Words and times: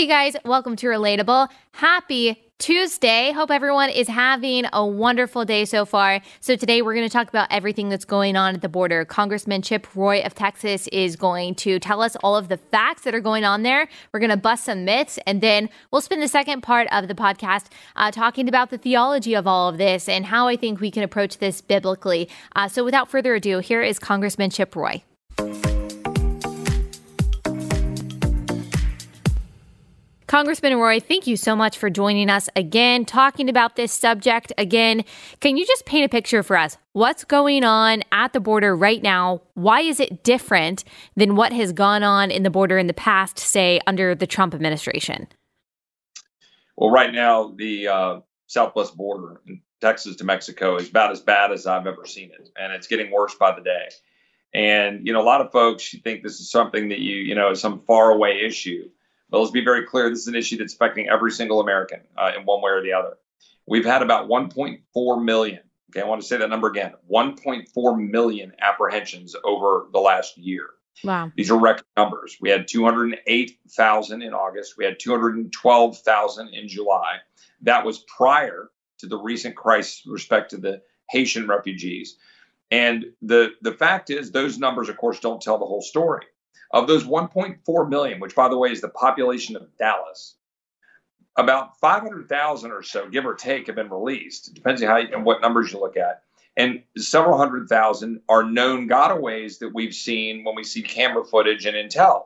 Hey 0.00 0.06
guys, 0.06 0.34
welcome 0.46 0.76
to 0.76 0.86
Relatable. 0.86 1.50
Happy 1.72 2.42
Tuesday. 2.56 3.32
Hope 3.32 3.50
everyone 3.50 3.90
is 3.90 4.08
having 4.08 4.64
a 4.72 4.86
wonderful 4.86 5.44
day 5.44 5.66
so 5.66 5.84
far. 5.84 6.22
So, 6.40 6.56
today 6.56 6.80
we're 6.80 6.94
going 6.94 7.06
to 7.06 7.12
talk 7.12 7.28
about 7.28 7.48
everything 7.50 7.90
that's 7.90 8.06
going 8.06 8.34
on 8.34 8.54
at 8.54 8.62
the 8.62 8.68
border. 8.70 9.04
Congressman 9.04 9.60
Chip 9.60 9.86
Roy 9.94 10.22
of 10.22 10.34
Texas 10.34 10.88
is 10.88 11.16
going 11.16 11.54
to 11.56 11.78
tell 11.78 12.00
us 12.00 12.16
all 12.22 12.34
of 12.34 12.48
the 12.48 12.56
facts 12.56 13.02
that 13.02 13.14
are 13.14 13.20
going 13.20 13.44
on 13.44 13.62
there. 13.62 13.90
We're 14.10 14.20
going 14.20 14.30
to 14.30 14.38
bust 14.38 14.64
some 14.64 14.86
myths, 14.86 15.18
and 15.26 15.42
then 15.42 15.68
we'll 15.90 16.00
spend 16.00 16.22
the 16.22 16.28
second 16.28 16.62
part 16.62 16.88
of 16.90 17.06
the 17.06 17.14
podcast 17.14 17.66
uh, 17.94 18.10
talking 18.10 18.48
about 18.48 18.70
the 18.70 18.78
theology 18.78 19.34
of 19.34 19.46
all 19.46 19.68
of 19.68 19.76
this 19.76 20.08
and 20.08 20.24
how 20.24 20.48
I 20.48 20.56
think 20.56 20.80
we 20.80 20.90
can 20.90 21.02
approach 21.02 21.36
this 21.36 21.60
biblically. 21.60 22.26
Uh, 22.56 22.68
so, 22.68 22.84
without 22.84 23.10
further 23.10 23.34
ado, 23.34 23.58
here 23.58 23.82
is 23.82 23.98
Congressman 23.98 24.48
Chip 24.48 24.74
Roy. 24.74 25.02
Congressman 30.30 30.76
Roy, 30.76 31.00
thank 31.00 31.26
you 31.26 31.36
so 31.36 31.56
much 31.56 31.76
for 31.76 31.90
joining 31.90 32.30
us 32.30 32.48
again, 32.54 33.04
talking 33.04 33.48
about 33.48 33.74
this 33.74 33.90
subject 33.92 34.52
again. 34.56 35.02
Can 35.40 35.56
you 35.56 35.66
just 35.66 35.86
paint 35.86 36.04
a 36.04 36.08
picture 36.08 36.44
for 36.44 36.56
us? 36.56 36.78
What's 36.92 37.24
going 37.24 37.64
on 37.64 38.04
at 38.12 38.32
the 38.32 38.38
border 38.38 38.76
right 38.76 39.02
now? 39.02 39.42
Why 39.54 39.80
is 39.80 39.98
it 39.98 40.22
different 40.22 40.84
than 41.16 41.34
what 41.34 41.52
has 41.52 41.72
gone 41.72 42.04
on 42.04 42.30
in 42.30 42.44
the 42.44 42.48
border 42.48 42.78
in 42.78 42.86
the 42.86 42.94
past, 42.94 43.40
say, 43.40 43.80
under 43.88 44.14
the 44.14 44.26
Trump 44.28 44.54
administration? 44.54 45.26
Well, 46.76 46.92
right 46.92 47.12
now, 47.12 47.52
the 47.56 47.88
uh, 47.88 48.20
southwest 48.46 48.96
border 48.96 49.40
in 49.48 49.62
Texas 49.80 50.14
to 50.14 50.24
Mexico 50.24 50.76
is 50.76 50.90
about 50.90 51.10
as 51.10 51.20
bad 51.20 51.50
as 51.50 51.66
I've 51.66 51.88
ever 51.88 52.06
seen 52.06 52.30
it, 52.30 52.50
and 52.56 52.72
it's 52.72 52.86
getting 52.86 53.10
worse 53.10 53.34
by 53.34 53.52
the 53.56 53.62
day. 53.62 53.88
And, 54.54 55.04
you 55.04 55.12
know, 55.12 55.22
a 55.22 55.26
lot 55.26 55.40
of 55.40 55.50
folks 55.50 55.92
think 56.04 56.22
this 56.22 56.38
is 56.38 56.52
something 56.52 56.90
that 56.90 57.00
you, 57.00 57.16
you 57.16 57.34
know, 57.34 57.50
is 57.50 57.60
some 57.60 57.80
faraway 57.80 58.42
issue. 58.46 58.90
But 59.30 59.40
let's 59.40 59.52
be 59.52 59.64
very 59.64 59.86
clear 59.86 60.10
this 60.10 60.20
is 60.20 60.26
an 60.28 60.34
issue 60.34 60.56
that's 60.56 60.74
affecting 60.74 61.08
every 61.08 61.30
single 61.30 61.60
American 61.60 62.00
uh, 62.16 62.32
in 62.36 62.44
one 62.44 62.62
way 62.62 62.72
or 62.72 62.82
the 62.82 62.92
other. 62.92 63.16
We've 63.66 63.84
had 63.84 64.02
about 64.02 64.28
1.4 64.28 65.24
million. 65.24 65.60
Okay, 65.90 66.00
I 66.00 66.06
want 66.06 66.20
to 66.20 66.26
say 66.26 66.36
that 66.36 66.50
number 66.50 66.68
again 66.68 66.94
1.4 67.10 68.10
million 68.10 68.52
apprehensions 68.60 69.36
over 69.44 69.86
the 69.92 70.00
last 70.00 70.36
year. 70.36 70.70
Wow. 71.04 71.32
These 71.36 71.50
are 71.50 71.58
record 71.58 71.86
numbers. 71.96 72.36
We 72.40 72.50
had 72.50 72.68
208,000 72.68 74.22
in 74.22 74.34
August. 74.34 74.76
We 74.76 74.84
had 74.84 74.98
212,000 74.98 76.48
in 76.48 76.68
July. 76.68 77.18
That 77.62 77.84
was 77.84 77.98
prior 78.00 78.70
to 78.98 79.06
the 79.06 79.16
recent 79.16 79.56
crisis 79.56 80.02
with 80.04 80.14
respect 80.14 80.50
to 80.50 80.58
the 80.58 80.82
Haitian 81.08 81.46
refugees. 81.46 82.16
And 82.70 83.06
the, 83.22 83.52
the 83.62 83.72
fact 83.72 84.10
is, 84.10 84.30
those 84.30 84.58
numbers, 84.58 84.88
of 84.88 84.96
course, 84.96 85.20
don't 85.20 85.40
tell 85.40 85.58
the 85.58 85.66
whole 85.66 85.82
story. 85.82 86.26
Of 86.72 86.86
those 86.86 87.04
1.4 87.04 87.88
million, 87.88 88.20
which 88.20 88.34
by 88.34 88.48
the 88.48 88.58
way 88.58 88.70
is 88.70 88.80
the 88.80 88.88
population 88.88 89.56
of 89.56 89.76
Dallas, 89.76 90.36
about 91.36 91.78
500,000 91.78 92.70
or 92.70 92.82
so, 92.82 93.08
give 93.08 93.26
or 93.26 93.34
take, 93.34 93.66
have 93.66 93.76
been 93.76 93.90
released. 93.90 94.48
It 94.48 94.54
depends 94.54 94.82
on 94.82 94.88
how 94.88 94.98
and 94.98 95.24
what 95.24 95.40
numbers 95.40 95.72
you 95.72 95.80
look 95.80 95.96
at. 95.96 96.22
And 96.56 96.82
several 96.96 97.38
hundred 97.38 97.68
thousand 97.68 98.20
are 98.28 98.42
known 98.42 98.88
gotaways 98.88 99.58
that 99.60 99.72
we've 99.72 99.94
seen 99.94 100.44
when 100.44 100.54
we 100.54 100.64
see 100.64 100.82
camera 100.82 101.24
footage 101.24 101.64
and 101.64 101.76
intel. 101.76 102.24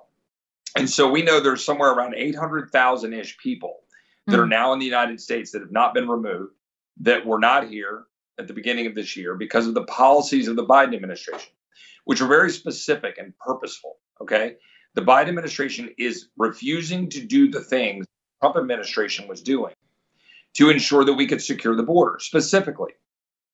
And 0.77 0.91
so 0.91 1.09
we 1.09 1.23
know 1.23 1.41
there's 1.41 1.65
somewhere 1.65 1.93
around 1.93 2.15
800,000 2.17 3.13
ish 3.13 3.39
people 3.39 3.81
that 4.27 4.37
mm. 4.37 4.39
are 4.39 4.45
hmm. 4.45 4.51
now 4.51 4.73
in 4.73 4.79
the 4.79 4.85
United 4.85 5.21
States 5.21 5.53
that 5.53 5.61
have 5.61 5.71
not 5.71 5.95
been 5.95 6.09
removed, 6.09 6.55
that 7.01 7.25
were 7.25 7.39
not 7.39 7.69
here 7.69 8.05
at 8.39 8.49
the 8.49 8.55
beginning 8.55 8.87
of 8.87 8.95
this 8.95 9.17
year 9.17 9.37
because 9.37 9.67
of 9.67 9.75
the 9.75 9.85
policies 9.85 10.49
of 10.49 10.57
the 10.57 10.67
Biden 10.67 10.95
administration, 10.95 11.53
which 12.05 12.21
are 12.21 12.27
very 12.27 12.51
specific 12.51 13.19
and 13.19 13.39
purposeful. 13.39 13.99
Okay. 14.21 14.57
The 14.95 15.03
Biden 15.03 15.29
administration 15.29 15.91
is 15.99 16.29
refusing 16.37 17.09
to 17.11 17.21
do 17.21 17.51
the 17.51 17.61
things 17.61 18.07
the 18.07 18.47
Trump 18.47 18.57
administration 18.57 19.27
was 19.27 19.43
doing 19.43 19.75
to 20.55 20.71
ensure 20.71 21.05
that 21.05 21.15
we 21.15 21.27
could 21.27 21.43
secure 21.43 21.75
the 21.75 21.83
border, 21.83 22.19
specifically 22.21 22.93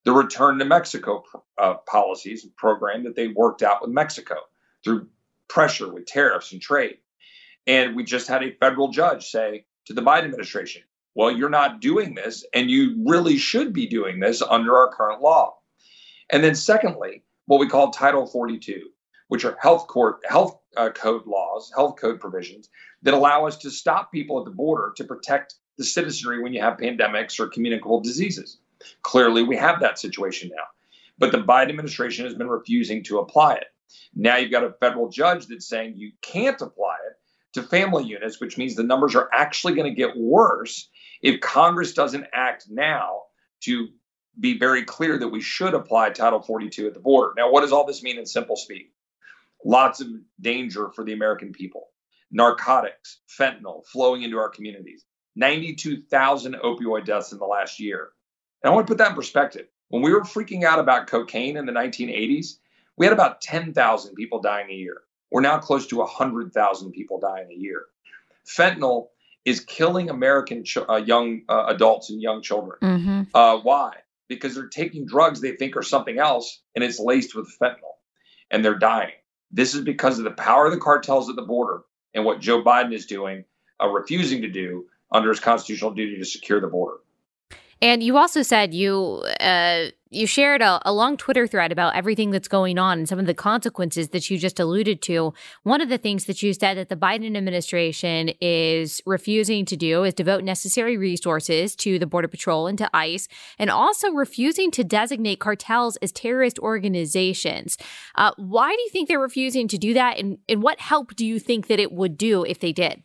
the 0.04 0.12
return 0.12 0.58
to 0.58 0.64
Mexico 0.64 1.24
uh, 1.58 1.74
policies 1.86 2.44
and 2.44 2.56
program 2.56 3.04
that 3.04 3.16
they 3.16 3.28
worked 3.28 3.62
out 3.62 3.82
with 3.82 3.90
Mexico 3.90 4.36
through 4.82 5.08
pressure 5.48 5.92
with 5.92 6.06
tariffs 6.06 6.52
and 6.52 6.60
trade. 6.60 6.98
And 7.66 7.94
we 7.94 8.04
just 8.04 8.28
had 8.28 8.42
a 8.42 8.52
federal 8.52 8.88
judge 8.88 9.26
say 9.26 9.66
to 9.86 9.92
the 9.92 10.00
Biden 10.00 10.24
administration, 10.24 10.82
well, 11.14 11.30
you're 11.30 11.50
not 11.50 11.80
doing 11.80 12.14
this, 12.14 12.46
and 12.54 12.70
you 12.70 13.02
really 13.06 13.36
should 13.36 13.72
be 13.72 13.86
doing 13.86 14.20
this 14.20 14.42
under 14.42 14.76
our 14.78 14.94
current 14.94 15.20
law. 15.20 15.56
And 16.30 16.42
then, 16.42 16.54
secondly, 16.54 17.24
what 17.46 17.58
we 17.58 17.68
call 17.68 17.90
Title 17.90 18.26
42 18.26 18.88
which 19.30 19.44
are 19.44 19.56
health 19.60 19.86
court 19.86 20.18
health 20.28 20.58
uh, 20.76 20.90
code 20.90 21.24
laws, 21.24 21.70
health 21.74 21.94
code 21.96 22.18
provisions 22.18 22.68
that 23.02 23.14
allow 23.14 23.46
us 23.46 23.56
to 23.56 23.70
stop 23.70 24.10
people 24.10 24.40
at 24.40 24.44
the 24.44 24.50
border 24.50 24.92
to 24.96 25.04
protect 25.04 25.54
the 25.78 25.84
citizenry 25.84 26.42
when 26.42 26.52
you 26.52 26.60
have 26.60 26.76
pandemics 26.76 27.38
or 27.38 27.46
communicable 27.46 28.00
diseases. 28.00 28.58
Clearly, 29.02 29.44
we 29.44 29.56
have 29.56 29.78
that 29.80 30.00
situation 30.00 30.50
now, 30.52 30.64
but 31.16 31.30
the 31.30 31.38
Biden 31.38 31.68
administration 31.68 32.24
has 32.24 32.34
been 32.34 32.48
refusing 32.48 33.04
to 33.04 33.20
apply 33.20 33.54
it. 33.54 33.66
Now 34.16 34.36
you've 34.36 34.50
got 34.50 34.64
a 34.64 34.74
federal 34.80 35.08
judge 35.08 35.46
that's 35.46 35.68
saying 35.68 35.94
you 35.96 36.10
can't 36.22 36.60
apply 36.60 36.96
it 37.08 37.16
to 37.52 37.62
family 37.62 38.04
units, 38.04 38.40
which 38.40 38.58
means 38.58 38.74
the 38.74 38.82
numbers 38.82 39.14
are 39.14 39.30
actually 39.32 39.74
going 39.74 39.88
to 39.88 39.96
get 39.96 40.16
worse 40.16 40.88
if 41.22 41.40
Congress 41.40 41.92
doesn't 41.92 42.26
act 42.32 42.66
now 42.68 43.22
to 43.60 43.88
be 44.40 44.58
very 44.58 44.84
clear 44.84 45.18
that 45.18 45.28
we 45.28 45.40
should 45.40 45.74
apply 45.74 46.10
Title 46.10 46.42
42 46.42 46.88
at 46.88 46.94
the 46.94 47.00
border. 47.00 47.32
Now, 47.36 47.52
what 47.52 47.60
does 47.60 47.70
all 47.70 47.86
this 47.86 48.02
mean 48.02 48.18
in 48.18 48.26
simple 48.26 48.56
speak? 48.56 48.92
Lots 49.64 50.00
of 50.00 50.08
danger 50.40 50.90
for 50.94 51.04
the 51.04 51.12
American 51.12 51.52
people. 51.52 51.88
Narcotics, 52.30 53.18
fentanyl 53.28 53.84
flowing 53.86 54.22
into 54.22 54.38
our 54.38 54.48
communities, 54.48 55.04
92,000 55.36 56.54
opioid 56.54 57.04
deaths 57.04 57.32
in 57.32 57.38
the 57.38 57.44
last 57.44 57.80
year. 57.80 58.10
And 58.62 58.70
I 58.70 58.74
want 58.74 58.86
to 58.86 58.90
put 58.90 58.98
that 58.98 59.10
in 59.10 59.16
perspective. 59.16 59.66
When 59.88 60.02
we 60.02 60.12
were 60.12 60.22
freaking 60.22 60.64
out 60.64 60.78
about 60.78 61.08
cocaine 61.08 61.56
in 61.56 61.66
the 61.66 61.72
1980s, 61.72 62.58
we 62.96 63.06
had 63.06 63.12
about 63.12 63.40
10,000 63.40 64.14
people 64.14 64.40
dying 64.40 64.70
a 64.70 64.74
year. 64.74 65.02
We're 65.30 65.40
now 65.40 65.58
close 65.58 65.86
to 65.88 65.96
100,000 65.96 66.92
people 66.92 67.18
dying 67.18 67.48
a 67.50 67.54
year. 67.54 67.86
Fentanyl 68.46 69.08
is 69.44 69.60
killing 69.60 70.10
American 70.10 70.64
ch- 70.64 70.78
uh, 70.78 70.96
young 70.96 71.42
uh, 71.48 71.64
adults 71.68 72.10
and 72.10 72.20
young 72.20 72.42
children. 72.42 72.78
Mm-hmm. 72.82 73.22
Uh, 73.34 73.58
why? 73.58 73.94
Because 74.28 74.54
they're 74.54 74.68
taking 74.68 75.06
drugs 75.06 75.40
they 75.40 75.52
think 75.52 75.76
are 75.76 75.82
something 75.82 76.18
else 76.18 76.62
and 76.74 76.84
it's 76.84 77.00
laced 77.00 77.34
with 77.34 77.52
fentanyl 77.60 77.96
and 78.50 78.64
they're 78.64 78.78
dying. 78.78 79.12
This 79.50 79.74
is 79.74 79.82
because 79.82 80.18
of 80.18 80.24
the 80.24 80.30
power 80.32 80.66
of 80.66 80.72
the 80.72 80.78
cartels 80.78 81.28
at 81.28 81.36
the 81.36 81.42
border 81.42 81.82
and 82.14 82.24
what 82.24 82.40
Joe 82.40 82.62
Biden 82.62 82.94
is 82.94 83.06
doing, 83.06 83.44
uh, 83.82 83.88
refusing 83.88 84.42
to 84.42 84.48
do 84.48 84.86
under 85.12 85.28
his 85.28 85.40
constitutional 85.40 85.90
duty 85.90 86.16
to 86.18 86.24
secure 86.24 86.60
the 86.60 86.68
border. 86.68 86.98
And 87.82 88.02
you 88.02 88.18
also 88.18 88.42
said 88.42 88.74
you 88.74 89.24
uh, 89.40 89.86
you 90.10 90.26
shared 90.26 90.60
a, 90.60 90.82
a, 90.84 90.92
long 90.92 91.16
Twitter 91.16 91.46
thread 91.46 91.70
about 91.70 91.94
everything 91.94 92.32
that's 92.32 92.48
going 92.48 92.78
on 92.78 92.98
and 92.98 93.08
some 93.08 93.20
of 93.20 93.26
the 93.26 93.34
consequences 93.34 94.08
that 94.08 94.28
you 94.28 94.38
just 94.38 94.58
alluded 94.58 95.00
to. 95.02 95.32
One 95.62 95.80
of 95.80 95.88
the 95.88 95.98
things 95.98 96.24
that 96.24 96.42
you 96.42 96.52
said 96.52 96.76
that 96.76 96.88
the 96.88 96.96
Biden 96.96 97.36
administration 97.36 98.32
is 98.40 99.00
refusing 99.06 99.64
to 99.66 99.76
do 99.76 100.02
is 100.02 100.12
devote 100.12 100.42
necessary 100.42 100.96
resources 100.96 101.76
to 101.76 101.98
the 101.98 102.08
Border 102.08 102.26
Patrol 102.26 102.66
and 102.66 102.76
to 102.78 102.90
ICE, 102.92 103.28
and 103.58 103.70
also 103.70 104.10
refusing 104.10 104.72
to 104.72 104.82
designate 104.82 105.38
cartels 105.38 105.96
as 105.98 106.10
terrorist 106.10 106.58
organizations. 106.58 107.78
Uh, 108.16 108.32
why 108.36 108.74
do 108.74 108.82
you 108.82 108.90
think 108.90 109.08
they're 109.08 109.20
refusing 109.20 109.68
to 109.68 109.78
do 109.78 109.94
that, 109.94 110.18
and, 110.18 110.38
and 110.48 110.60
what 110.62 110.80
help 110.80 111.14
do 111.14 111.24
you 111.24 111.38
think 111.38 111.68
that 111.68 111.78
it 111.78 111.92
would 111.92 112.18
do 112.18 112.44
if 112.44 112.58
they 112.58 112.72
did? 112.72 113.04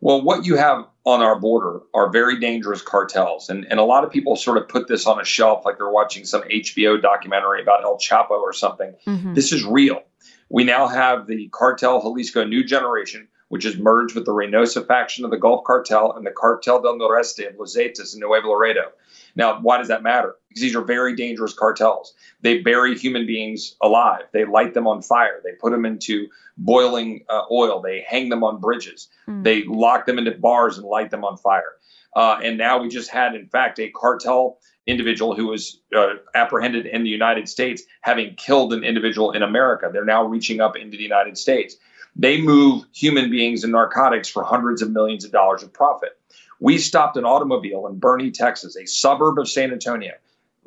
Well, 0.00 0.22
what 0.22 0.46
you 0.46 0.56
have 0.56 0.86
on 1.04 1.22
our 1.22 1.38
border 1.38 1.80
are 1.94 2.10
very 2.10 2.38
dangerous 2.38 2.82
cartels. 2.82 3.48
And, 3.48 3.66
and 3.70 3.80
a 3.80 3.84
lot 3.84 4.04
of 4.04 4.10
people 4.10 4.36
sort 4.36 4.58
of 4.58 4.68
put 4.68 4.86
this 4.86 5.06
on 5.06 5.20
a 5.20 5.24
shelf 5.24 5.64
like 5.64 5.78
they're 5.78 5.88
watching 5.88 6.24
some 6.24 6.42
HBO 6.42 7.00
documentary 7.00 7.62
about 7.62 7.82
El 7.82 7.98
Chapo 7.98 8.30
or 8.30 8.52
something. 8.52 8.94
Mm-hmm. 9.06 9.34
This 9.34 9.52
is 9.52 9.64
real. 9.64 10.02
We 10.50 10.64
now 10.64 10.86
have 10.86 11.26
the 11.26 11.48
cartel 11.48 12.00
Jalisco 12.00 12.44
New 12.44 12.64
Generation, 12.64 13.28
which 13.48 13.64
is 13.64 13.76
merged 13.78 14.14
with 14.14 14.24
the 14.24 14.32
Reynosa 14.32 14.86
faction 14.86 15.24
of 15.24 15.30
the 15.30 15.38
Gulf 15.38 15.64
Cartel 15.64 16.12
and 16.12 16.24
the 16.24 16.30
Cartel 16.30 16.80
del 16.80 16.98
Noreste 16.98 17.48
of 17.48 17.58
Los 17.58 17.74
Zetas 17.74 18.14
in 18.14 18.20
Nuevo 18.20 18.50
Laredo. 18.50 18.92
Now, 19.34 19.60
why 19.60 19.78
does 19.78 19.88
that 19.88 20.02
matter? 20.02 20.36
Because 20.58 20.72
these 20.72 20.76
are 20.76 20.84
very 20.84 21.14
dangerous 21.14 21.52
cartels. 21.52 22.14
They 22.42 22.58
bury 22.58 22.98
human 22.98 23.26
beings 23.26 23.76
alive. 23.80 24.22
They 24.32 24.44
light 24.44 24.74
them 24.74 24.88
on 24.88 25.02
fire. 25.02 25.40
They 25.44 25.52
put 25.52 25.70
them 25.70 25.84
into 25.84 26.28
boiling 26.56 27.24
uh, 27.28 27.42
oil. 27.50 27.80
They 27.80 28.04
hang 28.06 28.28
them 28.28 28.42
on 28.42 28.60
bridges. 28.60 29.08
Mm. 29.28 29.44
They 29.44 29.62
lock 29.64 30.06
them 30.06 30.18
into 30.18 30.32
bars 30.32 30.76
and 30.76 30.86
light 30.86 31.10
them 31.10 31.24
on 31.24 31.36
fire. 31.36 31.76
Uh, 32.16 32.40
and 32.42 32.58
now 32.58 32.82
we 32.82 32.88
just 32.88 33.08
had, 33.08 33.36
in 33.36 33.46
fact, 33.46 33.78
a 33.78 33.88
cartel 33.90 34.58
individual 34.88 35.36
who 35.36 35.46
was 35.46 35.80
uh, 35.94 36.14
apprehended 36.34 36.86
in 36.86 37.04
the 37.04 37.10
United 37.10 37.48
States, 37.48 37.82
having 38.00 38.34
killed 38.34 38.72
an 38.72 38.82
individual 38.82 39.30
in 39.30 39.42
America. 39.42 39.90
They're 39.92 40.04
now 40.04 40.24
reaching 40.24 40.60
up 40.60 40.76
into 40.76 40.96
the 40.96 41.02
United 41.04 41.38
States. 41.38 41.76
They 42.16 42.40
move 42.40 42.84
human 42.92 43.30
beings 43.30 43.62
and 43.62 43.72
narcotics 43.72 44.28
for 44.28 44.42
hundreds 44.42 44.82
of 44.82 44.90
millions 44.90 45.24
of 45.24 45.30
dollars 45.30 45.62
of 45.62 45.72
profit. 45.72 46.18
We 46.58 46.78
stopped 46.78 47.16
an 47.16 47.24
automobile 47.24 47.86
in 47.86 48.00
Boerne, 48.00 48.32
Texas, 48.32 48.76
a 48.76 48.86
suburb 48.86 49.38
of 49.38 49.48
San 49.48 49.70
Antonio. 49.70 50.14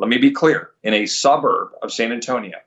Let 0.02 0.10
me 0.10 0.18
be 0.18 0.32
clear 0.32 0.72
in 0.82 0.96
a 0.96 1.06
suburb 1.06 1.74
of 1.84 1.94
San 1.94 2.12
Antonio. 2.12 2.58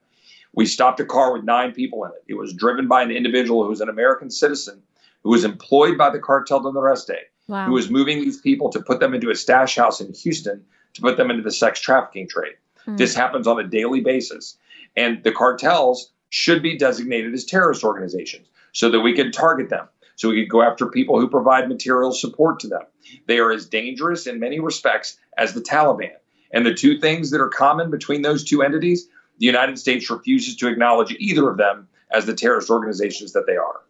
We 0.53 0.67
stopped 0.67 1.01
a 1.01 1.05
car 1.05 1.33
with 1.33 1.43
nine 1.43 1.73
people 1.73 2.05
in 2.05 2.13
it. 2.13 2.23
It 2.29 2.35
was 2.35 2.53
driven 2.53 2.87
by 2.87 3.03
an 3.03 3.11
individual 3.11 3.65
who 3.65 3.71
was 3.71 3.81
an 3.81 3.89
American 3.89 4.31
citizen 4.31 4.81
who 5.25 5.31
was 5.31 5.43
employed 5.43 5.99
by 5.99 6.11
the 6.11 6.21
cartel 6.21 6.61
de 6.61 6.71
Noreste, 6.71 7.17
Wow. 7.49 7.67
who 7.67 7.73
was 7.73 7.91
moving 7.91 8.21
these 8.21 8.41
people 8.41 8.71
to 8.71 8.81
put 8.81 9.01
them 9.01 9.15
into 9.15 9.31
a 9.31 9.35
stash 9.35 9.75
house 9.75 10.01
in 10.01 10.15
Houston 10.15 10.65
to 10.93 11.01
put 11.01 11.17
them 11.17 11.29
into 11.29 11.43
the 11.43 11.51
sex 11.51 11.81
trafficking 11.81 12.29
trade. 12.29 12.55
Mm. 12.87 12.99
This 12.99 13.17
happens 13.17 13.49
on 13.49 13.59
a 13.59 13.67
daily 13.67 14.01
basis. 14.01 14.57
And 14.97 15.23
the 15.25 15.33
cartels 15.33 16.13
should 16.31 16.63
be 16.63 16.79
designated 16.79 17.35
as 17.35 17.45
terrorist 17.45 17.83
organizations 17.83 18.47
so 18.71 18.91
that 18.91 19.01
we 19.01 19.13
can 19.13 19.33
target 19.33 19.71
them, 19.71 19.89
so 20.15 20.29
we 20.29 20.41
could 20.43 20.51
go 20.51 20.63
after 20.63 20.87
people 20.87 21.19
who 21.19 21.29
provide 21.29 21.69
material 21.69 22.13
support 22.13 22.61
to 22.61 22.69
them. 22.69 22.83
They 23.27 23.41
are 23.41 23.51
as 23.51 23.67
dangerous 23.67 24.29
in 24.29 24.39
many 24.39 24.61
respects 24.61 25.19
as 25.37 25.53
the 25.53 25.61
Taliban. 25.61 26.13
And 26.52 26.64
the 26.64 26.75
two 26.75 26.99
things 26.99 27.31
that 27.31 27.41
are 27.41 27.49
common 27.49 27.91
between 27.91 28.23
those 28.23 28.44
two 28.44 28.62
entities, 28.62 29.08
the 29.38 29.46
United 29.46 29.79
States 29.79 30.08
refuses 30.11 30.56
to 30.56 30.69
acknowledge 30.69 31.17
either 31.19 31.49
of 31.49 31.56
them 31.56 31.88
as 32.12 32.26
the 32.26 32.35
terrorist 32.35 32.70
organizations 32.70 33.32
that 33.32 33.46
they 33.46 33.56
are. 33.56 33.81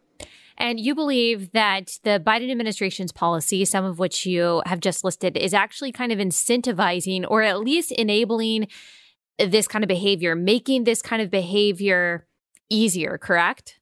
And 0.56 0.78
you 0.78 0.94
believe 0.94 1.50
that 1.52 1.98
the 2.04 2.22
Biden 2.24 2.50
administration's 2.50 3.12
policy, 3.12 3.64
some 3.64 3.84
of 3.84 3.98
which 3.98 4.24
you 4.24 4.62
have 4.66 4.80
just 4.80 5.02
listed, 5.02 5.36
is 5.36 5.52
actually 5.52 5.90
kind 5.92 6.12
of 6.12 6.18
incentivizing 6.18 7.24
or 7.28 7.42
at 7.42 7.60
least 7.60 7.90
enabling 7.92 8.68
this 9.38 9.66
kind 9.66 9.82
of 9.82 9.88
behavior, 9.88 10.36
making 10.36 10.84
this 10.84 11.02
kind 11.02 11.20
of 11.20 11.30
behavior 11.30 12.26
easier, 12.70 13.18
correct? 13.18 13.80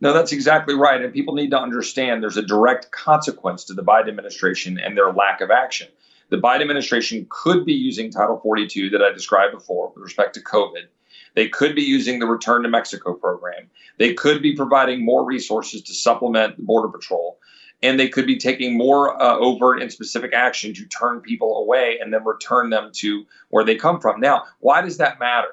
No, 0.00 0.12
that's 0.12 0.32
exactly 0.32 0.74
right. 0.74 1.02
And 1.02 1.12
people 1.12 1.34
need 1.34 1.50
to 1.50 1.58
understand 1.58 2.22
there's 2.22 2.36
a 2.36 2.42
direct 2.42 2.90
consequence 2.92 3.64
to 3.64 3.74
the 3.74 3.82
Biden 3.82 4.08
administration 4.08 4.78
and 4.78 4.96
their 4.96 5.12
lack 5.12 5.40
of 5.40 5.50
action. 5.50 5.88
The 6.32 6.38
Biden 6.38 6.62
administration 6.62 7.26
could 7.28 7.66
be 7.66 7.74
using 7.74 8.10
Title 8.10 8.40
42 8.40 8.88
that 8.88 9.02
I 9.02 9.12
described 9.12 9.52
before 9.52 9.92
with 9.94 10.02
respect 10.02 10.32
to 10.32 10.42
COVID. 10.42 10.84
They 11.34 11.46
could 11.46 11.74
be 11.74 11.82
using 11.82 12.20
the 12.20 12.26
Return 12.26 12.62
to 12.62 12.70
Mexico 12.70 13.12
program. 13.12 13.68
They 13.98 14.14
could 14.14 14.40
be 14.40 14.56
providing 14.56 15.04
more 15.04 15.26
resources 15.26 15.82
to 15.82 15.92
supplement 15.92 16.56
the 16.56 16.62
Border 16.62 16.88
Patrol. 16.88 17.38
And 17.82 18.00
they 18.00 18.08
could 18.08 18.26
be 18.26 18.38
taking 18.38 18.78
more 18.78 19.22
uh, 19.22 19.36
overt 19.40 19.82
and 19.82 19.92
specific 19.92 20.32
action 20.32 20.72
to 20.72 20.86
turn 20.86 21.20
people 21.20 21.58
away 21.58 21.98
and 22.00 22.14
then 22.14 22.24
return 22.24 22.70
them 22.70 22.92
to 22.94 23.26
where 23.50 23.62
they 23.62 23.76
come 23.76 24.00
from. 24.00 24.18
Now, 24.18 24.44
why 24.60 24.80
does 24.80 24.96
that 24.96 25.20
matter? 25.20 25.50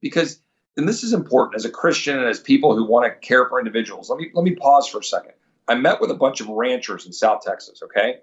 Because 0.00 0.40
and 0.78 0.88
this 0.88 1.04
is 1.04 1.12
important 1.12 1.56
as 1.56 1.66
a 1.66 1.70
Christian 1.70 2.18
and 2.18 2.26
as 2.26 2.40
people 2.40 2.74
who 2.74 2.88
want 2.88 3.04
to 3.04 3.26
care 3.26 3.46
for 3.50 3.58
individuals. 3.58 4.08
Let 4.08 4.18
me 4.18 4.30
let 4.32 4.44
me 4.44 4.54
pause 4.54 4.88
for 4.88 5.00
a 5.00 5.04
second. 5.04 5.32
I 5.68 5.74
met 5.74 6.00
with 6.00 6.10
a 6.10 6.14
bunch 6.14 6.40
of 6.40 6.48
ranchers 6.48 7.04
in 7.04 7.12
South 7.12 7.42
Texas, 7.44 7.82
okay? 7.82 8.20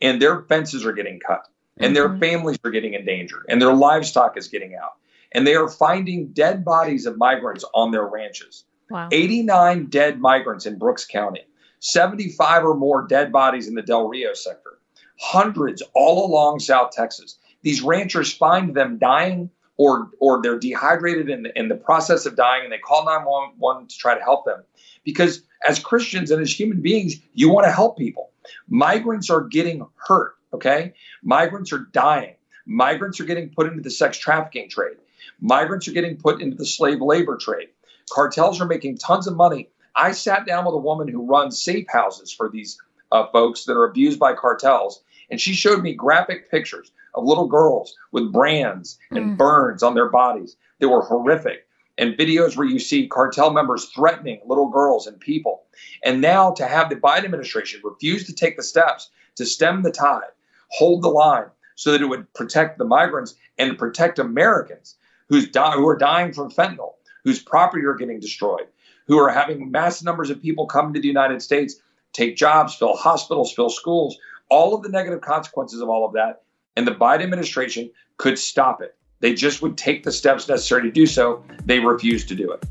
And 0.00 0.22
their 0.22 0.42
fences 0.42 0.86
are 0.86 0.92
getting 0.92 1.20
cut, 1.20 1.48
and 1.76 1.94
their 1.94 2.08
Mhm. 2.08 2.20
families 2.20 2.58
are 2.64 2.70
getting 2.70 2.94
endangered, 2.94 3.46
and 3.48 3.60
their 3.60 3.72
livestock 3.72 4.36
is 4.36 4.48
getting 4.48 4.74
out. 4.74 4.92
And 5.32 5.46
they 5.46 5.56
are 5.56 5.68
finding 5.68 6.28
dead 6.28 6.64
bodies 6.64 7.04
of 7.04 7.18
migrants 7.18 7.64
on 7.74 7.90
their 7.90 8.06
ranches. 8.06 8.64
Wow. 8.90 9.08
89 9.12 9.86
dead 9.86 10.20
migrants 10.20 10.64
in 10.64 10.78
Brooks 10.78 11.04
County, 11.04 11.46
75 11.80 12.64
or 12.64 12.74
more 12.74 13.06
dead 13.06 13.30
bodies 13.32 13.68
in 13.68 13.74
the 13.74 13.82
Del 13.82 14.08
Rio 14.08 14.32
sector, 14.32 14.78
hundreds 15.20 15.82
all 15.94 16.26
along 16.26 16.60
South 16.60 16.92
Texas. 16.92 17.38
These 17.62 17.82
ranchers 17.82 18.32
find 18.32 18.74
them 18.74 18.98
dying 18.98 19.50
or 19.76 20.10
or 20.20 20.40
they're 20.42 20.58
dehydrated 20.58 21.28
in 21.28 21.42
the, 21.42 21.58
in 21.58 21.68
the 21.68 21.76
process 21.76 22.24
of 22.26 22.36
dying 22.36 22.64
and 22.64 22.72
they 22.72 22.78
call 22.78 23.04
911 23.04 23.86
to 23.88 23.96
try 23.96 24.16
to 24.16 24.22
help 24.22 24.44
them. 24.44 24.62
Because 25.04 25.42
as 25.66 25.78
Christians 25.78 26.30
and 26.30 26.40
as 26.42 26.52
human 26.58 26.80
beings, 26.80 27.16
you 27.34 27.50
want 27.50 27.66
to 27.66 27.72
help 27.72 27.96
people. 27.98 28.30
Migrants 28.68 29.30
are 29.30 29.42
getting 29.42 29.86
hurt, 29.96 30.34
okay? 30.52 30.94
Migrants 31.22 31.72
are 31.72 31.86
dying. 31.92 32.34
Migrants 32.66 33.20
are 33.20 33.24
getting 33.24 33.48
put 33.50 33.66
into 33.66 33.82
the 33.82 33.90
sex 33.90 34.18
trafficking 34.18 34.68
trade. 34.68 34.96
Migrants 35.40 35.88
are 35.88 35.92
getting 35.92 36.16
put 36.16 36.40
into 36.40 36.56
the 36.56 36.66
slave 36.66 37.00
labor 37.00 37.36
trade. 37.36 37.68
Cartels 38.10 38.60
are 38.60 38.66
making 38.66 38.98
tons 38.98 39.26
of 39.26 39.36
money. 39.36 39.68
I 39.94 40.12
sat 40.12 40.46
down 40.46 40.64
with 40.64 40.74
a 40.74 40.78
woman 40.78 41.08
who 41.08 41.26
runs 41.26 41.62
safe 41.62 41.86
houses 41.88 42.32
for 42.32 42.48
these 42.48 42.78
uh, 43.12 43.26
folks 43.32 43.64
that 43.64 43.76
are 43.76 43.84
abused 43.84 44.18
by 44.18 44.34
cartels, 44.34 45.02
and 45.30 45.40
she 45.40 45.52
showed 45.54 45.82
me 45.82 45.94
graphic 45.94 46.50
pictures 46.50 46.90
of 47.14 47.24
little 47.24 47.48
girls 47.48 47.96
with 48.12 48.32
brands 48.32 48.98
and 49.10 49.30
Mm. 49.32 49.36
burns 49.36 49.82
on 49.82 49.94
their 49.94 50.08
bodies 50.08 50.56
that 50.78 50.88
were 50.88 51.02
horrific, 51.02 51.66
and 51.98 52.16
videos 52.16 52.56
where 52.56 52.66
you 52.66 52.78
see 52.78 53.08
cartel 53.08 53.52
members 53.52 53.86
threatening 53.86 54.40
little 54.46 54.70
girls 54.70 55.06
and 55.06 55.20
people. 55.20 55.64
And 56.04 56.20
now 56.20 56.52
to 56.52 56.66
have 56.66 56.88
the 56.88 56.96
Biden 56.96 57.24
administration 57.24 57.80
refuse 57.84 58.24
to 58.26 58.34
take 58.34 58.56
the 58.56 58.62
steps 58.62 59.10
to 59.34 59.44
stem 59.44 59.82
the 59.82 59.90
tide, 59.90 60.30
hold 60.70 61.02
the 61.02 61.08
line, 61.08 61.46
so 61.74 61.92
that 61.92 62.00
it 62.00 62.06
would 62.06 62.32
protect 62.34 62.78
the 62.78 62.84
migrants 62.84 63.34
and 63.58 63.78
protect 63.78 64.18
Americans 64.18 64.96
who's 65.28 65.48
die, 65.48 65.72
who 65.72 65.86
are 65.88 65.96
dying 65.96 66.32
from 66.32 66.50
fentanyl, 66.50 66.94
whose 67.24 67.42
property 67.42 67.84
are 67.84 67.94
getting 67.94 68.20
destroyed, 68.20 68.66
who 69.06 69.18
are 69.18 69.28
having 69.28 69.70
mass 69.70 70.02
numbers 70.02 70.30
of 70.30 70.40
people 70.40 70.66
come 70.66 70.92
to 70.92 71.00
the 71.00 71.06
United 71.08 71.42
States, 71.42 71.76
take 72.12 72.36
jobs, 72.36 72.74
fill 72.74 72.96
hospitals, 72.96 73.52
fill 73.52 73.70
schools, 73.70 74.16
all 74.50 74.74
of 74.74 74.82
the 74.82 74.88
negative 74.88 75.20
consequences 75.20 75.80
of 75.80 75.88
all 75.88 76.06
of 76.06 76.12
that. 76.14 76.42
And 76.76 76.86
the 76.86 76.94
Biden 76.94 77.22
administration 77.22 77.90
could 78.16 78.38
stop 78.38 78.80
it. 78.82 78.96
They 79.20 79.34
just 79.34 79.62
would 79.62 79.76
take 79.76 80.04
the 80.04 80.12
steps 80.12 80.48
necessary 80.48 80.82
to 80.82 80.90
do 80.90 81.06
so. 81.06 81.44
They 81.64 81.80
refuse 81.80 82.24
to 82.26 82.34
do 82.34 82.52
it. 82.52 82.64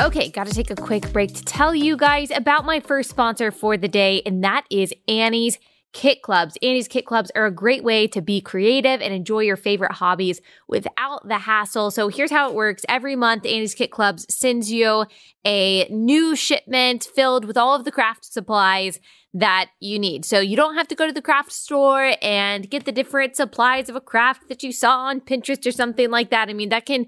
Okay, 0.00 0.28
got 0.28 0.46
to 0.46 0.54
take 0.54 0.70
a 0.70 0.76
quick 0.76 1.12
break 1.12 1.34
to 1.34 1.44
tell 1.44 1.74
you 1.74 1.96
guys 1.96 2.30
about 2.30 2.64
my 2.64 2.80
first 2.80 3.10
sponsor 3.10 3.50
for 3.50 3.76
the 3.76 3.88
day, 3.88 4.22
and 4.24 4.44
that 4.44 4.64
is 4.70 4.92
Annie's 5.08 5.58
Kit 5.92 6.20
Clubs. 6.20 6.58
Annie's 6.62 6.88
Kit 6.88 7.06
Clubs 7.06 7.32
are 7.34 7.46
a 7.46 7.50
great 7.50 7.82
way 7.82 8.06
to 8.08 8.20
be 8.20 8.40
creative 8.40 9.00
and 9.00 9.14
enjoy 9.14 9.40
your 9.40 9.56
favorite 9.56 9.92
hobbies 9.92 10.42
without 10.68 11.26
the 11.26 11.38
hassle. 11.38 11.90
So 11.90 12.08
here's 12.08 12.30
how 12.30 12.50
it 12.50 12.54
works. 12.54 12.84
Every 12.88 13.16
month, 13.16 13.46
Annie's 13.46 13.74
Kit 13.74 13.90
Clubs 13.90 14.26
sends 14.28 14.70
you 14.70 15.06
a 15.46 15.88
new 15.88 16.36
shipment 16.36 17.08
filled 17.14 17.46
with 17.46 17.56
all 17.56 17.74
of 17.74 17.84
the 17.84 17.90
craft 17.90 18.26
supplies 18.26 19.00
that 19.38 19.68
you 19.80 19.98
need. 19.98 20.24
So 20.24 20.40
you 20.40 20.56
don't 20.56 20.76
have 20.76 20.88
to 20.88 20.94
go 20.94 21.06
to 21.06 21.12
the 21.12 21.20
craft 21.20 21.52
store 21.52 22.14
and 22.22 22.68
get 22.70 22.86
the 22.86 22.92
different 22.92 23.36
supplies 23.36 23.88
of 23.88 23.96
a 23.96 24.00
craft 24.00 24.48
that 24.48 24.62
you 24.62 24.72
saw 24.72 25.00
on 25.00 25.20
Pinterest 25.20 25.66
or 25.66 25.72
something 25.72 26.10
like 26.10 26.30
that. 26.30 26.48
I 26.48 26.54
mean, 26.54 26.70
that 26.70 26.86
can 26.86 27.06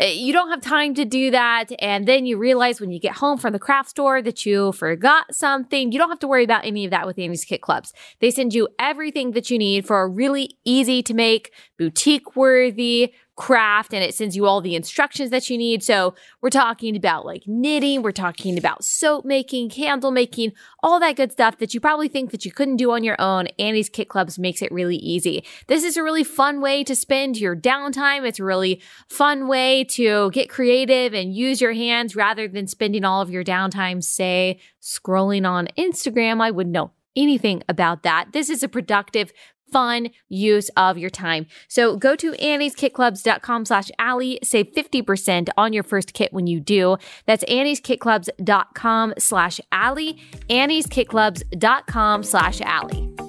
uh, 0.00 0.04
you 0.04 0.32
don't 0.32 0.50
have 0.50 0.60
time 0.60 0.94
to 0.94 1.04
do 1.04 1.30
that. 1.30 1.70
And 1.80 2.06
then 2.06 2.26
you 2.26 2.38
realize 2.38 2.80
when 2.80 2.90
you 2.90 3.00
get 3.00 3.16
home 3.16 3.38
from 3.38 3.52
the 3.52 3.58
craft 3.58 3.90
store 3.90 4.22
that 4.22 4.46
you 4.46 4.72
forgot 4.72 5.34
something. 5.34 5.90
You 5.92 5.98
don't 5.98 6.08
have 6.08 6.20
to 6.20 6.28
worry 6.28 6.44
about 6.44 6.64
any 6.64 6.84
of 6.84 6.90
that 6.90 7.06
with 7.06 7.18
Annie's 7.18 7.44
Kit 7.44 7.62
Clubs. 7.62 7.92
They 8.20 8.30
send 8.30 8.54
you 8.54 8.68
everything 8.78 9.32
that 9.32 9.50
you 9.50 9.58
need 9.58 9.86
for 9.86 10.00
a 10.00 10.08
really 10.08 10.56
easy 10.64 11.02
to 11.02 11.14
make, 11.14 11.52
boutique 11.78 12.36
worthy 12.36 13.14
craft 13.38 13.94
and 13.94 14.02
it 14.02 14.12
sends 14.12 14.34
you 14.34 14.46
all 14.46 14.60
the 14.60 14.74
instructions 14.74 15.30
that 15.30 15.48
you 15.48 15.56
need. 15.56 15.80
So 15.82 16.16
we're 16.42 16.50
talking 16.50 16.96
about 16.96 17.24
like 17.24 17.44
knitting, 17.46 18.02
we're 18.02 18.10
talking 18.10 18.58
about 18.58 18.84
soap 18.84 19.24
making, 19.24 19.70
candle 19.70 20.10
making, 20.10 20.52
all 20.82 20.98
that 20.98 21.14
good 21.14 21.30
stuff 21.30 21.58
that 21.58 21.72
you 21.72 21.80
probably 21.80 22.08
think 22.08 22.32
that 22.32 22.44
you 22.44 22.50
couldn't 22.50 22.76
do 22.78 22.90
on 22.90 23.04
your 23.04 23.18
own. 23.20 23.46
Annie's 23.58 23.88
Kit 23.88 24.08
Clubs 24.08 24.40
makes 24.40 24.60
it 24.60 24.72
really 24.72 24.96
easy. 24.96 25.44
This 25.68 25.84
is 25.84 25.96
a 25.96 26.02
really 26.02 26.24
fun 26.24 26.60
way 26.60 26.82
to 26.82 26.96
spend 26.96 27.38
your 27.38 27.54
downtime. 27.54 28.26
It's 28.26 28.40
a 28.40 28.44
really 28.44 28.82
fun 29.08 29.46
way 29.46 29.84
to 29.84 30.32
get 30.32 30.50
creative 30.50 31.14
and 31.14 31.32
use 31.32 31.60
your 31.60 31.74
hands 31.74 32.16
rather 32.16 32.48
than 32.48 32.66
spending 32.66 33.04
all 33.04 33.22
of 33.22 33.30
your 33.30 33.44
downtime, 33.44 34.02
say, 34.02 34.58
scrolling 34.82 35.48
on 35.48 35.68
Instagram. 35.78 36.42
I 36.42 36.50
wouldn't 36.50 36.74
know 36.74 36.90
anything 37.18 37.62
about 37.68 38.02
that. 38.04 38.32
This 38.32 38.48
is 38.48 38.62
a 38.62 38.68
productive, 38.68 39.32
fun 39.70 40.10
use 40.28 40.70
of 40.76 40.98
your 40.98 41.10
time. 41.10 41.46
So 41.68 41.96
go 41.96 42.16
to 42.16 42.32
annieskitclubs.com 42.32 43.64
slash 43.64 43.90
Allie, 43.98 44.38
save 44.42 44.72
50% 44.72 45.48
on 45.56 45.72
your 45.72 45.82
first 45.82 46.12
kit 46.12 46.32
when 46.32 46.46
you 46.46 46.60
do. 46.60 46.96
That's 47.26 47.44
annieskitclubs.com 47.44 49.14
slash 49.18 49.60
Allie, 49.72 50.18
annieskitclubs.com 50.48 52.22
slash 52.22 52.60
Allie. 52.60 53.27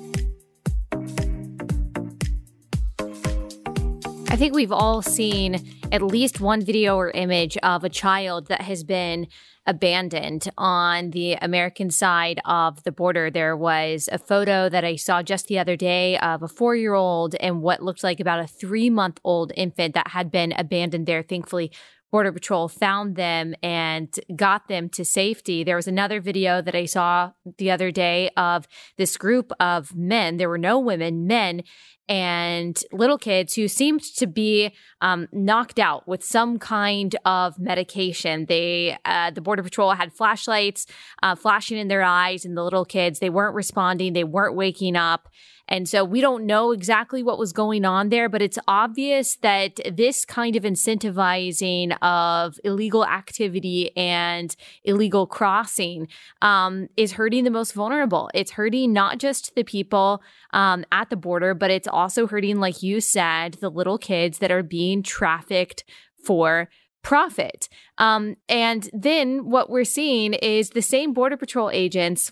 I 4.31 4.36
think 4.36 4.53
we've 4.53 4.71
all 4.71 5.01
seen 5.01 5.67
at 5.91 6.03
least 6.03 6.39
one 6.39 6.63
video 6.63 6.95
or 6.95 7.09
image 7.09 7.57
of 7.57 7.83
a 7.83 7.89
child 7.89 8.45
that 8.48 8.62
has 8.62 8.83
been 8.83 9.27
abandoned 9.65 10.48
on 10.55 11.09
the 11.09 11.33
American 11.33 11.89
side 11.89 12.39
of 12.45 12.83
the 12.83 12.91
border. 12.91 13.31
There 13.31 13.57
was 13.57 14.07
a 14.12 14.19
photo 14.19 14.69
that 14.69 14.86
I 14.86 14.98
saw 14.98 15.24
just 15.24 15.48
the 15.48 15.57
other 15.57 15.75
day 15.75 16.15
of 16.19 16.43
a 16.43 16.48
four 16.48 16.75
year 16.75 16.93
old 16.93 17.33
and 17.39 17.63
what 17.63 17.81
looked 17.81 18.03
like 18.03 18.19
about 18.19 18.39
a 18.39 18.48
three 18.48 18.91
month 18.91 19.19
old 19.24 19.51
infant 19.57 19.95
that 19.95 20.09
had 20.09 20.29
been 20.29 20.53
abandoned 20.55 21.07
there. 21.07 21.24
Thankfully, 21.24 21.71
Border 22.12 22.31
Patrol 22.31 22.67
found 22.67 23.15
them 23.15 23.53
and 23.62 24.19
got 24.36 24.67
them 24.67 24.89
to 24.89 25.05
safety. 25.05 25.63
There 25.63 25.75
was 25.75 25.88
another 25.88 26.19
video 26.19 26.62
that 26.62 26.75
I 26.75 26.86
saw 26.86 27.31
the 27.57 27.69
other 27.71 27.91
day 27.91 28.29
of 28.36 28.67
this 28.98 29.17
group 29.17 29.51
of 29.59 29.95
men. 29.95 30.38
There 30.38 30.50
were 30.50 30.57
no 30.57 30.79
women, 30.79 31.27
men, 31.27 31.63
and 32.09 32.83
little 32.91 33.19
kids 33.19 33.53
who 33.53 33.67
seemed 33.67 34.01
to 34.01 34.25
be 34.25 34.73
um, 34.99 35.27
knocked 35.31 35.77
out 35.79 36.07
with 36.07 36.23
some 36.23 36.57
kind 36.57 37.15
of 37.23 37.59
medication. 37.59 38.47
They, 38.47 38.97
uh, 39.05 39.29
the 39.29 39.41
Border 39.41 39.63
Patrol 39.63 39.91
had 39.91 40.11
flashlights 40.11 40.87
uh, 41.21 41.35
flashing 41.35 41.77
in 41.77 41.87
their 41.87 42.03
eyes, 42.03 42.43
and 42.43 42.57
the 42.57 42.63
little 42.63 42.83
kids, 42.83 43.19
they 43.19 43.29
weren't 43.29 43.55
responding, 43.55 44.13
they 44.13 44.23
weren't 44.23 44.55
waking 44.55 44.95
up. 44.95 45.29
And 45.69 45.87
so 45.87 46.03
we 46.03 46.19
don't 46.19 46.45
know 46.45 46.71
exactly 46.71 47.21
what 47.21 47.37
was 47.37 47.53
going 47.53 47.85
on 47.85 48.09
there, 48.09 48.27
but 48.27 48.41
it's 48.41 48.57
obvious 48.67 49.35
that 49.37 49.79
this 49.89 50.25
kind 50.25 50.55
of 50.55 50.63
incentivizing 50.63 51.95
of 52.01 52.59
illegal 52.63 53.05
activity 53.05 53.95
and 53.95 54.55
illegal 54.83 55.27
crossing 55.27 56.07
um, 56.41 56.89
is 56.97 57.13
hurting 57.13 57.43
the 57.43 57.51
most 57.51 57.73
vulnerable. 57.73 58.31
It's 58.33 58.51
hurting 58.51 58.91
not 58.91 59.19
just 59.19 59.53
the 59.53 59.63
people 59.63 60.23
um, 60.53 60.85
at 60.91 61.11
the 61.11 61.15
border, 61.15 61.53
but 61.53 61.69
it's 61.69 61.87
also 61.99 62.27
hurting, 62.27 62.59
like 62.59 62.81
you 62.81 63.01
said, 63.01 63.55
the 63.55 63.69
little 63.69 63.97
kids 63.97 64.39
that 64.39 64.51
are 64.51 64.63
being 64.63 65.03
trafficked 65.03 65.83
for 66.23 66.69
profit. 67.03 67.69
Um, 67.97 68.35
and 68.47 68.89
then 68.91 69.49
what 69.49 69.69
we're 69.69 69.85
seeing 69.85 70.33
is 70.33 70.71
the 70.71 70.81
same 70.81 71.13
Border 71.13 71.37
Patrol 71.37 71.69
agents 71.71 72.31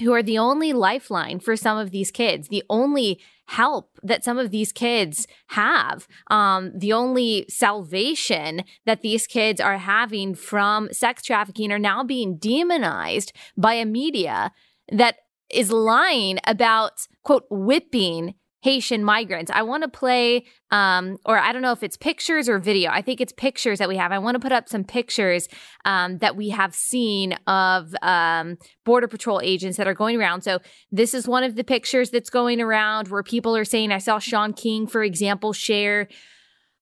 who 0.00 0.12
are 0.12 0.22
the 0.22 0.38
only 0.38 0.72
lifeline 0.72 1.40
for 1.40 1.56
some 1.56 1.78
of 1.78 1.90
these 1.90 2.10
kids, 2.10 2.48
the 2.48 2.64
only 2.68 3.20
help 3.46 3.98
that 4.02 4.24
some 4.24 4.38
of 4.38 4.50
these 4.50 4.72
kids 4.72 5.26
have, 5.48 6.06
um, 6.28 6.72
the 6.76 6.92
only 6.92 7.46
salvation 7.48 8.62
that 8.84 9.02
these 9.02 9.26
kids 9.26 9.60
are 9.60 9.78
having 9.78 10.34
from 10.34 10.92
sex 10.92 11.22
trafficking 11.22 11.72
are 11.72 11.78
now 11.78 12.02
being 12.02 12.36
demonized 12.36 13.32
by 13.56 13.74
a 13.74 13.86
media 13.86 14.52
that 14.90 15.16
is 15.48 15.70
lying 15.70 16.38
about, 16.44 17.06
quote, 17.22 17.46
whipping 17.50 18.34
Haitian 18.66 19.04
migrants. 19.04 19.48
I 19.54 19.62
want 19.62 19.84
to 19.84 19.88
play, 19.88 20.44
um, 20.72 21.18
or 21.24 21.38
I 21.38 21.52
don't 21.52 21.62
know 21.62 21.70
if 21.70 21.84
it's 21.84 21.96
pictures 21.96 22.48
or 22.48 22.58
video. 22.58 22.90
I 22.90 23.00
think 23.00 23.20
it's 23.20 23.32
pictures 23.32 23.78
that 23.78 23.88
we 23.88 23.96
have. 23.96 24.10
I 24.10 24.18
want 24.18 24.34
to 24.34 24.40
put 24.40 24.50
up 24.50 24.68
some 24.68 24.82
pictures 24.82 25.46
um, 25.84 26.18
that 26.18 26.34
we 26.34 26.48
have 26.48 26.74
seen 26.74 27.34
of 27.46 27.94
um, 28.02 28.56
Border 28.84 29.06
Patrol 29.06 29.40
agents 29.40 29.76
that 29.76 29.86
are 29.86 29.94
going 29.94 30.16
around. 30.16 30.40
So, 30.42 30.58
this 30.90 31.14
is 31.14 31.28
one 31.28 31.44
of 31.44 31.54
the 31.54 31.62
pictures 31.62 32.10
that's 32.10 32.28
going 32.28 32.60
around 32.60 33.06
where 33.06 33.22
people 33.22 33.56
are 33.56 33.64
saying, 33.64 33.92
I 33.92 33.98
saw 33.98 34.18
Shaun 34.18 34.52
King, 34.52 34.88
for 34.88 35.04
example, 35.04 35.52
share 35.52 36.08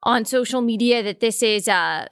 on 0.05 0.25
social 0.25 0.63
media 0.63 1.03
that 1.03 1.21
this 1.21 1.43
is 1.43 1.69
uh, 1.69 2.07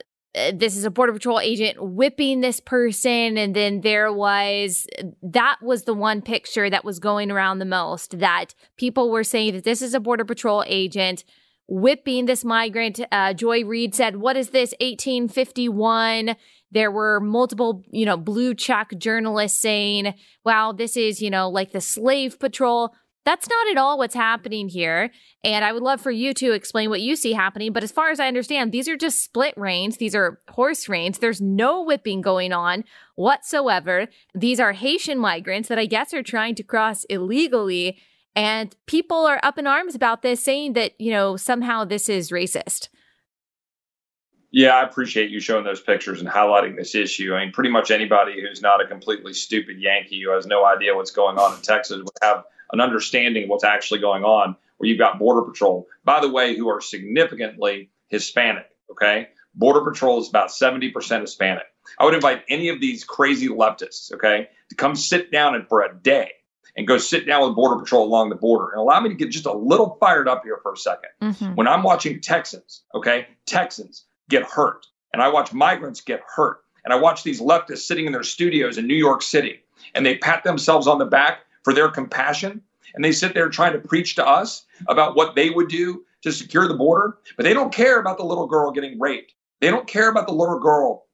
this 0.53 0.75
is 0.75 0.83
a 0.83 0.89
border 0.89 1.13
patrol 1.13 1.39
agent 1.39 1.77
whipping 1.79 2.41
this 2.41 2.59
person 2.59 3.37
and 3.37 3.55
then 3.55 3.81
there 3.81 4.11
was 4.11 4.87
that 5.21 5.57
was 5.61 5.83
the 5.83 5.93
one 5.93 6.21
picture 6.21 6.69
that 6.69 6.83
was 6.83 6.99
going 6.99 7.29
around 7.29 7.59
the 7.59 7.65
most 7.65 8.17
that 8.19 8.55
people 8.75 9.11
were 9.11 9.23
saying 9.23 9.53
that 9.53 9.63
this 9.63 9.81
is 9.81 9.93
a 9.93 9.99
border 9.99 10.25
patrol 10.25 10.63
agent 10.65 11.23
whipping 11.67 12.25
this 12.25 12.43
migrant. 12.43 12.99
Uh, 13.11 13.33
joy 13.33 13.63
reid 13.63 13.95
said 13.95 14.17
what 14.17 14.35
is 14.35 14.49
this? 14.49 14.73
1851 14.79 16.35
there 16.71 16.91
were 16.91 17.19
multiple 17.19 17.83
you 17.91 18.05
know 18.05 18.17
blue 18.17 18.53
check 18.53 18.91
journalists 18.97 19.59
saying 19.59 20.13
wow 20.43 20.71
this 20.71 20.97
is 20.97 21.21
you 21.21 21.29
know 21.29 21.49
like 21.49 21.71
the 21.71 21.81
slave 21.81 22.39
patrol 22.39 22.93
that's 23.25 23.47
not 23.47 23.67
at 23.71 23.77
all 23.77 23.97
what's 23.97 24.15
happening 24.15 24.67
here. 24.67 25.11
And 25.43 25.63
I 25.63 25.71
would 25.71 25.83
love 25.83 26.01
for 26.01 26.11
you 26.11 26.33
to 26.35 26.51
explain 26.51 26.89
what 26.89 27.01
you 27.01 27.15
see 27.15 27.33
happening. 27.33 27.71
But 27.71 27.83
as 27.83 27.91
far 27.91 28.09
as 28.09 28.19
I 28.19 28.27
understand, 28.27 28.71
these 28.71 28.89
are 28.89 28.97
just 28.97 29.23
split 29.23 29.53
reins. 29.57 29.97
These 29.97 30.15
are 30.15 30.39
horse 30.49 30.89
reins. 30.89 31.19
There's 31.19 31.41
no 31.41 31.81
whipping 31.81 32.21
going 32.21 32.51
on 32.51 32.83
whatsoever. 33.15 34.07
These 34.35 34.59
are 34.59 34.73
Haitian 34.73 35.19
migrants 35.19 35.69
that 35.69 35.79
I 35.79 35.85
guess 35.85 36.13
are 36.13 36.23
trying 36.23 36.55
to 36.55 36.63
cross 36.63 37.05
illegally. 37.05 37.97
And 38.35 38.75
people 38.87 39.25
are 39.25 39.39
up 39.43 39.57
in 39.57 39.67
arms 39.67 39.95
about 39.95 40.21
this, 40.21 40.43
saying 40.43 40.73
that, 40.73 40.99
you 40.99 41.11
know, 41.11 41.37
somehow 41.37 41.85
this 41.85 42.09
is 42.09 42.31
racist. 42.31 42.89
Yeah, 44.51 44.75
I 44.75 44.83
appreciate 44.83 45.31
you 45.31 45.39
showing 45.39 45.63
those 45.63 45.81
pictures 45.81 46.19
and 46.19 46.29
highlighting 46.29 46.75
this 46.75 46.93
issue. 46.93 47.33
I 47.33 47.39
mean, 47.39 47.51
pretty 47.51 47.71
much 47.71 47.89
anybody 47.89 48.39
who's 48.39 48.61
not 48.61 48.83
a 48.83 48.87
completely 48.87 49.33
stupid 49.33 49.79
Yankee 49.79 50.21
who 50.21 50.31
has 50.31 50.45
no 50.45 50.63
idea 50.63 50.95
what's 50.95 51.09
going 51.09 51.39
on 51.39 51.55
in 51.55 51.61
Texas 51.61 51.97
would 51.97 52.09
have 52.21 52.43
an 52.73 52.81
understanding 52.81 53.43
of 53.43 53.49
what's 53.49 53.63
actually 53.63 54.01
going 54.01 54.23
on, 54.23 54.57
where 54.77 54.89
you've 54.89 54.99
got 54.99 55.19
Border 55.19 55.49
Patrol, 55.49 55.87
by 56.03 56.19
the 56.19 56.29
way, 56.29 56.57
who 56.57 56.67
are 56.67 56.81
significantly 56.81 57.89
Hispanic. 58.07 58.65
Okay. 58.91 59.29
Border 59.55 59.81
Patrol 59.81 60.19
is 60.19 60.27
about 60.27 60.49
70% 60.49 61.21
Hispanic. 61.21 61.63
I 61.99 62.05
would 62.05 62.13
invite 62.15 62.43
any 62.49 62.69
of 62.69 62.81
these 62.81 63.03
crazy 63.03 63.47
leftists, 63.47 64.11
okay, 64.13 64.49
to 64.69 64.75
come 64.75 64.95
sit 64.95 65.31
down 65.31 65.55
and 65.55 65.67
for 65.67 65.81
a 65.81 65.93
day 65.95 66.31
and 66.75 66.87
go 66.87 66.97
sit 66.97 67.27
down 67.27 67.45
with 67.45 67.55
Border 67.55 67.79
Patrol 67.79 68.05
along 68.05 68.29
the 68.29 68.35
border 68.35 68.71
and 68.71 68.79
allow 68.79 68.99
me 68.99 69.09
to 69.09 69.15
get 69.15 69.29
just 69.29 69.45
a 69.45 69.53
little 69.53 69.97
fired 69.99 70.27
up 70.27 70.43
here 70.43 70.59
for 70.63 70.73
a 70.73 70.75
2nd 70.75 70.97
mm-hmm. 71.21 71.55
When 71.55 71.67
I'm 71.67 71.83
watching 71.83 72.19
Texans, 72.19 72.83
okay, 72.95 73.27
Texans 73.45 74.05
get 74.29 74.43
hurt, 74.43 74.87
and 75.11 75.21
I 75.21 75.29
watch 75.29 75.53
migrants 75.53 76.01
get 76.01 76.21
hurt, 76.35 76.61
and 76.83 76.93
I 76.93 76.97
watch 76.97 77.23
these 77.23 77.41
leftists 77.41 77.79
sitting 77.79 78.05
in 78.05 78.11
their 78.11 78.23
studios 78.23 78.77
in 78.77 78.87
New 78.87 78.95
York 78.95 79.21
City, 79.21 79.59
and 79.93 80.05
they 80.05 80.17
pat 80.17 80.43
themselves 80.43 80.87
on 80.87 80.97
the 80.97 81.05
back 81.05 81.39
for 81.63 81.73
their 81.73 81.89
compassion. 81.89 82.61
And 82.95 83.03
they 83.03 83.11
sit 83.11 83.33
there 83.33 83.49
trying 83.49 83.73
to 83.73 83.79
preach 83.79 84.15
to 84.15 84.27
us 84.27 84.65
about 84.87 85.15
what 85.15 85.35
they 85.35 85.49
would 85.49 85.69
do 85.69 86.03
to 86.21 86.31
secure 86.31 86.67
the 86.67 86.73
border, 86.75 87.17
but 87.35 87.43
they 87.43 87.53
don't 87.53 87.73
care 87.73 87.99
about 87.99 88.17
the 88.17 88.25
little 88.25 88.47
girl 88.47 88.71
getting 88.71 88.99
raped. 88.99 89.33
They 89.61 89.69
don't 89.69 89.87
care 89.87 90.09
about 90.09 90.27
the 90.27 90.33
little 90.33 90.59
girl 90.59 91.05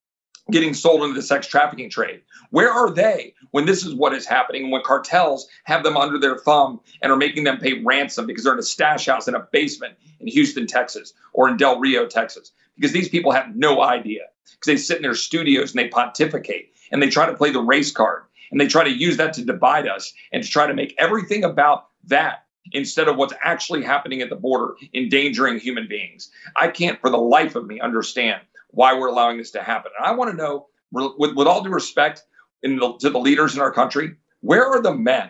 getting 0.51 0.73
sold 0.73 1.03
into 1.03 1.13
the 1.13 1.21
sex 1.21 1.47
trafficking 1.47 1.89
trade. 1.89 2.21
Where 2.49 2.71
are 2.71 2.89
they 2.89 3.33
when 3.51 3.65
this 3.65 3.85
is 3.85 3.93
what 3.93 4.13
is 4.13 4.25
happening? 4.25 4.71
When 4.71 4.81
cartels 4.83 5.47
have 5.65 5.83
them 5.83 5.97
under 5.97 6.19
their 6.19 6.37
thumb 6.37 6.79
and 7.01 7.11
are 7.11 7.17
making 7.17 7.43
them 7.43 7.59
pay 7.59 7.81
ransom 7.83 8.25
because 8.25 8.43
they're 8.43 8.53
in 8.53 8.59
a 8.59 8.63
stash 8.63 9.05
house 9.05 9.27
in 9.27 9.35
a 9.35 9.47
basement 9.51 9.95
in 10.19 10.27
Houston, 10.27 10.65
Texas, 10.65 11.13
or 11.33 11.47
in 11.47 11.57
Del 11.57 11.79
Rio, 11.79 12.07
Texas? 12.07 12.51
Because 12.75 12.91
these 12.91 13.09
people 13.09 13.31
have 13.31 13.55
no 13.55 13.81
idea. 13.81 14.21
Because 14.43 14.65
they 14.65 14.77
sit 14.77 14.97
in 14.97 15.03
their 15.03 15.13
studios 15.13 15.71
and 15.71 15.79
they 15.79 15.89
pontificate 15.89 16.73
and 16.91 17.01
they 17.01 17.09
try 17.09 17.27
to 17.27 17.35
play 17.35 17.51
the 17.51 17.61
race 17.61 17.91
card 17.91 18.23
and 18.51 18.59
they 18.59 18.67
try 18.67 18.83
to 18.83 18.89
use 18.89 19.17
that 19.17 19.33
to 19.33 19.45
divide 19.45 19.87
us 19.87 20.13
and 20.31 20.43
to 20.43 20.49
try 20.49 20.67
to 20.67 20.73
make 20.73 20.95
everything 20.97 21.43
about 21.43 21.87
that 22.05 22.45
instead 22.71 23.07
of 23.07 23.17
what's 23.17 23.33
actually 23.43 23.83
happening 23.83 24.21
at 24.21 24.29
the 24.29 24.35
border, 24.35 24.75
endangering 24.93 25.59
human 25.59 25.87
beings. 25.87 26.29
I 26.55 26.67
can't, 26.67 26.99
for 27.01 27.09
the 27.09 27.17
life 27.17 27.55
of 27.55 27.65
me, 27.65 27.79
understand 27.79 28.41
why 28.69 28.93
we're 28.93 29.07
allowing 29.07 29.37
this 29.37 29.51
to 29.51 29.63
happen. 29.63 29.91
And 29.97 30.05
I 30.05 30.11
want 30.11 30.31
to 30.31 30.37
know, 30.37 30.67
with, 30.91 31.35
with 31.35 31.47
all 31.47 31.63
due 31.63 31.69
respect 31.69 32.23
the, 32.61 32.95
to 32.99 33.09
the 33.09 33.19
leaders 33.19 33.55
in 33.55 33.61
our 33.61 33.71
country, 33.71 34.15
where 34.41 34.65
are 34.65 34.81
the 34.81 34.93
men? 34.93 35.29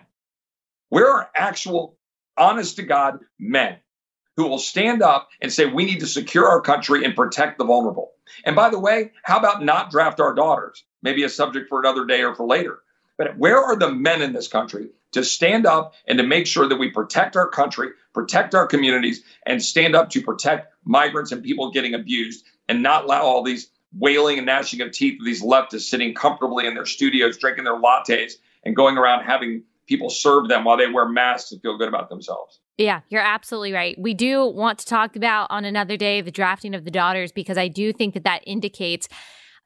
Where 0.89 1.09
are 1.09 1.29
actual, 1.35 1.97
honest 2.37 2.75
to 2.77 2.83
God 2.83 3.19
men 3.39 3.77
who 4.35 4.47
will 4.47 4.59
stand 4.59 5.01
up 5.01 5.29
and 5.41 5.51
say, 5.51 5.65
we 5.65 5.85
need 5.85 5.99
to 5.99 6.07
secure 6.07 6.47
our 6.47 6.61
country 6.61 7.03
and 7.05 7.15
protect 7.15 7.57
the 7.57 7.65
vulnerable? 7.65 8.11
And 8.45 8.55
by 8.55 8.69
the 8.69 8.79
way, 8.79 9.11
how 9.23 9.37
about 9.37 9.63
not 9.63 9.91
draft 9.91 10.19
our 10.19 10.33
daughters? 10.33 10.83
Maybe 11.01 11.23
a 11.23 11.29
subject 11.29 11.69
for 11.69 11.79
another 11.79 12.05
day 12.05 12.23
or 12.23 12.35
for 12.35 12.45
later. 12.45 12.79
But 13.19 13.37
where 13.37 13.61
are 13.61 13.75
the 13.75 13.91
men 13.91 14.21
in 14.21 14.31
this 14.31 14.47
country 14.47 14.87
to 15.11 15.25
stand 15.25 15.65
up 15.65 15.93
and 16.07 16.17
to 16.17 16.25
make 16.25 16.47
sure 16.47 16.69
that 16.69 16.79
we 16.79 16.89
protect 16.89 17.35
our 17.35 17.49
country, 17.49 17.89
protect 18.13 18.55
our 18.55 18.65
communities, 18.65 19.21
and 19.45 19.61
stand 19.61 19.93
up 19.93 20.09
to 20.11 20.21
protect 20.21 20.73
migrants 20.85 21.33
and 21.33 21.43
people 21.43 21.69
getting 21.69 21.93
abused 21.93 22.45
and 22.69 22.81
not 22.81 23.03
allow 23.03 23.23
all 23.23 23.43
these 23.43 23.69
wailing 23.97 24.37
and 24.37 24.45
gnashing 24.45 24.79
of 24.79 24.91
teeth 24.91 25.19
of 25.19 25.25
these 25.25 25.43
leftists 25.43 25.89
sitting 25.89 26.13
comfortably 26.15 26.65
in 26.65 26.75
their 26.75 26.85
studios, 26.85 27.37
drinking 27.37 27.65
their 27.65 27.77
lattes, 27.77 28.35
and 28.63 28.73
going 28.73 28.97
around 28.97 29.25
having 29.25 29.63
people 29.85 30.09
serve 30.09 30.47
them 30.47 30.63
while 30.63 30.77
they 30.77 30.87
wear 30.87 31.09
masks 31.09 31.51
and 31.51 31.61
feel 31.61 31.77
good 31.77 31.89
about 31.89 32.07
themselves. 32.07 32.61
Yeah, 32.77 33.01
you're 33.09 33.21
absolutely 33.21 33.73
right. 33.73 33.99
We 33.99 34.13
do 34.13 34.45
want 34.45 34.79
to 34.79 34.85
talk 34.85 35.17
about 35.17 35.47
on 35.49 35.65
another 35.65 35.97
day 35.97 36.21
the 36.21 36.31
drafting 36.31 36.73
of 36.73 36.85
the 36.85 36.91
daughters 36.91 37.33
because 37.33 37.57
I 37.57 37.67
do 37.67 37.91
think 37.91 38.13
that 38.13 38.23
that 38.23 38.43
indicates 38.45 39.09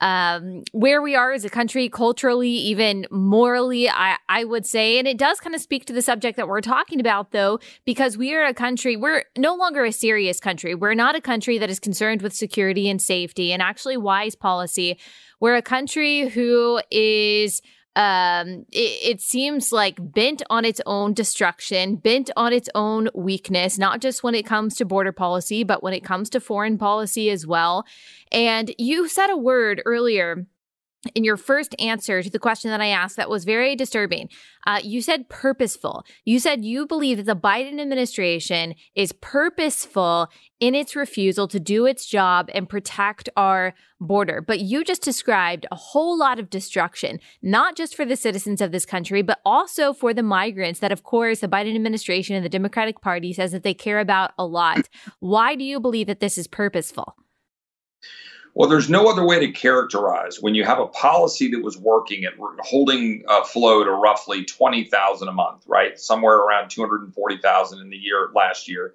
um, 0.03 0.63
where 0.73 1.01
we 1.01 1.15
are 1.15 1.31
as 1.31 1.45
a 1.45 1.49
country, 1.49 1.87
culturally, 1.87 2.49
even 2.49 3.07
morally, 3.09 3.89
I, 3.89 4.17
I 4.27 4.43
would 4.43 4.65
say. 4.65 4.99
And 4.99 5.07
it 5.07 5.17
does 5.17 5.39
kind 5.39 5.55
of 5.55 5.61
speak 5.61 5.85
to 5.85 5.93
the 5.93 6.01
subject 6.01 6.35
that 6.35 6.49
we're 6.49 6.59
talking 6.59 6.99
about, 6.99 7.31
though, 7.31 7.61
because 7.85 8.17
we 8.17 8.35
are 8.35 8.43
a 8.43 8.53
country, 8.53 8.97
we're 8.97 9.23
no 9.37 9.55
longer 9.55 9.85
a 9.85 9.93
serious 9.93 10.41
country. 10.41 10.75
We're 10.75 10.93
not 10.93 11.15
a 11.15 11.21
country 11.21 11.57
that 11.57 11.69
is 11.69 11.79
concerned 11.79 12.21
with 12.21 12.33
security 12.33 12.89
and 12.89 13.01
safety 13.01 13.53
and 13.53 13.61
actually 13.61 13.95
wise 13.95 14.35
policy. 14.35 14.99
We're 15.39 15.55
a 15.55 15.61
country 15.61 16.27
who 16.27 16.81
is 16.91 17.61
um 17.95 18.65
it, 18.71 19.11
it, 19.11 19.21
seems 19.21 19.71
like 19.71 19.97
bent 19.99 20.41
on 20.49 20.65
its 20.65 20.81
own 20.87 21.13
destruction 21.13 21.95
bent 21.95 22.31
on 22.35 22.51
its 22.51 22.67
own 22.73 23.07
weakness 23.13 23.77
not 23.77 24.01
just 24.01 24.23
when 24.23 24.33
it 24.33 24.45
comes 24.45 24.75
to 24.75 24.83
border 24.83 25.11
policy 25.11 25.63
but 25.63 25.83
when 25.83 25.93
it 25.93 26.03
comes 26.03 26.29
to 26.31 26.39
foreign 26.39 26.77
policy 26.77 27.29
as 27.29 27.45
well. 27.45 27.85
And 28.31 28.73
you 28.77 29.07
said 29.07 29.29
a 29.29 29.37
word 29.37 29.81
earlier 29.85 30.45
in 31.15 31.23
your 31.23 31.37
first 31.37 31.75
answer 31.79 32.23
to 32.23 32.29
the 32.29 32.39
question 32.39 32.71
that 32.71 32.81
I 32.81 32.87
asked 32.87 33.17
that 33.17 33.29
was 33.29 33.45
very 33.45 33.75
disturbing. 33.75 34.29
Uh, 34.65 34.79
you 34.83 35.01
said 35.01 35.29
purposeful. 35.29 36.05
You 36.23 36.39
said 36.39 36.63
you 36.63 36.85
believe 36.85 37.17
that 37.17 37.25
the 37.25 37.35
Biden 37.35 37.79
administration 37.79 38.75
is 38.95 39.11
purposeful 39.11 40.29
in 40.59 40.75
its 40.75 40.95
refusal 40.95 41.47
to 41.49 41.59
do 41.59 41.85
its 41.85 42.05
job 42.05 42.49
and 42.53 42.69
protect 42.69 43.27
our 43.35 43.73
border. 43.99 44.41
But 44.41 44.59
you 44.59 44.83
just 44.83 45.01
described 45.01 45.65
a 45.71 45.75
whole 45.75 46.17
lot 46.17 46.39
of 46.39 46.49
destruction, 46.49 47.19
not 47.41 47.75
just 47.75 47.95
for 47.95 48.05
the 48.05 48.15
citizens 48.15 48.61
of 48.61 48.71
this 48.71 48.85
country, 48.85 49.21
but 49.21 49.39
also 49.45 49.93
for 49.93 50.13
the 50.13 50.23
migrants 50.23 50.79
that, 50.79 50.91
of 50.91 51.03
course, 51.03 51.39
the 51.39 51.47
Biden 51.47 51.75
administration 51.75 52.35
and 52.35 52.45
the 52.45 52.49
Democratic 52.49 53.01
Party 53.01 53.33
says 53.33 53.51
that 53.51 53.63
they 53.63 53.73
care 53.73 53.99
about 53.99 54.31
a 54.37 54.45
lot. 54.45 54.87
Why 55.19 55.55
do 55.55 55.63
you 55.63 55.79
believe 55.79 56.07
that 56.07 56.21
this 56.21 56.37
is 56.37 56.47
purposeful? 56.47 57.15
Well, 58.55 58.69
there's 58.69 58.89
no 58.89 59.09
other 59.09 59.25
way 59.25 59.39
to 59.39 59.51
characterize 59.51 60.39
when 60.39 60.53
you 60.53 60.63
have 60.63 60.79
a 60.79 60.87
policy 60.87 61.49
that 61.51 61.63
was 61.63 61.77
working 61.77 62.23
at 62.25 62.33
holding 62.59 63.23
a 63.27 63.43
flow 63.43 63.83
to 63.83 63.91
roughly 63.91 64.45
20,000 64.45 65.27
a 65.27 65.31
month, 65.31 65.63
right? 65.65 65.99
Somewhere 65.99 66.37
around 66.37 66.69
240,000 66.69 67.81
in 67.81 67.89
the 67.89 67.97
year 67.97 68.29
last 68.35 68.67
year, 68.67 68.93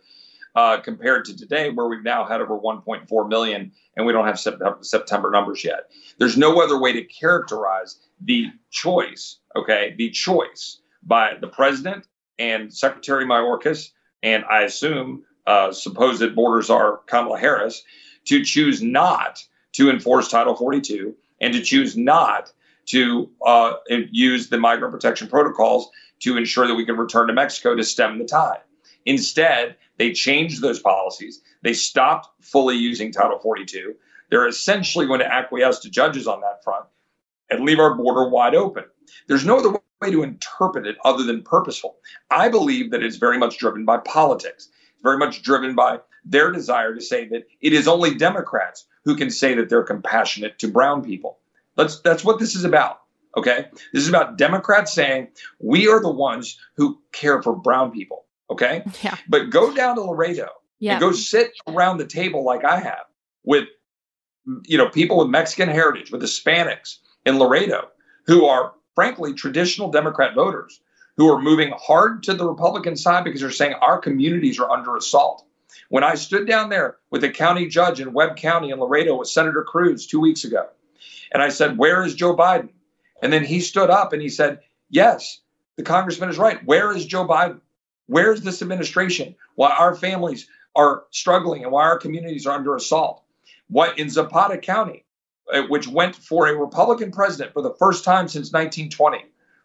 uh, 0.54 0.78
compared 0.78 1.24
to 1.24 1.36
today, 1.36 1.70
where 1.70 1.88
we've 1.88 2.04
now 2.04 2.24
had 2.24 2.40
over 2.40 2.56
1.4 2.56 3.28
million 3.28 3.72
and 3.96 4.06
we 4.06 4.12
don't 4.12 4.26
have 4.26 4.38
September 4.84 5.30
numbers 5.30 5.64
yet. 5.64 5.90
There's 6.18 6.36
no 6.36 6.62
other 6.62 6.78
way 6.78 6.92
to 6.92 7.02
characterize 7.02 7.98
the 8.20 8.46
choice, 8.70 9.38
okay, 9.56 9.94
the 9.98 10.10
choice 10.10 10.80
by 11.02 11.34
the 11.40 11.48
president 11.48 12.06
and 12.38 12.72
Secretary 12.72 13.24
Mayorkas, 13.24 13.90
and 14.22 14.44
I 14.44 14.62
assume 14.62 15.24
uh, 15.48 15.72
supposed 15.72 16.34
border 16.36 16.62
czar 16.62 17.00
Kamala 17.06 17.38
Harris 17.38 17.82
to 18.28 18.44
choose 18.44 18.82
not 18.82 19.44
to 19.72 19.90
enforce 19.90 20.28
Title 20.28 20.54
42 20.54 21.14
and 21.40 21.52
to 21.52 21.60
choose 21.60 21.96
not 21.96 22.52
to 22.86 23.30
uh, 23.44 23.74
use 24.10 24.48
the 24.48 24.58
migrant 24.58 24.92
protection 24.92 25.28
protocols 25.28 25.90
to 26.20 26.36
ensure 26.36 26.66
that 26.66 26.74
we 26.74 26.86
can 26.86 26.96
return 26.96 27.26
to 27.26 27.32
Mexico 27.32 27.74
to 27.74 27.84
stem 27.84 28.18
the 28.18 28.24
tide. 28.24 28.60
Instead, 29.04 29.76
they 29.98 30.12
changed 30.12 30.62
those 30.62 30.80
policies. 30.80 31.42
They 31.62 31.72
stopped 31.72 32.28
fully 32.44 32.76
using 32.76 33.12
Title 33.12 33.38
42. 33.38 33.94
They're 34.30 34.48
essentially 34.48 35.06
going 35.06 35.20
to 35.20 35.32
acquiesce 35.32 35.80
to 35.80 35.90
judges 35.90 36.26
on 36.26 36.40
that 36.40 36.62
front 36.64 36.86
and 37.50 37.64
leave 37.64 37.78
our 37.78 37.94
border 37.94 38.28
wide 38.28 38.54
open. 38.54 38.84
There's 39.26 39.44
no 39.44 39.58
other 39.58 39.70
way 40.00 40.10
to 40.10 40.22
interpret 40.22 40.86
it 40.86 40.96
other 41.04 41.24
than 41.24 41.42
purposeful. 41.42 41.96
I 42.30 42.48
believe 42.48 42.90
that 42.90 43.02
it's 43.02 43.16
very 43.16 43.38
much 43.38 43.58
driven 43.58 43.84
by 43.84 43.98
politics. 43.98 44.68
It's 44.90 45.02
very 45.02 45.18
much 45.18 45.42
driven 45.42 45.74
by 45.74 46.00
their 46.28 46.52
desire 46.52 46.94
to 46.94 47.00
say 47.00 47.26
that 47.28 47.46
it 47.60 47.72
is 47.72 47.88
only 47.88 48.14
Democrats 48.14 48.86
who 49.04 49.16
can 49.16 49.30
say 49.30 49.54
that 49.54 49.68
they're 49.68 49.82
compassionate 49.82 50.58
to 50.58 50.68
brown 50.68 51.02
people. 51.02 51.38
That's 51.76 52.00
that's 52.00 52.24
what 52.24 52.38
this 52.38 52.54
is 52.54 52.64
about. 52.64 53.00
Okay, 53.36 53.66
this 53.92 54.02
is 54.02 54.08
about 54.08 54.36
Democrats 54.36 54.92
saying 54.92 55.28
we 55.60 55.88
are 55.88 56.00
the 56.00 56.10
ones 56.10 56.58
who 56.76 56.98
care 57.12 57.42
for 57.42 57.54
brown 57.54 57.90
people. 57.90 58.24
Okay, 58.50 58.82
yeah. 59.02 59.16
But 59.28 59.50
go 59.50 59.74
down 59.74 59.96
to 59.96 60.02
Laredo 60.02 60.48
yeah. 60.78 60.92
and 60.92 61.00
go 61.00 61.12
sit 61.12 61.52
around 61.66 61.98
the 61.98 62.06
table 62.06 62.44
like 62.44 62.64
I 62.64 62.80
have 62.80 63.04
with 63.44 63.68
you 64.64 64.78
know 64.78 64.88
people 64.88 65.18
with 65.18 65.28
Mexican 65.28 65.68
heritage, 65.68 66.10
with 66.10 66.22
Hispanics 66.22 66.98
in 67.24 67.38
Laredo 67.38 67.88
who 68.26 68.44
are 68.44 68.74
frankly 68.94 69.32
traditional 69.32 69.90
Democrat 69.90 70.34
voters 70.34 70.80
who 71.16 71.28
are 71.32 71.40
moving 71.40 71.72
hard 71.76 72.22
to 72.22 72.34
the 72.34 72.48
Republican 72.48 72.96
side 72.96 73.24
because 73.24 73.40
they're 73.40 73.50
saying 73.50 73.74
our 73.74 73.98
communities 73.98 74.60
are 74.60 74.70
under 74.70 74.96
assault. 74.96 75.44
When 75.88 76.04
I 76.04 76.14
stood 76.14 76.46
down 76.46 76.68
there 76.68 76.96
with 77.10 77.22
the 77.22 77.30
county 77.30 77.66
judge 77.66 78.00
in 78.00 78.12
Webb 78.12 78.36
County 78.36 78.70
in 78.70 78.78
Laredo 78.78 79.16
with 79.16 79.28
Senator 79.28 79.64
Cruz 79.64 80.06
two 80.06 80.20
weeks 80.20 80.44
ago, 80.44 80.68
and 81.32 81.42
I 81.42 81.48
said, 81.48 81.78
Where 81.78 82.04
is 82.04 82.14
Joe 82.14 82.36
Biden? 82.36 82.70
And 83.22 83.32
then 83.32 83.44
he 83.44 83.60
stood 83.60 83.90
up 83.90 84.12
and 84.12 84.22
he 84.22 84.28
said, 84.28 84.60
Yes, 84.90 85.40
the 85.76 85.82
congressman 85.82 86.28
is 86.28 86.38
right. 86.38 86.64
Where 86.64 86.94
is 86.94 87.06
Joe 87.06 87.26
Biden? 87.26 87.60
Where's 88.06 88.40
this 88.40 88.62
administration? 88.62 89.34
Why 89.54 89.70
our 89.70 89.94
families 89.94 90.48
are 90.74 91.04
struggling 91.10 91.62
and 91.62 91.72
why 91.72 91.84
our 91.84 91.98
communities 91.98 92.46
are 92.46 92.56
under 92.56 92.74
assault? 92.74 93.22
What 93.68 93.98
in 93.98 94.08
Zapata 94.08 94.58
County, 94.58 95.04
uh, 95.52 95.62
which 95.62 95.86
went 95.86 96.16
for 96.16 96.48
a 96.48 96.56
Republican 96.56 97.12
president 97.12 97.52
for 97.52 97.62
the 97.62 97.74
first 97.74 98.04
time 98.04 98.28
since 98.28 98.52
1920, 98.52 99.24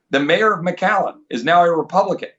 the 0.09 0.19
mayor 0.19 0.53
of 0.53 0.63
McAllen 0.63 1.19
is 1.29 1.43
now 1.43 1.63
a 1.63 1.71
Republican. 1.71 2.29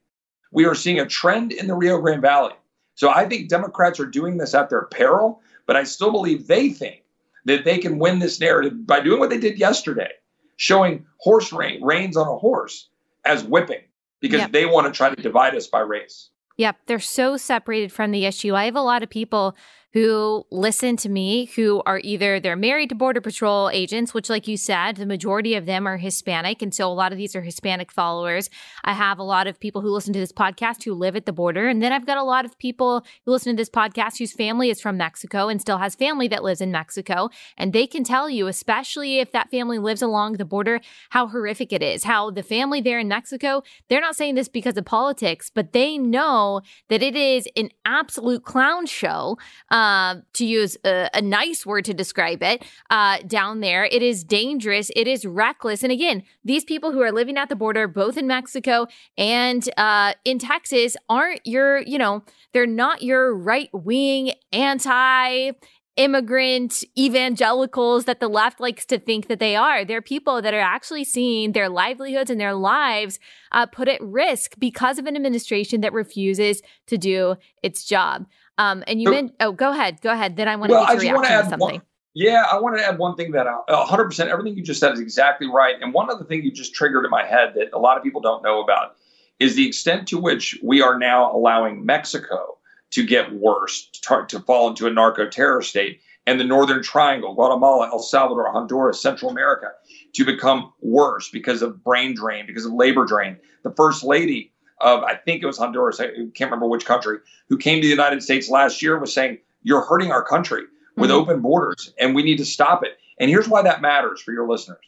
We 0.53 0.67
are 0.67 0.75
seeing 0.75 1.01
a 1.01 1.07
trend 1.07 1.53
in 1.53 1.67
the 1.67 1.75
Rio 1.75 1.99
Grande 1.99 2.23
Valley 2.23 2.53
so 2.95 3.11
I 3.11 3.29
think 3.29 3.49
Democrats 3.49 3.99
are 4.01 4.07
doing 4.07 4.37
this 4.37 4.55
at 4.55 4.71
their 4.71 4.85
peril, 4.87 5.41
but 5.67 5.77
I 5.77 5.85
still 5.85 6.13
believe 6.13 6.47
they 6.47 6.71
think 6.71 7.03
that 7.45 7.65
they 7.65 7.79
can 7.79 7.99
win 7.99 8.19
this 8.19 8.41
narrative 8.41 8.87
by 8.87 9.01
doing 9.01 9.21
what 9.21 9.31
they 9.31 9.39
did 9.39 9.59
yesterday, 9.59 10.11
showing 10.57 11.05
horse 11.19 11.53
rein, 11.53 11.83
reins 11.83 12.17
on 12.17 12.29
a 12.29 12.39
horse 12.39 12.89
as 13.25 13.45
whipping 13.45 13.83
because 14.21 14.41
yep. 14.41 14.53
they 14.53 14.67
want 14.67 14.87
to 14.87 14.97
try 14.97 15.15
to 15.15 15.21
divide 15.21 15.55
us 15.55 15.67
by 15.67 15.81
race. 15.81 16.31
Yep, 16.57 16.77
they're 16.87 17.01
so 17.01 17.37
separated 17.37 17.93
from 17.93 18.13
the 18.13 18.27
issue. 18.27 18.55
I 18.55 18.67
have 18.67 18.77
a 18.77 18.81
lot 18.81 19.03
of 19.03 19.11
people 19.11 19.57
who 19.95 20.45
listen 20.51 20.97
to 20.97 21.09
me 21.09 21.47
who 21.55 21.81
are 21.87 22.01
either 22.03 22.41
they're 22.41 22.57
married 22.57 22.89
to 22.89 22.97
border 22.97 23.21
patrol 23.21 23.71
agents 23.73 24.13
which 24.13 24.29
like 24.29 24.49
you 24.49 24.57
said 24.57 24.97
the 24.97 25.07
majority 25.07 25.55
of 25.55 25.67
them 25.67 25.87
are 25.87 25.97
hispanic. 25.97 26.61
And 26.61 26.75
so 26.75 26.91
a 26.91 26.93
lot 26.93 27.13
of 27.13 27.19
these 27.19 27.37
are 27.37 27.43
hispanic 27.43 27.93
followers. 27.93 28.51
I 28.83 28.93
have 28.93 29.21
a 29.21 29.23
lot 29.23 29.47
of 29.47 29.61
people 29.61 29.83
who 29.83 29.91
listen 29.91 30.13
to 30.13 30.19
this 30.19 30.33
podcast 30.33 30.83
who 30.83 30.95
live 30.95 31.15
at 31.15 31.27
the 31.27 31.33
border. 31.33 31.69
And 31.69 31.81
then 31.81 31.93
i've 31.93 32.07
got 32.07 32.19
a 32.19 32.25
lot 32.25 32.45
of 32.45 32.59
people 32.59 33.05
who 33.25 33.31
listen 33.31 33.53
to 33.53 33.61
this 33.61 33.71
podcast 33.71 34.19
whose 34.19 34.33
family 34.33 34.69
is 34.69 34.81
from 34.81 34.97
mexico 34.97 35.49
and 35.49 35.61
still 35.61 35.79
has 35.79 35.95
family 35.95 36.27
that 36.29 36.43
lives 36.43 36.61
in 36.61 36.73
mexico. 36.73 37.31
And 37.57 37.73
they 37.73 37.87
can 37.87 38.03
tell 38.03 38.29
you 38.29 38.49
especially 38.49 39.21
if 39.21 39.31
that 39.31 39.51
family 39.51 39.79
lives 39.79 40.03
along 40.03 40.35
the 40.35 40.45
border 40.45 40.81
how 41.11 41.29
horrific 41.29 41.73
it 41.73 41.83
is 41.83 42.03
how 42.03 42.33
the 42.33 42.43
family 42.43 42.81
there 42.81 42.99
in 42.99 43.07
mexico 43.07 43.63
they're 43.89 44.01
not 44.01 44.17
saying 44.17 44.35
this 44.35 44.49
because 44.49 44.77
of 44.77 44.85
politics 44.85 45.53
but 45.55 45.73
they 45.73 45.97
know 45.99 46.63
that 46.89 47.01
it 47.01 47.15
is 47.15 47.47
an 47.57 47.69
absolute 47.85 48.43
clown 48.43 48.87
show 48.87 49.39
um, 49.71 49.84
uh, 49.85 50.15
to 50.33 50.47
use 50.47 50.79
a, 50.87 51.11
a, 51.13 51.21
nice 51.21 51.67
word 51.67 51.85
to 51.85 51.93
describe 51.93 52.43
it, 52.43 52.65
uh, 52.89 53.19
down 53.27 53.61
there. 53.61 53.85
It 53.85 54.03
is 54.03 54.25
dangerous. 54.25 54.91
It 54.97 55.07
is 55.07 55.27
reckless. 55.27 55.83
And 55.83 55.93
again, 55.93 56.23
these 56.43 56.65
people 56.65 56.91
who 56.93 57.03
are 57.03 57.13
living 57.13 57.37
at 57.37 57.51
the 57.51 57.57
border, 57.57 57.87
both 57.87 58.17
in 58.17 58.27
Mexico 58.27 58.87
and 59.19 59.69
uh, 59.77 60.15
in 60.25 60.39
Texas, 60.39 60.97
aren't 61.11 61.47
your, 61.47 61.83
you 61.83 61.99
know, 61.99 62.25
they're 62.55 62.67
not 62.67 63.03
your 63.03 63.35
right 63.35 63.69
wing 63.75 64.33
anti 64.53 65.53
immigrant 65.97 66.83
evangelicals 66.99 68.05
that 68.05 68.19
the 68.19 68.27
left 68.29 68.59
likes 68.59 68.85
to 68.85 68.99
think 68.99 69.29
that 69.29 69.39
they 69.39 69.55
are. 69.55 69.85
They're 69.85 70.03
people 70.03 70.43
that 70.43 70.55
are 70.55 70.61
actually 70.61 71.05
seeing 71.05 71.53
their 71.53 71.69
livelihoods 71.69 72.31
and 72.31 72.41
their 72.41 72.55
lives 72.55 73.21
uh, 73.53 73.67
put 73.67 73.89
at 73.89 74.03
risk 74.03 74.55
because 74.59 74.99
of 74.99 75.07
an 75.07 75.15
administration 75.15 75.83
that 75.83 75.93
refuses 75.93 76.63
to 76.87 76.99
do 76.99 77.37
its 77.63 77.85
job. 77.85 78.27
Um, 78.59 78.85
and 78.87 79.01
you 79.01 79.09
so, 79.09 79.13
meant, 79.13 79.35
oh, 79.41 79.53
go 79.53 79.71
ahead, 79.71 80.01
go 80.01 80.13
ahead. 80.13 80.37
Then 80.37 80.49
I 80.49 80.57
want 80.57 80.71
well, 80.71 80.87
to 80.87 80.95
get 80.95 81.05
your 81.05 81.21
reaction 81.21 81.45
to 81.45 81.51
something. 81.51 81.81
One, 81.81 81.83
yeah, 82.15 82.45
I 82.51 82.61
want 82.61 82.79
to 82.79 82.85
add 82.85 82.99
one 82.99 83.17
thing 83.17 83.33
that 83.33 83.47
uh, 83.49 83.63
100% 83.69 84.27
everything 84.27 84.57
you 84.57 84.63
just 84.63 84.79
said 84.79 84.93
is 84.93 85.01
exactly 85.01 85.49
right. 85.49 85.75
And 85.81 85.93
one 85.93 86.11
other 86.11 86.25
thing 86.25 86.45
you 86.45 86.53
just 86.53 86.75
triggered 86.75 87.05
in 87.05 87.11
my 87.11 87.25
head 87.25 87.55
that 87.57 87.71
a 87.73 87.79
lot 87.79 87.97
of 87.97 88.05
people 88.05 88.21
don't 88.21 88.43
know 88.43 88.63
about 88.63 88.95
is 89.41 89.57
the 89.57 89.67
extent 89.67 90.07
to 90.09 90.19
which 90.19 90.59
we 90.63 90.81
are 90.81 90.97
now 90.97 91.35
allowing 91.35 91.85
Mexico 91.85 92.59
to 92.93 93.05
get 93.05 93.33
worse, 93.33 93.89
to, 93.91 94.25
to 94.29 94.39
fall 94.41 94.69
into 94.69 94.87
a 94.87 94.91
narco 94.91 95.29
terror 95.29 95.61
state, 95.61 96.01
and 96.27 96.39
the 96.39 96.45
Northern 96.45 96.83
Triangle, 96.83 97.35
Guatemala, 97.35 97.89
El 97.89 97.99
Salvador, 97.99 98.51
Honduras, 98.53 99.03
Central 99.03 99.31
America, 99.31 99.73
to 100.15 100.25
become 100.25 100.73
worse 100.81 101.29
because 101.29 101.61
of 101.63 101.83
brain 101.83 102.15
drain, 102.15 102.47
because 102.47 102.65
of 102.65 102.73
labor 102.73 103.05
drain. 103.05 103.37
The 103.65 103.73
First 103.73 104.05
Lady 104.05 104.53
of 104.81 105.03
I 105.03 105.15
think 105.15 105.43
it 105.43 105.47
was 105.47 105.59
Honduras, 105.59 106.01
I 106.01 106.07
can't 106.07 106.51
remember 106.51 106.67
which 106.67 106.85
country, 106.85 107.19
who 107.49 107.59
came 107.59 107.81
to 107.81 107.87
the 107.87 107.91
United 107.91 108.23
States 108.23 108.49
last 108.49 108.83
year 108.83 108.99
was 108.99 109.13
saying, 109.13 109.39
You're 109.63 109.85
hurting 109.85 110.13
our 110.13 110.23
country 110.23 110.65
with 110.97 111.11
mm-hmm. 111.11 111.19
open 111.19 111.41
borders 111.41 111.93
and 111.99 112.15
we 112.15 112.23
need 112.23 112.39
to 112.39 112.45
stop 112.45 112.85
it. 112.85 112.99
And 113.19 113.31
here's 113.31 113.49
why 113.49 113.63
that 113.63 113.81
matters 113.81 114.21
for 114.21 114.33
your 114.33 114.49
listeners 114.49 114.85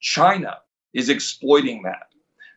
China 0.00 0.58
is 0.92 1.08
exploiting 1.08 1.82
that. 1.84 2.08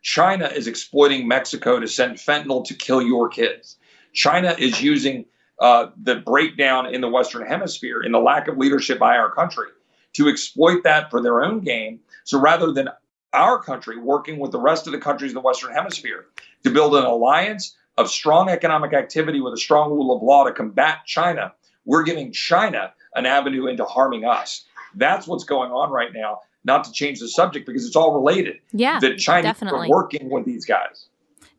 China 0.01 0.47
is 0.47 0.67
exploiting 0.67 1.27
Mexico 1.27 1.79
to 1.79 1.87
send 1.87 2.17
fentanyl 2.17 2.65
to 2.65 2.73
kill 2.73 3.01
your 3.01 3.29
kids. 3.29 3.77
China 4.13 4.53
is 4.57 4.81
using 4.81 5.25
uh, 5.59 5.87
the 6.01 6.15
breakdown 6.15 6.93
in 6.93 6.99
the 6.99 7.07
Western 7.07 7.47
Hemisphere, 7.47 8.01
in 8.01 8.11
the 8.11 8.19
lack 8.19 8.47
of 8.47 8.57
leadership 8.57 8.99
by 8.99 9.17
our 9.17 9.31
country, 9.31 9.69
to 10.13 10.27
exploit 10.27 10.83
that 10.83 11.09
for 11.09 11.21
their 11.21 11.41
own 11.41 11.61
gain. 11.61 11.99
So 12.25 12.39
rather 12.39 12.71
than 12.73 12.89
our 13.31 13.61
country 13.61 13.97
working 13.97 14.39
with 14.39 14.51
the 14.51 14.59
rest 14.59 14.87
of 14.87 14.93
the 14.93 14.99
countries 14.99 15.31
in 15.31 15.35
the 15.35 15.41
Western 15.41 15.73
Hemisphere 15.73 16.25
to 16.63 16.71
build 16.71 16.95
an 16.95 17.05
alliance 17.05 17.75
of 17.97 18.09
strong 18.09 18.49
economic 18.49 18.93
activity 18.93 19.39
with 19.39 19.53
a 19.53 19.57
strong 19.57 19.91
rule 19.91 20.15
of 20.15 20.23
law 20.23 20.45
to 20.45 20.51
combat 20.51 20.99
China, 21.05 21.53
we're 21.85 22.03
giving 22.03 22.31
China 22.31 22.93
an 23.15 23.25
avenue 23.25 23.67
into 23.67 23.85
harming 23.85 24.25
us. 24.25 24.65
That's 24.95 25.27
what's 25.27 25.43
going 25.43 25.71
on 25.71 25.91
right 25.91 26.11
now. 26.13 26.39
Not 26.65 26.85
to 26.85 26.91
change 26.91 27.19
the 27.19 27.27
subject 27.27 27.65
because 27.65 27.85
it's 27.85 27.95
all 27.95 28.13
related. 28.13 28.55
Yeah, 28.71 28.99
that 28.99 29.17
China 29.17 29.43
definitely. 29.43 29.87
are 29.87 29.89
working 29.89 30.29
with 30.29 30.45
these 30.45 30.65
guys. 30.65 31.07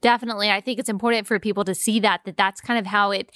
Definitely, 0.01 0.51
I 0.51 0.61
think 0.61 0.79
it's 0.79 0.89
important 0.89 1.27
for 1.27 1.39
people 1.39 1.65
to 1.65 1.75
see 1.75 2.01
that 2.01 2.23
that 2.25 2.37
that's 2.39 2.61
kind 2.61 2.79
of 2.79 2.87
how 2.87 3.11
it 3.11 3.31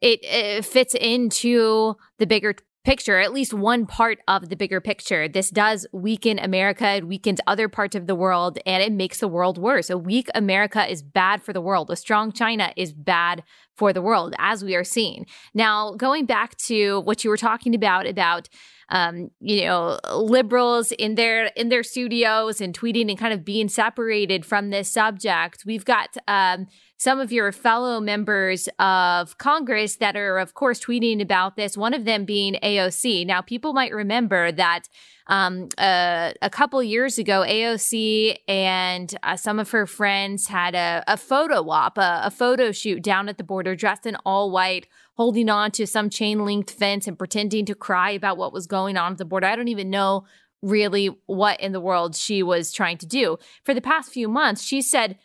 it, 0.00 0.20
it 0.24 0.64
fits 0.64 0.94
into 0.94 1.94
the 2.18 2.26
bigger 2.26 2.56
picture, 2.86 3.18
at 3.18 3.32
least 3.32 3.52
one 3.52 3.84
part 3.84 4.20
of 4.28 4.48
the 4.48 4.54
bigger 4.54 4.80
picture. 4.80 5.26
This 5.26 5.50
does 5.50 5.88
weaken 5.90 6.38
America, 6.38 6.86
it 6.88 7.08
weakens 7.08 7.40
other 7.48 7.68
parts 7.68 7.96
of 7.96 8.06
the 8.06 8.14
world, 8.14 8.60
and 8.64 8.80
it 8.80 8.92
makes 8.92 9.18
the 9.18 9.26
world 9.26 9.58
worse. 9.58 9.90
A 9.90 9.98
weak 9.98 10.28
America 10.36 10.88
is 10.88 11.02
bad 11.02 11.42
for 11.42 11.52
the 11.52 11.60
world. 11.60 11.90
A 11.90 11.96
strong 11.96 12.30
China 12.30 12.72
is 12.76 12.92
bad 12.92 13.42
for 13.76 13.92
the 13.92 14.02
world, 14.02 14.34
as 14.38 14.64
we 14.64 14.74
are 14.74 14.84
seeing. 14.84 15.26
Now, 15.54 15.92
going 15.92 16.26
back 16.26 16.56
to 16.58 17.00
what 17.00 17.24
you 17.24 17.30
were 17.30 17.36
talking 17.36 17.74
about, 17.74 18.06
about 18.06 18.48
um, 18.88 19.30
you 19.40 19.64
know, 19.64 19.98
liberals 20.14 20.92
in 20.92 21.16
their 21.16 21.46
in 21.56 21.70
their 21.70 21.82
studios 21.82 22.60
and 22.60 22.78
tweeting 22.78 23.08
and 23.08 23.18
kind 23.18 23.34
of 23.34 23.44
being 23.44 23.68
separated 23.68 24.46
from 24.46 24.70
this 24.70 24.88
subject. 24.88 25.64
We've 25.66 25.84
got 25.84 26.16
um, 26.28 26.68
some 26.96 27.18
of 27.18 27.32
your 27.32 27.50
fellow 27.50 28.00
members 28.00 28.68
of 28.78 29.38
Congress 29.38 29.96
that 29.96 30.16
are, 30.16 30.38
of 30.38 30.54
course, 30.54 30.80
tweeting 30.80 31.20
about 31.20 31.56
this. 31.56 31.76
One 31.76 31.94
of 31.94 32.04
them 32.04 32.24
being 32.24 32.58
AOC. 32.62 33.26
Now, 33.26 33.40
people 33.40 33.72
might 33.72 33.92
remember 33.92 34.52
that 34.52 34.88
um, 35.28 35.68
uh, 35.76 36.32
a 36.40 36.50
couple 36.50 36.82
years 36.82 37.18
ago, 37.18 37.44
AOC 37.46 38.36
and 38.46 39.14
uh, 39.22 39.36
some 39.36 39.58
of 39.58 39.70
her 39.70 39.86
friends 39.86 40.46
had 40.46 40.74
a, 40.74 41.02
a 41.08 41.16
photo 41.16 41.68
op, 41.68 41.98
a, 41.98 42.22
a 42.24 42.30
photo 42.30 42.70
shoot 42.70 43.02
down 43.02 43.28
at 43.28 43.36
the 43.36 43.44
border, 43.44 43.74
dressed 43.74 44.06
in 44.06 44.16
all 44.24 44.50
white, 44.50 44.86
holding 45.16 45.48
on 45.48 45.70
to 45.72 45.86
some 45.86 46.10
chain 46.10 46.44
linked 46.44 46.70
fence 46.70 47.08
and 47.08 47.18
pretending 47.18 47.64
to 47.66 47.74
cry 47.74 48.10
about 48.10 48.36
what 48.36 48.52
was 48.52 48.66
going 48.66 48.96
on 48.96 49.12
at 49.12 49.18
the 49.18 49.24
border. 49.24 49.46
I 49.46 49.56
don't 49.56 49.68
even 49.68 49.90
know 49.90 50.24
really 50.62 51.16
what 51.26 51.60
in 51.60 51.72
the 51.72 51.80
world 51.80 52.14
she 52.14 52.42
was 52.42 52.72
trying 52.72 52.98
to 52.98 53.06
do. 53.06 53.38
For 53.64 53.74
the 53.74 53.80
past 53.80 54.12
few 54.12 54.28
months, 54.28 54.62
she 54.62 54.80
said 54.80 55.18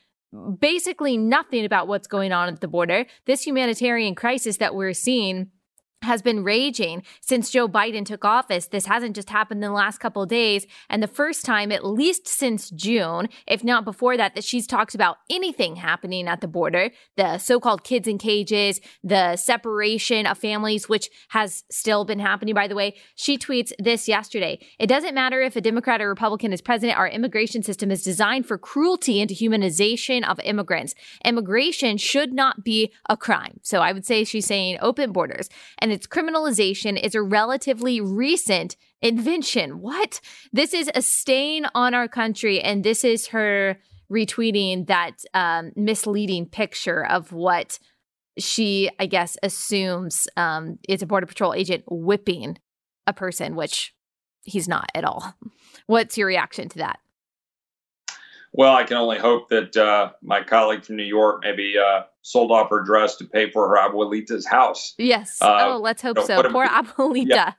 basically 0.60 1.18
nothing 1.18 1.66
about 1.66 1.88
what's 1.88 2.08
going 2.08 2.32
on 2.32 2.48
at 2.48 2.62
the 2.62 2.68
border. 2.68 3.06
This 3.26 3.46
humanitarian 3.46 4.16
crisis 4.16 4.58
that 4.58 4.76
we're 4.76 4.94
seeing 4.94 5.52
has 6.02 6.22
been 6.22 6.44
raging 6.44 7.04
since 7.22 7.50
Joe 7.50 7.68
Biden 7.68 8.06
took 8.06 8.26
office. 8.26 8.68
This 8.68 8.86
hasn't 8.86 9.16
just 9.16 9.30
happened 9.30 9.64
in 9.64 9.70
the 9.70 9.76
last 9.76 10.00
couple 10.00 10.26
days. 10.26 10.66
And 10.90 11.02
the 11.02 11.08
first 11.08 11.46
time, 11.46 11.72
at 11.72 11.86
least 11.86 12.28
since 12.28 12.70
June, 12.72 13.30
if 13.48 13.64
not 13.64 13.86
before 13.86 14.18
that, 14.18 14.36
that 14.36 14.44
she's 14.44 14.68
talked 14.68 14.96
about 14.96 15.18
anything 15.30 15.76
happening 15.76 16.28
at 16.28 16.42
the 16.42 16.48
border, 16.48 16.92
the 17.18 17.38
so 17.38 17.60
called 17.60 17.84
kids 17.84 18.08
in 18.08 18.18
cages, 18.18 18.82
the 19.04 19.36
separation 19.36 20.26
of 20.26 20.38
families, 20.38 20.90
which 20.90 21.10
has 21.30 21.64
still 21.70 22.06
been 22.06 22.20
happening, 22.20 22.56
by 22.56 22.68
the 22.68 22.76
way. 22.76 22.96
She 23.16 23.38
tweets 23.38 23.72
this 23.78 24.08
yesterday. 24.08 24.60
It 24.80 24.88
doesn't 24.88 25.14
matter 25.14 25.42
if 25.42 25.56
a 25.56 25.62
Democrat 25.62 26.02
or 26.02 26.10
Republican 26.10 26.54
is 26.54 26.62
president, 26.62 26.98
our 26.98 27.08
immigration 27.08 27.64
system 27.64 27.92
is 27.92 28.04
designed 28.04 28.46
for 28.46 28.58
cruelty 28.58 29.22
and 29.22 29.30
dehumanization 29.30 30.28
of 30.28 30.40
immigrants. 30.42 30.96
Immigration 31.24 31.98
should 31.98 32.34
not 32.34 32.64
be 32.64 32.92
a 33.08 33.16
crime. 33.16 33.60
So 33.62 33.80
I 33.82 33.92
would 33.92 34.06
say 34.06 34.24
she's 34.24 34.46
saying 34.46 34.78
open 34.82 35.12
borders. 35.12 35.50
And 35.78 35.91
and 35.92 35.98
its 35.98 36.08
criminalization 36.08 36.98
is 36.98 37.16
a 37.16 37.22
relatively 37.22 38.00
recent 38.00 38.78
invention. 39.02 39.82
What? 39.82 40.22
This 40.54 40.74
is 40.74 40.90
a 40.96 41.02
stain 41.02 41.66
on 41.76 41.94
our 41.94 42.08
country, 42.08 42.62
and 42.62 42.82
this 42.82 43.04
is 43.04 43.28
her 43.28 43.78
retweeting 44.10 44.88
that 44.88 45.18
um, 45.34 45.74
misleading 45.76 46.46
picture 46.46 47.06
of 47.06 47.34
what 47.34 47.78
she, 48.38 48.90
I 49.00 49.06
guess, 49.06 49.36
assumes 49.44 50.30
um, 50.38 50.80
is 50.88 51.02
a 51.02 51.06
Border 51.06 51.26
Patrol 51.26 51.54
agent 51.54 51.84
whipping 51.88 52.58
a 53.06 53.12
person, 53.12 53.58
which 53.58 53.94
he's 54.44 54.70
not 54.70 54.90
at 54.96 55.04
all. 55.04 55.36
What's 55.88 56.18
your 56.18 56.28
reaction 56.28 56.70
to 56.70 56.78
that? 56.78 57.00
Well, 58.54 58.76
I 58.76 58.84
can 58.84 58.98
only 58.98 59.18
hope 59.18 59.50
that 59.50 59.78
uh, 59.78 60.12
my 60.22 60.44
colleague 60.44 60.84
from 60.84 60.98
New 60.98 61.04
York 61.04 61.42
maybe 61.42 61.76
uh, 61.78 62.02
sold 62.22 62.52
off 62.52 62.70
her 62.70 62.82
dress 62.82 63.16
to 63.18 63.26
pay 63.26 63.50
for 63.50 63.70
her 63.70 63.78
abuelita's 63.78 64.46
house. 64.46 64.94
Yes. 64.98 65.42
Uh, 65.42 65.58
oh, 65.62 65.78
let's 65.78 66.02
hope 66.02 66.18
you 66.18 66.28
know, 66.28 66.42
so. 66.42 66.52
Poor 66.52 66.68
abuelita. 66.68 67.28
Yeah. 67.30 67.54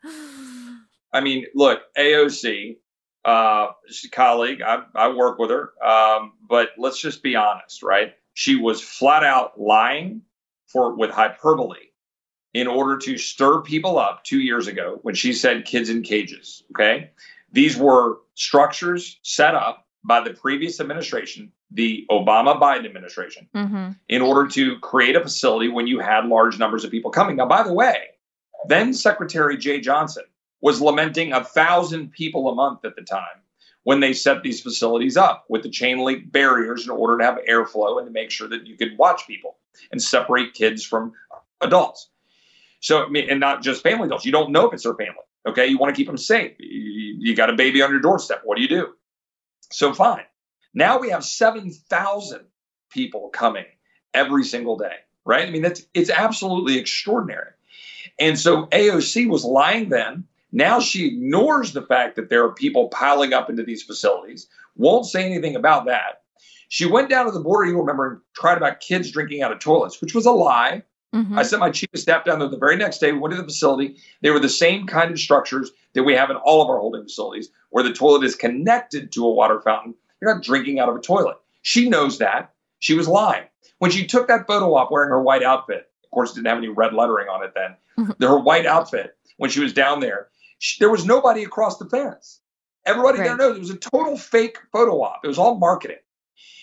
I 1.13 1.21
mean, 1.21 1.47
look, 1.55 1.81
AOC, 1.97 2.77
uh, 3.25 3.69
she's 3.89 4.11
a 4.11 4.15
colleague. 4.15 4.61
I, 4.63 4.83
I 4.95 5.09
work 5.09 5.39
with 5.39 5.51
her. 5.51 5.73
Um, 5.83 6.33
but 6.47 6.71
let's 6.77 7.01
just 7.01 7.23
be 7.23 7.37
honest, 7.37 7.83
right? 7.83 8.15
She 8.35 8.57
was 8.57 8.81
flat 8.81 9.25
out 9.25 9.59
lying 9.59 10.23
for 10.67 10.95
with 10.95 11.11
hyperbole 11.11 11.79
in 12.55 12.67
order 12.67 12.99
to 12.99 13.17
stir 13.17 13.63
people 13.63 13.99
up 13.99 14.25
two 14.25 14.41
years 14.41 14.67
ago 14.67 14.99
when 15.03 15.15
she 15.15 15.33
said 15.33 15.65
kids 15.65 15.89
in 15.89 16.03
cages. 16.03 16.63
Okay. 16.73 17.11
These 17.51 17.77
were 17.77 18.19
structures 18.35 19.19
set 19.23 19.55
up 19.55 19.87
by 20.05 20.21
the 20.21 20.35
previous 20.35 20.81
administration, 20.81 21.53
the 21.71 22.05
Obama 22.11 22.61
Biden 22.61 22.85
administration, 22.85 23.49
mm-hmm. 23.55 23.91
in 24.09 24.23
order 24.23 24.49
to 24.51 24.79
create 24.81 25.17
a 25.17 25.21
facility 25.21 25.69
when 25.69 25.87
you 25.87 26.01
had 26.01 26.27
large 26.27 26.59
numbers 26.59 26.85
of 26.85 26.91
people 26.91 27.11
coming. 27.11 27.37
Now, 27.37 27.47
by 27.47 27.63
the 27.63 27.73
way, 27.73 27.97
then 28.67 28.93
Secretary 28.93 29.57
Jeh 29.57 29.83
Johnson 29.83 30.25
was 30.61 30.81
lamenting 30.81 31.33
a 31.33 31.45
thousand 31.45 32.13
people 32.13 32.49
a 32.49 32.55
month 32.55 32.85
at 32.85 32.97
the 32.97 33.03
time 33.03 33.43
when 33.85 34.01
they 34.01 34.13
set 34.13 34.43
these 34.43 34.61
facilities 34.61 35.17
up 35.17 35.45
with 35.49 35.63
the 35.63 35.69
chain 35.69 35.99
link 35.99 36.31
barriers 36.31 36.85
in 36.85 36.91
order 36.91 37.19
to 37.19 37.25
have 37.25 37.39
airflow 37.49 37.99
and 37.99 38.07
to 38.07 38.13
make 38.13 38.31
sure 38.31 38.49
that 38.49 38.67
you 38.67 38.77
could 38.77 38.97
watch 38.97 39.27
people 39.27 39.57
and 39.91 40.01
separate 40.01 40.55
kids 40.55 40.85
from 40.85 41.13
adults. 41.61 42.09
So, 42.81 43.13
and 43.15 43.41
not 43.41 43.63
just 43.63 43.83
family 43.83 44.07
adults. 44.07 44.25
You 44.25 44.33
don't 44.33 44.51
know 44.51 44.67
if 44.67 44.75
it's 44.75 44.85
their 44.85 44.95
family. 44.95 45.23
Okay. 45.47 45.67
You 45.67 45.79
want 45.79 45.95
to 45.95 45.97
keep 45.97 46.07
them 46.07 46.17
safe. 46.17 46.53
You, 46.59 47.17
you 47.19 47.35
got 47.35 47.51
a 47.51 47.55
baby 47.55 47.83
on 47.83 47.91
your 47.91 48.01
doorstep. 48.01 48.43
What 48.45 48.57
do 48.57 48.63
you 48.63 48.69
do? 48.69 48.95
So 49.73 49.93
fine. 49.93 50.25
Now 50.75 50.99
we 50.99 51.11
have 51.11 51.25
7,000 51.25 52.41
people 52.91 53.29
coming 53.31 53.65
every 54.15 54.45
single 54.45 54.77
day, 54.77 54.97
right? 55.25 55.47
I 55.47 55.51
mean, 55.51 55.63
that's 55.63 55.83
it's 55.95 56.11
absolutely 56.11 56.79
extraordinary. 56.79 57.51
And 58.19 58.39
so 58.39 58.67
AOC 58.67 59.29
was 59.29 59.45
lying 59.45 59.89
then. 59.89 60.25
Now 60.53 60.81
she 60.81 61.07
ignores 61.07 61.73
the 61.73 61.83
fact 61.83 62.17
that 62.17 62.29
there 62.29 62.45
are 62.45 62.53
people 62.53 62.89
piling 62.89 63.33
up 63.33 63.49
into 63.49 63.63
these 63.63 63.83
facilities, 63.83 64.49
won't 64.77 65.07
say 65.07 65.25
anything 65.25 65.57
about 65.57 65.87
that. 65.87 66.23
She 66.69 66.87
went 66.87 67.11
down 67.11 67.27
to 67.27 67.33
the 67.33 67.41
border, 67.41 67.71
you 67.71 67.79
remember, 67.79 68.07
and 68.11 68.21
tried 68.35 68.57
about 68.57 68.81
kids 68.81 69.11
drinking 69.11 69.43
out 69.43 69.53
of 69.53 69.59
toilets, 69.59 70.01
which 70.01 70.15
was 70.15 70.27
a 70.27 70.31
lie. 70.31 70.83
Mm-hmm. 71.15 71.39
I 71.39 71.43
sent 71.43 71.61
my 71.61 71.71
chief 71.71 71.91
of 71.93 72.01
staff 72.01 72.25
down 72.25 72.39
there 72.39 72.49
the 72.49 72.57
very 72.57 72.77
next 72.77 72.99
day. 72.99 73.13
We 73.13 73.19
went 73.19 73.35
to 73.35 73.41
the 73.41 73.47
facility. 73.47 73.97
They 74.23 74.31
were 74.31 74.41
the 74.41 74.49
same 74.49 74.87
kind 74.87 75.11
of 75.11 75.19
structures 75.19 75.71
that 75.93 76.05
we 76.05 76.15
have 76.15 76.31
in 76.31 76.37
all 76.37 76.63
of 76.63 76.71
our 76.71 76.79
holding 76.79 77.03
facilities, 77.03 77.51
where 77.71 77.85
the 77.85 77.93
toilet 77.93 78.25
is 78.25 78.35
connected 78.35 79.13
to 79.13 79.27
a 79.27 79.33
water 79.33 79.61
fountain. 79.61 79.95
You're 80.21 80.35
not 80.35 80.43
drinking 80.43 80.79
out 80.79 80.89
of 80.89 80.97
a 80.97 81.01
toilet. 81.01 81.37
She 81.61 81.89
knows 81.89 82.19
that. 82.19 82.53
She 82.79 82.95
was 82.95 83.09
lying. 83.09 83.45
When 83.79 83.91
she 83.91 84.07
took 84.07 84.29
that 84.29 84.47
photo 84.47 84.75
op 84.75 84.91
wearing 84.91 85.11
her 85.11 85.23
white 85.23 85.43
outfit, 85.43 85.91
of 86.05 86.11
course, 86.11 86.31
it 86.31 86.37
didn't 86.37 86.49
have 86.49 86.59
any 86.59 86.69
red 86.69 86.95
lettering 86.95 87.29
on 87.29 87.45
it 87.45 87.53
then, 87.55 87.77
mm-hmm. 87.99 88.23
her 88.23 88.39
white 88.39 88.67
outfit, 88.67 89.17
when 89.37 89.51
she 89.51 89.61
was 89.61 89.73
down 89.73 90.01
there, 90.01 90.29
she, 90.59 90.77
there 90.79 90.91
was 90.91 91.05
nobody 91.05 91.43
across 91.43 91.79
the 91.79 91.89
fence. 91.89 92.41
Everybody 92.87 93.19
right. 93.19 93.27
there 93.27 93.37
knows 93.37 93.57
it 93.57 93.61
was 93.61 93.71
a 93.71 93.77
total 93.77 94.17
fake 94.17 94.59
photo 94.73 95.03
op. 95.03 95.21
It 95.25 95.29
was 95.29 95.39
all 95.39 95.59
marketing. 95.59 95.99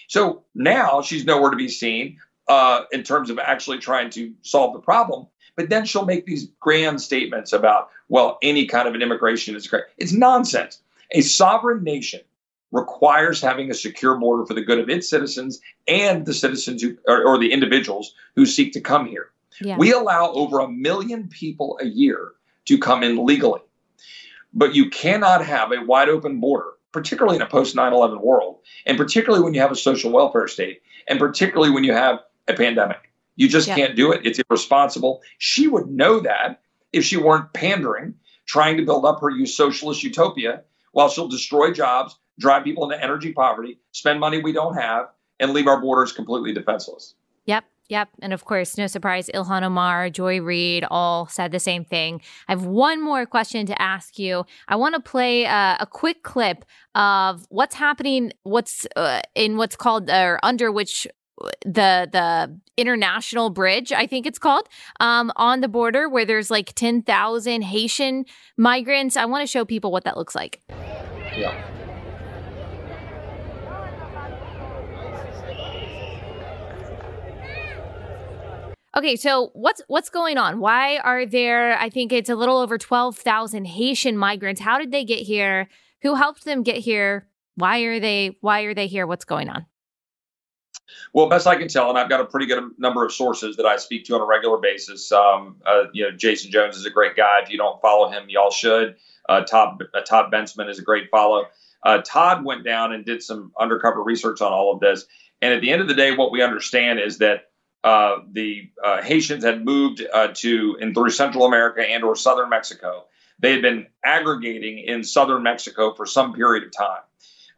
So 0.08 0.44
now 0.56 1.02
she's 1.02 1.24
nowhere 1.24 1.52
to 1.52 1.58
be 1.58 1.70
seen 1.70 2.20
uh, 2.50 2.86
in 2.92 3.04
terms 3.04 3.30
of 3.30 3.40
actually 3.40 3.78
trying 3.78 4.10
to 4.10 4.34
solve 4.42 4.74
the 4.74 4.80
problem. 4.80 5.28
But 5.56 5.70
then 5.70 5.86
she'll 5.86 6.06
make 6.06 6.26
these 6.26 6.48
grand 6.60 7.02
statements 7.02 7.54
about, 7.54 7.90
well, 8.10 8.38
any 8.42 8.66
kind 8.66 8.88
of 8.88 8.96
an 8.96 9.02
immigration 9.02 9.56
is 9.56 9.68
great. 9.68 9.84
It's 9.98 10.12
nonsense. 10.12 10.82
A 11.12 11.22
sovereign 11.22 11.84
nation 11.84 12.22
requires 12.72 13.42
having 13.42 13.70
a 13.72 13.74
secure 13.74 14.18
border 14.18 14.46
for 14.46 14.54
the 14.54 14.62
good 14.62 14.80
of 14.80 14.90
its 14.90 15.10
citizens 15.10 15.60
and 15.88 16.26
the 16.26 16.34
citizens 16.34 16.82
who, 16.82 16.98
or, 17.08 17.24
or 17.24 17.38
the 17.38 17.52
individuals 17.52 18.14
who 18.36 18.46
seek 18.46 18.74
to 18.74 18.82
come 18.82 19.08
here. 19.08 19.32
Yeah. 19.62 19.78
We 19.78 19.92
allow 19.92 20.32
over 20.32 20.60
a 20.60 20.68
million 20.68 21.28
people 21.28 21.80
a 21.82 21.86
year 21.86 22.32
to 22.66 22.78
come 22.78 23.04
in 23.04 23.26
legally. 23.26 23.62
But 24.54 24.76
you 24.76 24.90
cannot 24.90 25.46
have 25.46 25.72
a 25.72 25.84
wide 25.84 26.10
open 26.10 26.40
border, 26.40 26.72
particularly 26.92 27.36
in 27.36 27.42
a 27.42 27.48
post 27.48 27.76
9 27.76 27.94
11 27.94 28.22
world, 28.22 28.60
and 28.86 28.98
particularly 28.98 29.44
when 29.44 29.54
you 29.54 29.62
have 29.62 29.72
a 29.72 29.76
social 29.76 30.12
welfare 30.12 30.48
state, 30.48 30.82
and 31.08 31.20
particularly 31.20 31.72
when 31.72 31.84
you 31.84 31.94
have 31.94 32.20
a 32.50 32.54
pandemic. 32.54 33.12
You 33.36 33.48
just 33.48 33.68
yeah. 33.68 33.76
can't 33.76 33.96
do 33.96 34.12
it. 34.12 34.26
It's 34.26 34.40
irresponsible. 34.50 35.22
She 35.38 35.68
would 35.68 35.88
know 35.88 36.20
that 36.20 36.62
if 36.92 37.06
she 37.06 37.18
weren't 37.18 37.54
pandering, 37.54 38.16
trying 38.46 38.78
to 38.78 38.84
build 38.84 39.06
up 39.06 39.22
her 39.22 39.46
socialist 39.46 40.04
utopia 40.04 40.64
while 40.92 41.10
she'll 41.10 41.28
destroy 41.28 41.72
jobs, 41.72 42.18
drive 42.40 42.64
people 42.64 42.90
into 42.90 43.02
energy 43.02 43.32
poverty, 43.32 43.80
spend 43.92 44.20
money 44.20 44.42
we 44.42 44.52
don't 44.52 44.76
have, 44.76 45.08
and 45.40 45.54
leave 45.54 45.68
our 45.68 45.80
borders 45.80 46.12
completely 46.12 46.54
defenseless. 46.54 47.14
Yep. 47.46 47.64
Yep. 47.90 48.10
And 48.22 48.34
of 48.34 48.46
course, 48.46 48.78
no 48.78 48.86
surprise, 48.86 49.32
Ilhan 49.34 49.64
Omar, 49.64 50.12
Joy 50.12 50.42
Reid 50.42 50.86
all 50.92 51.26
said 51.28 51.52
the 51.52 51.60
same 51.60 51.84
thing. 51.84 52.22
I 52.48 52.52
have 52.52 52.66
one 52.66 53.02
more 53.02 53.26
question 53.26 53.66
to 53.66 53.82
ask 53.82 54.20
you. 54.20 54.46
I 54.68 54.76
want 54.76 54.94
to 54.94 55.02
play 55.02 55.48
uh, 55.48 55.78
a 55.80 55.88
quick 55.88 56.22
clip 56.22 56.66
of 56.94 57.48
what's 57.50 57.74
happening, 57.74 58.32
what's 58.44 58.86
uh, 58.96 59.22
in 59.34 59.58
what's 59.58 59.76
called 59.76 60.10
or 60.12 60.36
uh, 60.36 60.40
under 60.44 60.72
which 60.72 61.08
the 61.64 62.08
the 62.12 62.60
international 62.78 63.50
bridge 63.50 63.92
i 63.92 64.06
think 64.06 64.26
it's 64.26 64.40
called 64.40 64.68
um, 65.00 65.32
on 65.36 65.62
the 65.62 65.68
border 65.68 66.08
where 66.08 66.26
there's 66.26 66.50
like 66.50 66.74
10,000 66.74 67.62
haitian 67.62 68.26
migrants 68.58 69.18
i 69.18 69.26
want 69.26 69.42
to 69.42 69.48
show 69.48 69.66
people 69.66 69.92
what 69.92 70.04
that 70.04 70.18
looks 70.18 70.36
like 70.36 70.62
yeah 70.70 71.80
Okay, 78.98 79.16
so 79.16 79.52
what's 79.54 79.82
what's 79.88 80.10
going 80.10 80.38
on? 80.38 80.60
Why 80.60 80.98
are 80.98 81.26
there? 81.26 81.78
I 81.78 81.90
think 81.90 82.12
it's 82.12 82.30
a 82.30 82.36
little 82.36 82.58
over 82.58 82.78
twelve 82.78 83.18
thousand 83.18 83.66
Haitian 83.66 84.18
migrants. 84.18 84.60
How 84.60 84.78
did 84.80 84.92
they 84.92 85.06
get 85.06 85.20
here? 85.20 85.70
Who 86.02 86.16
helped 86.16 86.44
them 86.44 86.64
get 86.64 86.78
here? 86.78 87.28
Why 87.56 87.80
are 87.82 88.00
they? 88.00 88.38
Why 88.42 88.64
are 88.64 88.74
they 88.74 88.88
here? 88.88 89.06
What's 89.06 89.26
going 89.26 89.48
on? 89.48 89.68
Well, 91.14 91.28
best 91.28 91.48
I 91.48 91.56
can 91.56 91.68
tell, 91.68 91.90
and 91.90 91.98
I've 91.98 92.10
got 92.10 92.22
a 92.22 92.26
pretty 92.26 92.46
good 92.46 92.72
number 92.78 93.06
of 93.06 93.12
sources 93.12 93.58
that 93.58 93.66
I 93.66 93.78
speak 93.78 94.06
to 94.06 94.16
on 94.16 94.22
a 94.22 94.26
regular 94.26 94.58
basis. 94.58 95.12
Um, 95.12 95.58
uh, 95.66 95.84
you 95.94 96.04
know, 96.04 96.12
Jason 96.12 96.52
Jones 96.52 96.78
is 96.78 96.86
a 96.86 96.90
great 96.90 97.16
guy. 97.16 97.40
If 97.44 97.50
you 97.50 97.58
don't 97.58 97.82
follow 97.82 98.10
him, 98.10 98.30
y'all 98.30 98.52
should. 98.52 98.96
Uh, 99.28 99.42
Todd 99.42 99.84
uh, 99.94 100.02
Todd 100.02 100.32
Bensman 100.32 100.70
is 100.70 100.80
a 100.80 100.84
great 100.84 101.10
follow. 101.10 101.46
Uh, 101.84 102.02
Todd 102.04 102.44
went 102.44 102.64
down 102.64 102.92
and 102.94 103.06
did 103.06 103.24
some 103.24 103.52
undercover 103.60 104.04
research 104.04 104.42
on 104.42 104.52
all 104.52 104.74
of 104.74 104.80
this, 104.80 105.06
and 105.42 105.54
at 105.54 105.62
the 105.62 105.72
end 105.72 105.82
of 105.82 105.88
the 105.88 105.94
day, 105.94 106.16
what 106.16 106.32
we 106.32 106.42
understand 106.42 107.00
is 107.00 107.20
that 107.20 107.50
uh, 107.84 108.18
the 108.32 108.70
uh, 108.84 109.02
Haitians 109.02 109.44
had 109.44 109.64
moved 109.64 110.02
to 110.36 110.78
and 110.82 110.94
through 110.94 111.10
Central 111.12 111.46
America 111.46 111.82
and 111.82 112.04
or 112.04 112.16
southern 112.16 112.50
Mexico. 112.50 113.06
They 113.40 113.54
had 113.54 113.62
been 113.62 113.88
aggregating 114.04 114.80
in 114.80 115.04
southern 115.04 115.44
Mexico 115.44 115.94
for 115.94 116.06
some 116.06 116.34
period 116.34 116.66
of 116.66 116.72
time. 116.72 117.02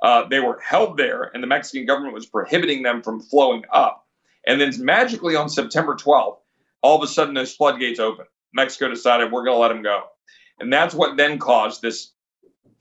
Uh, 0.01 0.27
they 0.27 0.39
were 0.39 0.59
held 0.59 0.97
there, 0.97 1.29
and 1.33 1.43
the 1.43 1.47
Mexican 1.47 1.85
government 1.85 2.13
was 2.13 2.25
prohibiting 2.25 2.83
them 2.83 3.01
from 3.01 3.19
flowing 3.19 3.63
up. 3.71 4.07
And 4.45 4.59
then 4.59 4.73
magically 4.79 5.35
on 5.35 5.49
September 5.49 5.95
12th, 5.95 6.37
all 6.81 6.97
of 6.97 7.03
a 7.03 7.07
sudden 7.07 7.35
those 7.35 7.53
floodgates 7.53 7.99
open. 7.99 8.25
Mexico 8.53 8.89
decided 8.89 9.31
we're 9.31 9.45
going 9.45 9.55
to 9.55 9.61
let 9.61 9.69
them 9.69 9.83
go. 9.83 10.03
And 10.59 10.73
that's 10.73 10.95
what 10.95 11.17
then 11.17 11.37
caused 11.37 11.81
this 11.81 12.11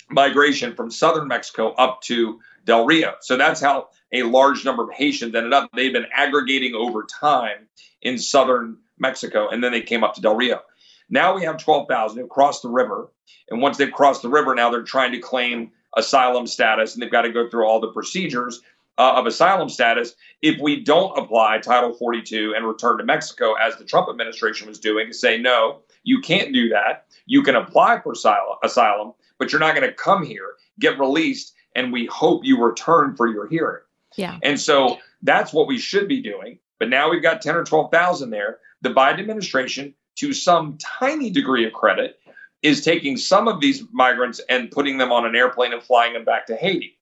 migration 0.09 0.75
from 0.75 0.91
southern 0.91 1.29
Mexico 1.29 1.73
up 1.73 2.01
to 2.03 2.41
Del 2.65 2.87
Rio. 2.87 3.15
So 3.21 3.37
that's 3.37 3.61
how 3.61 3.89
a 4.13 4.23
large 4.23 4.65
number 4.65 4.83
of 4.83 4.91
Haitians 4.91 5.35
ended 5.35 5.53
up. 5.53 5.71
They've 5.75 5.93
been 5.93 6.07
aggregating 6.15 6.75
over 6.75 7.05
time 7.05 7.69
in 8.03 8.19
southern 8.19 8.79
Mexico, 8.99 9.49
and 9.49 9.63
then 9.63 9.73
they 9.73 9.81
came 9.83 10.03
up 10.03 10.15
to 10.15 10.21
Del 10.21 10.37
Rio. 10.37 10.61
Now 11.09 11.35
we 11.35 11.43
have 11.45 11.59
12,000 11.59 12.19
who 12.19 12.27
crossed 12.27 12.63
the 12.63 12.69
river. 12.69 13.13
And 13.51 13.61
once 13.61 13.77
they've 13.77 13.93
crossed 13.93 14.23
the 14.23 14.29
river, 14.29 14.55
now 14.55 14.71
they're 14.71 14.83
trying 14.83 15.13
to 15.13 15.19
claim 15.19 15.73
asylum 15.97 16.47
status 16.47 16.95
and 16.95 17.03
they've 17.03 17.11
got 17.11 17.23
to 17.23 17.33
go 17.33 17.49
through 17.49 17.67
all 17.67 17.81
the 17.81 17.93
procedures 17.93 18.61
uh, 18.99 19.15
of 19.17 19.27
asylum 19.27 19.69
status. 19.69 20.15
If 20.43 20.61
we 20.61 20.85
don't 20.85 21.19
apply 21.19 21.59
Title 21.59 21.95
42 21.95 22.55
and 22.57 22.67
return 22.67 22.99
to 22.99 23.05
Mexico, 23.05 23.55
as 23.55 23.77
the 23.77 23.85
Trump 23.85 24.09
administration 24.11 24.69
was 24.69 24.79
doing, 24.79 25.09
to 25.09 25.15
say, 25.15 25.39
no, 25.39 25.81
you 26.03 26.21
can't 26.21 26.53
do 26.53 26.69
that. 26.69 27.07
You 27.27 27.43
can 27.43 27.57
apply 27.57 28.01
for 28.01 28.13
asylum, 28.13 29.13
but 29.39 29.53
you're 29.53 29.61
not 29.61 29.75
going 29.75 29.89
to 29.89 29.95
come 29.95 30.25
here, 30.25 30.55
get 30.79 30.99
released, 30.99 31.55
and 31.75 31.93
we 31.93 32.07
hope 32.07 32.45
you 32.45 32.63
return 32.63 33.17
for 33.17 33.27
your 33.27 33.49
hearing. 33.49 33.83
Yeah. 34.17 34.39
And 34.43 34.61
so 34.61 34.99
that's 35.23 35.53
what 35.53 35.67
we 35.67 35.79
should 35.79 36.09
be 36.09 36.21
doing. 36.21 36.59
But 36.79 36.89
now 36.89 37.11
we've 37.11 37.23
got 37.23 37.43
10 37.43 37.57
or 37.57 37.65
12,000 37.65 38.31
there. 38.31 38.59
The 38.83 38.91
Biden 38.91 39.21
administration, 39.21 39.95
to 40.17 40.33
some 40.33 40.77
tiny 40.79 41.31
degree 41.31 41.67
of 41.67 41.73
credit, 41.73 42.19
is 42.63 42.85
taking 42.85 43.17
some 43.17 43.49
of 43.49 43.61
these 43.61 43.85
migrants 43.93 44.41
and 44.49 44.71
putting 44.71 44.99
them 44.99 45.13
on 45.13 45.25
an 45.25 45.35
airplane 45.35 45.73
and 45.73 45.83
flying 45.83 46.13
them 46.13 46.25
back 46.25 46.47
to 46.47 46.57
Haiti. 46.57 46.99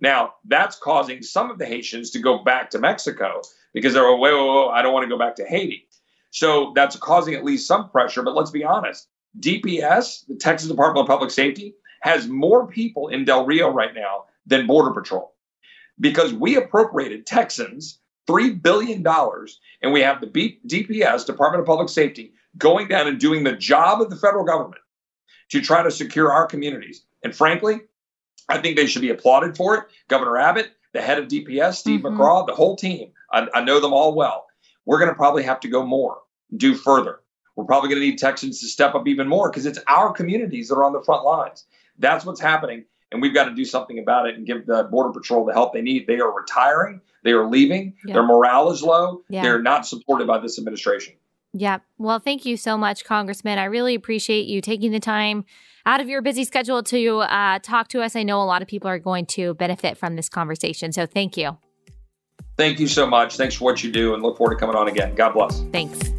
Now, 0.00 0.34
that's 0.44 0.76
causing 0.76 1.22
some 1.22 1.50
of 1.50 1.58
the 1.58 1.66
Haitians 1.66 2.10
to 2.10 2.18
go 2.18 2.42
back 2.42 2.70
to 2.70 2.78
Mexico 2.78 3.42
because 3.72 3.94
they're, 3.94 4.06
oh, 4.06 4.18
wait, 4.18 4.32
wait, 4.32 4.70
I 4.72 4.82
don't 4.82 4.92
want 4.92 5.04
to 5.04 5.08
go 5.08 5.18
back 5.18 5.36
to 5.36 5.44
Haiti. 5.44 5.88
So 6.30 6.72
that's 6.74 6.96
causing 6.96 7.34
at 7.34 7.44
least 7.44 7.66
some 7.66 7.88
pressure. 7.90 8.22
But 8.22 8.34
let's 8.34 8.50
be 8.50 8.64
honest 8.64 9.08
DPS, 9.40 10.26
the 10.26 10.36
Texas 10.36 10.68
Department 10.68 11.04
of 11.04 11.08
Public 11.08 11.30
Safety, 11.30 11.74
has 12.00 12.28
more 12.28 12.66
people 12.66 13.08
in 13.08 13.24
Del 13.24 13.46
Rio 13.46 13.70
right 13.70 13.94
now 13.94 14.24
than 14.46 14.66
Border 14.66 14.92
Patrol 14.92 15.34
because 16.00 16.34
we 16.34 16.56
appropriated 16.56 17.26
Texans 17.26 17.98
$3 18.28 18.60
billion 18.62 19.04
and 19.82 19.92
we 19.92 20.00
have 20.00 20.20
the 20.20 20.26
DPS, 20.26 21.26
Department 21.26 21.60
of 21.60 21.66
Public 21.66 21.88
Safety, 21.88 22.32
going 22.58 22.88
down 22.88 23.06
and 23.06 23.18
doing 23.18 23.44
the 23.44 23.56
job 23.56 24.00
of 24.00 24.10
the 24.10 24.16
federal 24.16 24.44
government 24.44 24.80
to 25.54 25.60
try 25.60 25.84
to 25.84 25.90
secure 25.90 26.32
our 26.32 26.46
communities. 26.46 27.04
And 27.22 27.34
frankly, 27.34 27.80
I 28.48 28.58
think 28.58 28.76
they 28.76 28.86
should 28.86 29.02
be 29.02 29.10
applauded 29.10 29.56
for 29.56 29.76
it. 29.76 29.84
Governor 30.08 30.36
Abbott, 30.36 30.72
the 30.92 31.00
head 31.00 31.16
of 31.16 31.28
DPS, 31.28 31.74
Steve 31.74 32.00
mm-hmm. 32.00 32.20
McCraw, 32.20 32.44
the 32.44 32.54
whole 32.54 32.74
team. 32.74 33.12
I, 33.30 33.46
I 33.54 33.62
know 33.62 33.78
them 33.78 33.92
all 33.92 34.14
well. 34.14 34.46
We're 34.84 34.98
going 34.98 35.10
to 35.10 35.14
probably 35.14 35.44
have 35.44 35.60
to 35.60 35.68
go 35.68 35.86
more, 35.86 36.18
do 36.56 36.74
further. 36.74 37.20
We're 37.54 37.66
probably 37.66 37.88
going 37.88 38.00
to 38.00 38.06
need 38.08 38.18
Texans 38.18 38.60
to 38.62 38.66
step 38.66 38.96
up 38.96 39.06
even 39.06 39.28
more 39.28 39.48
because 39.48 39.64
it's 39.64 39.78
our 39.86 40.12
communities 40.12 40.68
that 40.68 40.74
are 40.74 40.82
on 40.82 40.92
the 40.92 41.02
front 41.02 41.24
lines. 41.24 41.66
That's 42.00 42.26
what's 42.26 42.40
happening. 42.40 42.84
And 43.12 43.22
we've 43.22 43.32
got 43.32 43.44
to 43.44 43.54
do 43.54 43.64
something 43.64 44.00
about 44.00 44.26
it 44.26 44.34
and 44.34 44.44
give 44.44 44.66
the 44.66 44.82
Border 44.90 45.12
Patrol 45.12 45.44
the 45.44 45.52
help 45.52 45.72
they 45.72 45.82
need. 45.82 46.08
They 46.08 46.18
are 46.18 46.34
retiring, 46.34 47.00
they 47.22 47.30
are 47.30 47.48
leaving, 47.48 47.94
yeah. 48.04 48.14
their 48.14 48.24
morale 48.24 48.72
is 48.72 48.82
low, 48.82 49.22
yeah. 49.28 49.42
they're 49.42 49.62
not 49.62 49.86
supported 49.86 50.26
by 50.26 50.40
this 50.40 50.58
administration. 50.58 51.14
Yeah. 51.56 51.78
Well, 51.98 52.18
thank 52.18 52.44
you 52.44 52.56
so 52.56 52.76
much, 52.76 53.04
Congressman. 53.04 53.58
I 53.58 53.64
really 53.64 53.94
appreciate 53.94 54.46
you 54.46 54.60
taking 54.60 54.90
the 54.90 55.00
time 55.00 55.44
out 55.86 56.00
of 56.00 56.08
your 56.08 56.20
busy 56.20 56.44
schedule 56.44 56.82
to 56.82 57.18
uh, 57.18 57.60
talk 57.60 57.88
to 57.88 58.02
us. 58.02 58.16
I 58.16 58.24
know 58.24 58.42
a 58.42 58.44
lot 58.44 58.60
of 58.60 58.66
people 58.66 58.90
are 58.90 58.98
going 58.98 59.26
to 59.26 59.54
benefit 59.54 59.96
from 59.96 60.16
this 60.16 60.28
conversation. 60.28 60.92
So 60.92 61.06
thank 61.06 61.36
you. 61.36 61.56
Thank 62.56 62.80
you 62.80 62.88
so 62.88 63.06
much. 63.06 63.36
Thanks 63.36 63.54
for 63.54 63.64
what 63.64 63.84
you 63.84 63.92
do 63.92 64.14
and 64.14 64.22
look 64.22 64.36
forward 64.36 64.54
to 64.54 64.60
coming 64.60 64.76
on 64.76 64.88
again. 64.88 65.14
God 65.14 65.32
bless. 65.32 65.60
Thanks. 65.72 66.12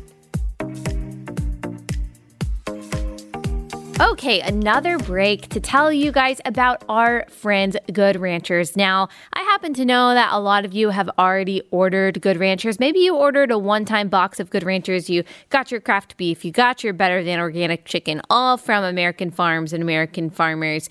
Okay, 3.97 4.41
another 4.41 4.97
break 4.97 5.47
to 5.49 5.61
tell 5.61 5.89
you 5.89 6.11
guys 6.11 6.41
about 6.43 6.83
our 6.89 7.25
friends 7.29 7.77
Good 7.93 8.17
Ranchers. 8.17 8.75
Now, 8.75 9.07
I 9.31 9.39
happen 9.39 9.73
to 9.75 9.85
know 9.85 10.13
that 10.13 10.33
a 10.33 10.39
lot 10.39 10.65
of 10.65 10.73
you 10.73 10.89
have 10.89 11.09
already 11.17 11.61
ordered 11.71 12.21
Good 12.21 12.35
Ranchers. 12.35 12.77
Maybe 12.77 12.99
you 12.99 13.15
ordered 13.15 13.51
a 13.51 13.57
one 13.57 13.85
time 13.85 14.09
box 14.09 14.41
of 14.41 14.49
Good 14.49 14.63
Ranchers, 14.63 15.09
you 15.09 15.23
got 15.49 15.71
your 15.71 15.79
craft 15.79 16.17
beef, 16.17 16.43
you 16.43 16.51
got 16.51 16.83
your 16.83 16.91
better 16.91 17.23
than 17.23 17.39
organic 17.39 17.85
chicken, 17.85 18.21
all 18.29 18.57
from 18.57 18.83
American 18.83 19.31
farms 19.31 19.71
and 19.71 19.81
American 19.81 20.29
farmers 20.29 20.89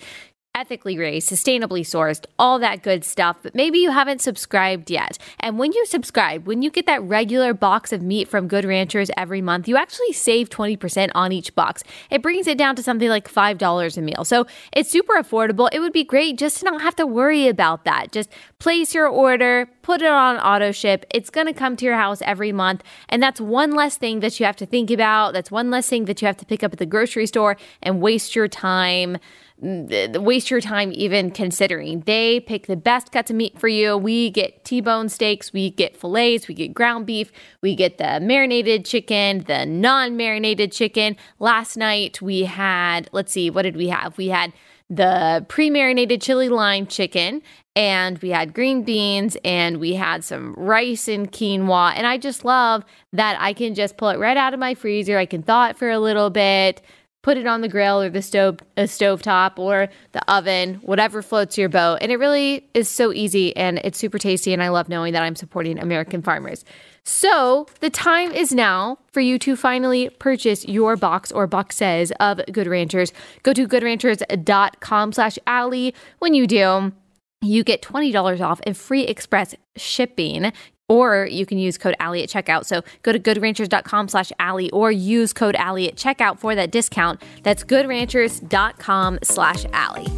ethically 0.55 0.97
raised, 0.97 1.29
sustainably 1.29 1.81
sourced, 1.81 2.25
all 2.39 2.57
that 2.59 2.81
good 2.81 3.03
stuff, 3.03 3.37
but 3.43 3.53
maybe 3.53 3.77
you 3.77 3.91
haven't 3.91 4.21
subscribed 4.21 4.89
yet. 4.89 5.17
And 5.39 5.59
when 5.59 5.73
you 5.73 5.85
subscribe, 5.85 6.47
when 6.47 6.61
you 6.61 6.71
get 6.71 6.85
that 6.87 7.03
regular 7.03 7.53
box 7.53 7.91
of 7.91 8.01
meat 8.01 8.27
from 8.27 8.47
Good 8.47 8.65
Ranchers 8.65 9.11
every 9.17 9.41
month, 9.41 9.67
you 9.67 9.77
actually 9.77 10.13
save 10.13 10.49
20% 10.49 11.11
on 11.13 11.31
each 11.31 11.53
box. 11.53 11.83
It 12.09 12.21
brings 12.21 12.47
it 12.47 12.57
down 12.57 12.75
to 12.77 12.83
something 12.83 13.09
like 13.09 13.31
$5 13.31 13.97
a 13.97 14.01
meal. 14.01 14.23
So 14.23 14.47
it's 14.71 14.89
super 14.89 15.13
affordable. 15.15 15.69
It 15.71 15.79
would 15.79 15.93
be 15.93 16.03
great 16.03 16.37
just 16.37 16.59
to 16.59 16.65
not 16.65 16.81
have 16.81 16.95
to 16.95 17.05
worry 17.05 17.47
about 17.47 17.83
that. 17.83 18.11
Just 18.11 18.29
place 18.59 18.95
your 18.95 19.07
order, 19.07 19.69
put 19.81 20.01
it 20.01 20.07
on 20.07 20.37
auto 20.37 20.71
ship. 20.71 21.05
It's 21.13 21.29
going 21.29 21.47
to 21.47 21.53
come 21.53 21.75
to 21.75 21.85
your 21.85 21.95
house 21.95 22.21
every 22.21 22.51
month. 22.51 22.81
And 23.09 23.21
that's 23.21 23.41
one 23.41 23.71
less 23.71 23.97
thing 23.97 24.21
that 24.21 24.39
you 24.39 24.45
have 24.45 24.55
to 24.57 24.65
think 24.65 24.89
about. 24.89 25.33
That's 25.33 25.51
one 25.51 25.69
less 25.69 25.89
thing 25.89 26.05
that 26.05 26.21
you 26.21 26.25
have 26.25 26.37
to 26.37 26.45
pick 26.45 26.63
up 26.63 26.73
at 26.73 26.79
the 26.79 26.85
grocery 26.85 27.27
store 27.27 27.57
and 27.83 28.01
waste 28.01 28.35
your 28.35 28.47
time 28.47 29.17
waste 29.61 30.51
your 30.51 30.59
time 30.59 30.91
even 30.93 31.31
considering. 31.31 32.01
They 32.01 32.39
pick 32.41 32.67
the 32.67 32.75
best 32.75 33.11
cuts 33.11 33.31
of 33.31 33.37
meat 33.37 33.57
for 33.57 33.67
you. 33.67 33.97
We 33.97 34.29
get 34.29 34.65
T-bone 34.65 35.09
steaks, 35.09 35.53
we 35.53 35.71
get 35.71 35.95
fillets, 35.95 36.47
we 36.47 36.53
get 36.53 36.73
ground 36.73 37.05
beef, 37.05 37.31
we 37.61 37.75
get 37.75 37.97
the 37.97 38.19
marinated 38.19 38.85
chicken, 38.85 39.45
the 39.47 39.65
non-marinated 39.65 40.71
chicken. 40.71 41.15
Last 41.39 41.77
night 41.77 42.21
we 42.21 42.43
had, 42.43 43.09
let's 43.11 43.31
see, 43.31 43.49
what 43.49 43.61
did 43.61 43.77
we 43.77 43.87
have? 43.87 44.17
We 44.17 44.27
had 44.27 44.51
the 44.89 45.45
pre-marinated 45.47 46.21
chili 46.21 46.49
lime 46.49 46.85
chicken 46.85 47.41
and 47.75 48.19
we 48.19 48.29
had 48.29 48.53
green 48.53 48.83
beans 48.83 49.35
and 49.43 49.77
we 49.77 49.95
had 49.95 50.23
some 50.23 50.53
rice 50.53 51.07
and 51.07 51.31
quinoa 51.31 51.93
and 51.95 52.05
I 52.05 52.17
just 52.17 52.45
love 52.45 52.83
that 53.11 53.35
I 53.39 53.53
can 53.53 53.73
just 53.73 53.97
pull 53.97 54.09
it 54.09 54.19
right 54.19 54.37
out 54.37 54.53
of 54.53 54.59
my 54.59 54.75
freezer. 54.75 55.17
I 55.17 55.25
can 55.25 55.41
thaw 55.41 55.69
it 55.69 55.77
for 55.77 55.89
a 55.89 55.97
little 55.97 56.29
bit 56.29 56.83
put 57.25 57.37
it 57.37 57.47
on 57.47 57.61
the 57.61 57.67
grill 57.67 58.03
or 58.03 58.07
the 58.07 58.21
stove 58.21 58.59
a 58.77 58.87
stove 58.87 59.19
top 59.23 59.57
or 59.57 59.89
the 60.11 60.31
oven, 60.31 60.75
whatever 60.83 61.23
floats 61.23 61.57
your 61.57 61.67
boat. 61.67 61.97
And 61.99 62.11
it 62.11 62.17
really 62.17 62.69
is 62.75 62.87
so 62.87 63.11
easy 63.11 63.57
and 63.57 63.79
it's 63.83 63.97
super 63.97 64.19
tasty 64.19 64.53
and 64.53 64.61
I 64.61 64.69
love 64.69 64.89
knowing 64.89 65.11
that 65.13 65.23
I'm 65.23 65.35
supporting 65.35 65.79
American 65.79 66.21
farmers. 66.21 66.63
So, 67.03 67.65
the 67.79 67.89
time 67.89 68.31
is 68.31 68.51
now 68.51 68.99
for 69.11 69.21
you 69.21 69.39
to 69.39 69.55
finally 69.55 70.09
purchase 70.19 70.65
your 70.65 70.95
box 70.95 71.31
or 71.31 71.47
boxes 71.47 72.11
of 72.19 72.41
Good 72.51 72.67
Ranchers. 72.67 73.11
Go 73.41 73.53
to 73.53 73.67
goodranchers.com 73.67 75.13
slash 75.13 75.39
Allie. 75.47 75.95
When 76.19 76.35
you 76.35 76.45
do, 76.45 76.93
you 77.41 77.63
get 77.63 77.81
$20 77.81 78.41
off 78.41 78.61
and 78.67 78.77
free 78.77 79.03
express 79.03 79.55
shipping 79.75 80.51
or 80.87 81.27
you 81.31 81.45
can 81.45 81.57
use 81.57 81.77
code 81.77 81.95
Allie 81.99 82.23
at 82.23 82.29
checkout. 82.29 82.65
So 82.65 82.83
go 83.01 83.11
to 83.11 83.19
goodranchers.com 83.19 84.07
slash 84.07 84.31
Allie 84.39 84.69
or 84.71 84.91
use 84.91 85.33
code 85.33 85.55
Allie 85.55 85.87
at 85.87 85.95
checkout 85.95 86.39
for 86.39 86.55
that 86.55 86.71
discount. 86.71 87.21
That's 87.43 87.63
goodranchers.com 87.63 89.19
slash 89.23 89.65
Allie. 89.73 90.11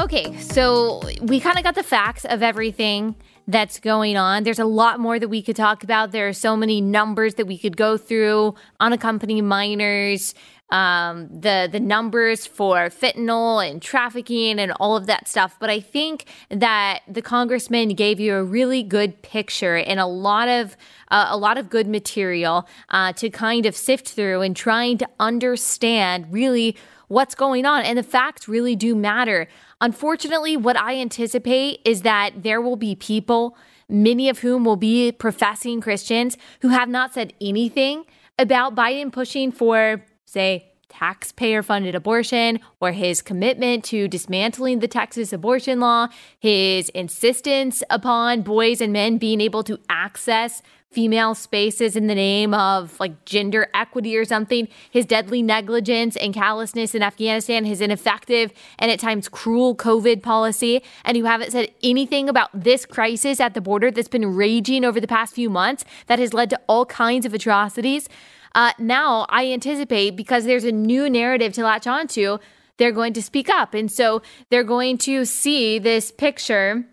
Okay, 0.00 0.36
so 0.38 1.02
we 1.20 1.38
kind 1.40 1.56
of 1.56 1.62
got 1.62 1.74
the 1.74 1.82
facts 1.82 2.24
of 2.24 2.42
everything 2.42 3.14
that's 3.46 3.78
going 3.78 4.16
on. 4.16 4.44
There's 4.44 4.58
a 4.58 4.64
lot 4.64 4.98
more 4.98 5.18
that 5.18 5.28
we 5.28 5.42
could 5.42 5.56
talk 5.56 5.84
about. 5.84 6.10
There 6.10 6.28
are 6.28 6.32
so 6.32 6.56
many 6.56 6.80
numbers 6.80 7.34
that 7.34 7.46
we 7.46 7.58
could 7.58 7.76
go 7.76 7.96
through 7.96 8.54
unaccompanied 8.80 9.44
minors, 9.44 10.34
um, 10.70 11.28
the 11.28 11.68
the 11.70 11.80
numbers 11.80 12.46
for 12.46 12.88
fentanyl 12.88 13.68
and 13.68 13.82
trafficking 13.82 14.58
and 14.58 14.72
all 14.72 14.96
of 14.96 15.06
that 15.06 15.28
stuff. 15.28 15.56
But 15.58 15.70
I 15.70 15.80
think 15.80 16.26
that 16.48 17.00
the 17.08 17.22
congressman 17.22 17.90
gave 17.90 18.20
you 18.20 18.34
a 18.34 18.44
really 18.44 18.82
good 18.82 19.22
picture 19.22 19.76
and 19.76 19.98
a 19.98 20.06
lot 20.06 20.48
of 20.48 20.76
uh, 21.08 21.28
a 21.30 21.36
lot 21.36 21.58
of 21.58 21.70
good 21.70 21.86
material 21.86 22.68
uh, 22.90 23.12
to 23.14 23.30
kind 23.30 23.66
of 23.66 23.74
sift 23.74 24.08
through 24.08 24.42
and 24.42 24.56
trying 24.56 24.98
to 24.98 25.08
understand 25.18 26.32
really 26.32 26.76
what's 27.08 27.34
going 27.34 27.66
on. 27.66 27.82
And 27.82 27.98
the 27.98 28.04
facts 28.04 28.48
really 28.48 28.76
do 28.76 28.94
matter. 28.94 29.48
Unfortunately, 29.80 30.56
what 30.56 30.76
I 30.76 30.96
anticipate 30.96 31.80
is 31.84 32.02
that 32.02 32.42
there 32.44 32.60
will 32.60 32.76
be 32.76 32.94
people, 32.94 33.56
many 33.88 34.28
of 34.28 34.38
whom 34.38 34.64
will 34.64 34.76
be 34.76 35.10
professing 35.10 35.80
Christians, 35.80 36.38
who 36.62 36.68
have 36.68 36.88
not 36.88 37.12
said 37.12 37.32
anything 37.40 38.04
about 38.38 38.76
Biden 38.76 39.12
pushing 39.12 39.50
for, 39.50 40.04
say, 40.30 40.66
taxpayer 40.88 41.62
funded 41.62 41.94
abortion 41.94 42.60
or 42.80 42.92
his 42.92 43.22
commitment 43.22 43.84
to 43.84 44.08
dismantling 44.08 44.80
the 44.80 44.88
Texas 44.88 45.32
abortion 45.32 45.80
law, 45.80 46.08
his 46.38 46.88
insistence 46.90 47.82
upon 47.90 48.42
boys 48.42 48.80
and 48.80 48.92
men 48.92 49.18
being 49.18 49.40
able 49.40 49.62
to 49.62 49.78
access 49.88 50.62
female 50.90 51.36
spaces 51.36 51.94
in 51.94 52.08
the 52.08 52.14
name 52.16 52.52
of 52.52 52.98
like 52.98 53.24
gender 53.24 53.68
equity 53.72 54.16
or 54.16 54.24
something, 54.24 54.66
his 54.90 55.06
deadly 55.06 55.40
negligence 55.40 56.16
and 56.16 56.34
callousness 56.34 56.96
in 56.96 57.02
Afghanistan, 57.02 57.64
his 57.64 57.80
ineffective 57.80 58.52
and 58.76 58.90
at 58.90 58.98
times 58.98 59.28
cruel 59.28 59.76
COVID 59.76 60.20
policy, 60.20 60.82
and 61.04 61.16
you 61.16 61.26
haven't 61.26 61.52
said 61.52 61.70
anything 61.84 62.28
about 62.28 62.50
this 62.52 62.84
crisis 62.84 63.38
at 63.38 63.54
the 63.54 63.60
border 63.60 63.92
that's 63.92 64.08
been 64.08 64.34
raging 64.34 64.84
over 64.84 65.00
the 65.00 65.06
past 65.06 65.32
few 65.32 65.48
months 65.48 65.84
that 66.08 66.18
has 66.18 66.34
led 66.34 66.50
to 66.50 66.60
all 66.66 66.84
kinds 66.84 67.24
of 67.24 67.32
atrocities. 67.32 68.08
Uh, 68.54 68.72
now, 68.78 69.26
I 69.28 69.52
anticipate 69.52 70.16
because 70.16 70.44
there's 70.44 70.64
a 70.64 70.72
new 70.72 71.08
narrative 71.08 71.52
to 71.54 71.64
latch 71.64 71.86
onto, 71.86 72.38
they're 72.78 72.92
going 72.92 73.12
to 73.12 73.22
speak 73.22 73.48
up. 73.48 73.74
And 73.74 73.90
so 73.90 74.22
they're 74.50 74.64
going 74.64 74.98
to 74.98 75.24
see 75.24 75.78
this 75.78 76.10
picture 76.10 76.86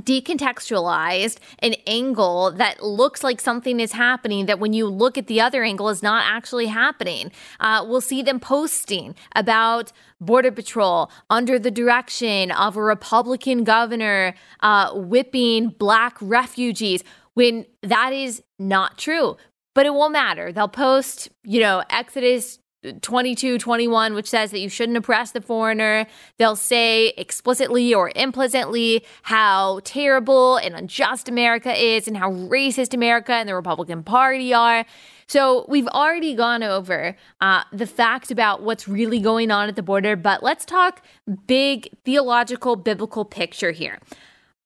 decontextualized 0.00 1.38
an 1.60 1.74
angle 1.86 2.52
that 2.52 2.82
looks 2.82 3.24
like 3.24 3.40
something 3.40 3.80
is 3.80 3.92
happening 3.92 4.46
that 4.46 4.58
when 4.58 4.72
you 4.72 4.86
look 4.86 5.16
at 5.16 5.26
the 5.26 5.40
other 5.40 5.64
angle 5.64 5.88
is 5.88 6.02
not 6.02 6.24
actually 6.26 6.66
happening 6.66 7.32
uh, 7.60 7.84
we'll 7.88 8.02
see 8.02 8.22
them 8.22 8.38
posting 8.38 9.14
about 9.34 9.92
border 10.20 10.52
patrol 10.52 11.10
under 11.30 11.58
the 11.58 11.70
direction 11.70 12.50
of 12.50 12.76
a 12.76 12.82
republican 12.82 13.64
governor 13.64 14.34
uh, 14.60 14.92
whipping 14.92 15.68
black 15.68 16.16
refugees 16.20 17.02
when 17.32 17.64
that 17.82 18.12
is 18.12 18.42
not 18.58 18.98
true 18.98 19.36
but 19.76 19.86
it 19.86 19.94
won't 19.94 20.12
matter 20.12 20.50
they'll 20.50 20.66
post 20.68 21.28
you 21.44 21.60
know 21.60 21.84
exodus 21.90 22.58
22, 23.02 23.58
21, 23.58 24.14
which 24.14 24.28
says 24.28 24.50
that 24.50 24.60
you 24.60 24.68
shouldn't 24.68 24.96
oppress 24.96 25.32
the 25.32 25.40
foreigner. 25.40 26.06
They'll 26.38 26.56
say 26.56 27.08
explicitly 27.16 27.92
or 27.92 28.12
implicitly 28.14 29.04
how 29.22 29.80
terrible 29.84 30.56
and 30.56 30.74
unjust 30.74 31.28
America 31.28 31.72
is 31.74 32.06
and 32.06 32.16
how 32.16 32.30
racist 32.30 32.94
America 32.94 33.32
and 33.32 33.48
the 33.48 33.54
Republican 33.54 34.02
Party 34.02 34.54
are. 34.54 34.84
So 35.26 35.66
we've 35.68 35.88
already 35.88 36.34
gone 36.34 36.62
over 36.62 37.16
uh, 37.40 37.64
the 37.72 37.86
fact 37.86 38.30
about 38.30 38.62
what's 38.62 38.86
really 38.86 39.18
going 39.18 39.50
on 39.50 39.68
at 39.68 39.74
the 39.74 39.82
border, 39.82 40.14
but 40.14 40.42
let's 40.42 40.64
talk 40.64 41.04
big 41.46 41.88
theological, 42.04 42.76
biblical 42.76 43.24
picture 43.24 43.72
here. 43.72 43.98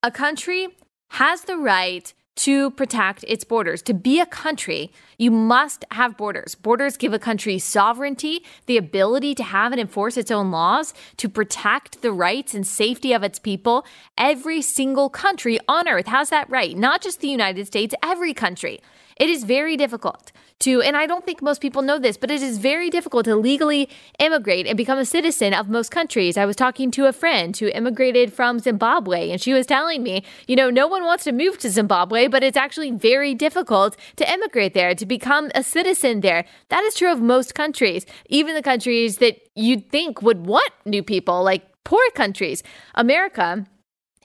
A 0.03 0.11
country 0.11 0.68
has 1.09 1.42
the 1.42 1.57
right 1.57 2.12
to 2.40 2.70
protect 2.70 3.22
its 3.29 3.44
borders. 3.44 3.83
To 3.83 3.92
be 3.92 4.18
a 4.18 4.24
country, 4.24 4.90
you 5.18 5.31
must 5.31 5.85
have 5.90 6.16
borders. 6.16 6.55
Borders 6.55 6.96
give 6.96 7.12
a 7.12 7.18
country 7.18 7.59
sovereignty, 7.59 8.42
the 8.64 8.79
ability 8.79 9.35
to 9.35 9.42
have 9.42 9.72
and 9.72 9.81
enforce 9.81 10.16
its 10.16 10.31
own 10.31 10.50
laws, 10.50 10.94
to 11.18 11.29
protect 11.29 12.00
the 12.00 12.12
rights 12.12 12.55
and 12.55 12.66
safety 12.66 13.12
of 13.12 13.22
its 13.22 13.38
people. 13.38 13.85
Every 14.16 14.62
single 14.62 15.11
country 15.11 15.59
on 15.68 15.87
earth 15.87 16.07
has 16.07 16.31
that 16.31 16.48
right, 16.48 16.74
not 16.74 17.03
just 17.03 17.20
the 17.20 17.29
United 17.29 17.66
States, 17.66 17.94
every 18.03 18.33
country. 18.33 18.81
It 19.20 19.28
is 19.28 19.44
very 19.44 19.76
difficult 19.76 20.33
to, 20.61 20.80
and 20.80 20.96
I 20.96 21.06
don't 21.06 21.26
think 21.26 21.42
most 21.42 21.61
people 21.61 21.83
know 21.83 21.98
this, 21.98 22.16
but 22.16 22.30
it 22.30 22.40
is 22.40 22.56
very 22.56 22.88
difficult 22.88 23.26
to 23.26 23.37
legally 23.37 23.87
immigrate 24.18 24.66
and 24.66 24.78
become 24.78 24.98
a 24.98 25.04
citizen 25.04 25.52
of 25.52 25.68
most 25.68 25.90
countries. 25.90 26.38
I 26.38 26.46
was 26.46 26.56
talking 26.56 26.90
to 26.92 27.04
a 27.06 27.12
friend 27.12 27.54
who 27.54 27.68
immigrated 27.68 28.33
from 28.33 28.61
Zimbabwe, 28.61 29.30
and 29.30 29.38
she 29.38 29.52
was 29.52 29.66
telling 29.66 30.02
me, 30.02 30.24
you 30.48 30.56
know, 30.56 30.70
no 30.70 30.87
one 30.87 31.04
wants 31.04 31.24
to 31.24 31.33
move 31.33 31.59
to 31.59 31.68
Zimbabwe, 31.68 32.28
but 32.28 32.42
it's 32.42 32.56
actually 32.56 32.92
very 32.92 33.35
difficult 33.35 33.94
to 34.16 34.33
immigrate 34.33 34.72
there, 34.72 34.94
to 34.94 35.04
become 35.04 35.50
a 35.54 35.62
citizen 35.62 36.22
there. 36.22 36.46
That 36.70 36.83
is 36.85 36.94
true 36.94 37.12
of 37.12 37.20
most 37.20 37.54
countries, 37.54 38.06
even 38.30 38.54
the 38.54 38.62
countries 38.62 39.18
that 39.18 39.37
you'd 39.54 39.90
think 39.90 40.22
would 40.22 40.46
want 40.46 40.72
new 40.87 41.02
people, 41.02 41.42
like 41.42 41.66
poor 41.85 42.09
countries. 42.14 42.62
America 42.94 43.66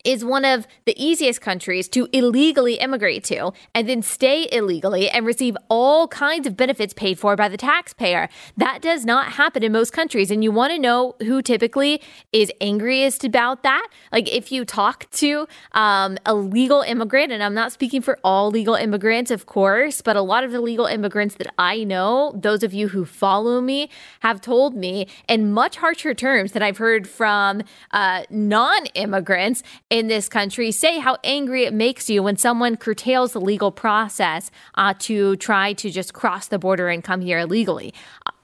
is 0.05 0.23
one 0.23 0.45
of 0.45 0.67
the 0.85 0.95
easiest 1.03 1.41
countries 1.41 1.87
to 1.89 2.07
illegally 2.13 2.75
immigrate 2.75 3.23
to 3.25 3.51
and 3.73 3.89
then 3.89 4.01
stay 4.01 4.47
illegally 4.51 5.09
and 5.09 5.25
receive 5.25 5.57
all 5.69 6.07
kinds 6.07 6.47
of 6.47 6.55
benefits 6.55 6.93
paid 6.93 7.19
for 7.19 7.35
by 7.35 7.49
the 7.49 7.57
taxpayer. 7.57 8.29
That 8.55 8.81
does 8.81 9.03
not 9.03 9.33
happen 9.33 9.63
in 9.63 9.71
most 9.71 9.91
countries. 9.91 10.31
And 10.31 10.43
you 10.43 10.51
want 10.51 10.71
to 10.71 10.79
know 10.79 11.15
who 11.21 11.41
typically 11.41 12.01
is 12.31 12.51
angriest 12.61 13.23
about 13.23 13.63
that? 13.63 13.87
Like 14.11 14.31
if 14.31 14.51
you 14.51 14.63
talk 14.63 15.09
to 15.11 15.47
um, 15.71 16.17
a 16.25 16.35
legal 16.35 16.81
immigrant, 16.81 17.31
and 17.31 17.43
I'm 17.43 17.53
not 17.53 17.71
speaking 17.71 18.01
for 18.01 18.19
all 18.23 18.51
legal 18.51 18.75
immigrants, 18.75 19.31
of 19.31 19.45
course, 19.45 20.01
but 20.01 20.15
a 20.15 20.21
lot 20.21 20.43
of 20.43 20.51
the 20.51 20.61
legal 20.61 20.85
immigrants 20.85 21.35
that 21.35 21.53
I 21.57 21.83
know, 21.83 22.33
those 22.35 22.63
of 22.63 22.73
you 22.73 22.89
who 22.89 23.05
follow 23.05 23.61
me, 23.61 23.89
have 24.19 24.41
told 24.41 24.75
me 24.75 25.07
in 25.27 25.51
much 25.51 25.77
harsher 25.77 26.13
terms 26.13 26.51
than 26.51 26.61
I've 26.61 26.77
heard 26.77 27.07
from 27.07 27.63
uh, 27.91 28.23
non 28.29 28.85
immigrants 28.87 29.63
in 29.95 30.07
this 30.07 30.27
country 30.27 30.73
say 30.73 30.99
how 30.99 31.17
angry 31.23 31.63
it 31.63 31.73
makes 31.73 32.09
you 32.09 32.21
when 32.21 32.35
someone 32.35 32.75
curtails 32.75 33.31
the 33.31 33.39
legal 33.39 33.71
process 33.71 34.51
uh, 34.75 34.93
to 34.99 35.37
try 35.37 35.71
to 35.71 35.89
just 35.89 36.13
cross 36.13 36.49
the 36.49 36.59
border 36.59 36.89
and 36.89 37.01
come 37.01 37.21
here 37.21 37.39
illegally. 37.39 37.93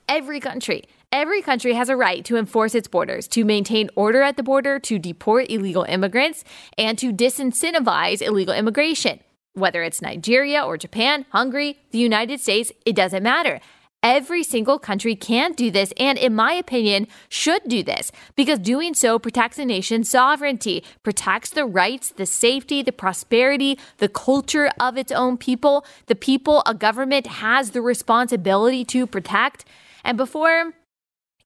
Every 0.07 0.39
country, 0.39 0.83
Every 1.13 1.41
country 1.41 1.73
has 1.73 1.89
a 1.89 1.97
right 1.97 2.23
to 2.23 2.37
enforce 2.37 2.73
its 2.73 2.87
borders, 2.87 3.27
to 3.35 3.43
maintain 3.43 3.89
order 3.97 4.21
at 4.21 4.37
the 4.37 4.43
border, 4.43 4.79
to 4.79 4.97
deport 4.97 5.49
illegal 5.49 5.83
immigrants, 5.83 6.45
and 6.77 6.97
to 6.99 7.11
disincentivize 7.11 8.21
illegal 8.21 8.53
immigration. 8.53 9.19
Whether 9.53 9.83
it's 9.83 10.01
Nigeria 10.01 10.63
or 10.63 10.77
Japan, 10.77 11.25
Hungary, 11.31 11.79
the 11.91 11.97
United 11.97 12.39
States, 12.39 12.71
it 12.85 12.95
doesn't 12.95 13.23
matter. 13.23 13.59
Every 14.03 14.41
single 14.43 14.79
country 14.79 15.15
can 15.15 15.53
do 15.53 15.69
this, 15.69 15.93
and 15.95 16.17
in 16.17 16.33
my 16.33 16.53
opinion, 16.53 17.07
should 17.29 17.61
do 17.67 17.83
this 17.83 18.11
because 18.35 18.57
doing 18.57 18.95
so 18.95 19.19
protects 19.19 19.59
a 19.59 19.65
nation's 19.65 20.09
sovereignty, 20.09 20.83
protects 21.03 21.51
the 21.51 21.65
rights, 21.65 22.11
the 22.11 22.25
safety, 22.25 22.81
the 22.81 22.91
prosperity, 22.91 23.77
the 23.97 24.09
culture 24.09 24.71
of 24.79 24.97
its 24.97 25.11
own 25.11 25.37
people, 25.37 25.85
the 26.07 26.15
people 26.15 26.63
a 26.65 26.73
government 26.73 27.27
has 27.27 27.71
the 27.71 27.81
responsibility 27.81 28.83
to 28.85 29.05
protect. 29.05 29.65
And 30.03 30.17
before 30.17 30.73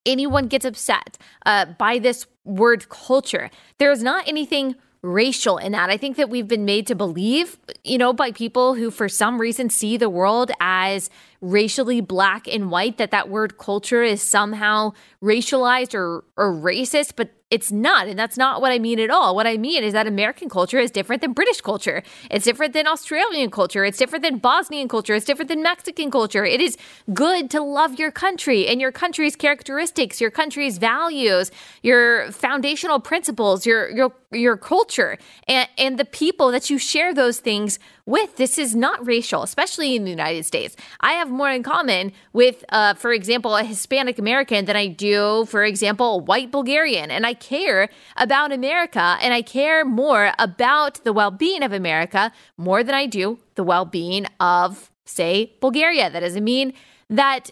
anyone 0.06 0.48
gets 0.48 0.64
upset 0.64 1.18
uh, 1.46 1.66
by 1.78 2.00
this 2.00 2.26
word 2.46 2.88
culture, 2.88 3.50
there 3.80 3.92
is 3.92 4.02
not 4.02 4.30
anything 4.30 4.76
racial 5.06 5.58
in 5.58 5.72
that. 5.74 5.90
I 5.90 5.98
think 5.98 6.18
that 6.18 6.30
we've 6.30 6.48
been 6.48 6.66
made 6.66 6.88
to 6.88 6.96
believe, 6.96 7.58
you 7.84 7.98
know, 7.98 8.12
by 8.12 8.32
people 8.32 8.74
who 8.74 8.90
for 8.90 9.08
some 9.08 9.40
reason 9.40 9.70
see 9.70 9.98
the 9.98 10.10
world 10.10 10.52
as 10.60 11.10
racially 11.42 12.02
black 12.02 12.48
and 12.48 12.72
white 12.72 12.98
that 12.98 13.12
that 13.12 13.30
word 13.30 13.58
culture 13.58 14.04
is 14.04 14.22
somehow 14.22 14.94
racialized 15.22 15.94
or 15.94 16.24
or 16.36 16.52
racist, 16.52 17.14
but 17.16 17.35
it's 17.52 17.72
not. 17.72 18.08
And 18.08 18.18
that's 18.18 18.38
not 18.38 18.60
what 18.60 18.72
I 18.72 18.80
mean 18.80 19.00
at 19.00 19.12
all. 19.12 19.36
What 19.36 19.46
I 19.46 19.58
mean 19.58 19.84
is 19.84 19.94
that 19.94 20.08
American 20.08 20.50
culture 20.50 20.80
is 20.80 20.90
different 20.90 21.22
than 21.22 21.34
British 21.34 21.62
culture. 21.62 22.02
It's 22.32 22.44
different 22.44 22.74
than 22.74 22.88
Australian 22.88 23.52
culture. 23.52 23.86
It's 23.86 24.00
different 24.00 24.24
than 24.24 24.40
Bosnian 24.40 24.88
culture. 24.88 25.14
It's 25.14 25.26
different 25.26 25.50
than 25.50 25.62
Mexican 25.62 26.10
culture. 26.10 26.44
It 26.44 26.60
is 26.60 26.76
good 27.14 27.52
to 27.52 27.62
love 27.62 28.00
your 28.00 28.12
country 28.12 28.68
and 28.68 28.82
your 28.82 28.92
country's 28.92 29.36
characteristics, 29.36 30.20
your 30.20 30.32
country's 30.32 30.80
values, 30.80 31.52
your 31.84 32.32
foundational 32.32 33.00
principles, 33.00 33.66
your 33.66 33.92
your 33.92 34.12
your 34.32 34.58
culture 34.58 35.18
and, 35.48 35.70
and 35.78 35.98
the 35.98 36.06
people 36.06 36.52
that 36.52 36.70
you 36.70 36.78
share 36.78 37.14
those 37.14 37.40
things 37.40 37.80
with. 38.06 38.36
This 38.38 38.58
is 38.58 38.76
not 38.76 39.06
racial, 39.06 39.44
especially 39.44 39.96
in 39.96 40.04
the 40.04 40.10
United 40.10 40.46
States. 40.46 40.76
I 41.00 41.14
have 41.14 41.30
more 41.30 41.50
in 41.50 41.64
common 41.64 42.12
with, 42.34 42.64
uh, 42.70 42.94
for 42.96 43.12
example, 43.14 43.56
a 43.56 43.64
Hispanic 43.64 44.20
American 44.20 44.66
than 44.66 44.76
I 44.76 44.88
do, 44.88 45.46
for 45.46 45.64
example, 45.64 46.16
a 46.16 46.18
white 46.18 46.52
Bulgarian. 46.52 47.12
And 47.12 47.26
I 47.26 47.34
care 47.40 47.90
about 48.18 48.52
America 48.52 49.18
and 49.22 49.34
I 49.34 49.42
care 49.42 49.86
more 49.86 50.34
about 50.40 51.04
the 51.04 51.14
well 51.14 51.32
being 51.32 51.64
of 51.64 51.72
America 51.72 52.32
more 52.58 52.84
than 52.84 52.96
I 52.96 53.06
do 53.06 53.40
the 53.56 53.64
well 53.64 53.86
being 53.86 54.26
of, 54.40 54.92
say, 55.06 55.54
Bulgaria. 55.62 56.10
That 56.10 56.22
doesn't 56.22 56.44
mean 56.44 56.74
that 57.10 57.52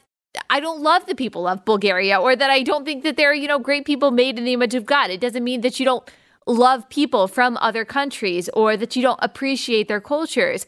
I 0.49 0.59
don't 0.59 0.81
love 0.81 1.05
the 1.05 1.15
people 1.15 1.47
of 1.47 1.65
Bulgaria 1.65 2.19
or 2.19 2.35
that 2.35 2.49
I 2.49 2.63
don't 2.63 2.85
think 2.85 3.03
that 3.03 3.17
they're, 3.17 3.33
you 3.33 3.47
know, 3.47 3.59
great 3.59 3.85
people 3.85 4.11
made 4.11 4.37
in 4.37 4.45
the 4.45 4.53
image 4.53 4.75
of 4.75 4.85
God. 4.85 5.09
It 5.09 5.21
doesn't 5.21 5.43
mean 5.43 5.61
that 5.61 5.79
you 5.79 5.85
don't 5.85 6.09
love 6.47 6.89
people 6.89 7.27
from 7.27 7.57
other 7.57 7.85
countries 7.85 8.49
or 8.49 8.75
that 8.75 8.95
you 8.95 9.01
don't 9.01 9.19
appreciate 9.21 9.87
their 9.87 10.01
cultures. 10.01 10.65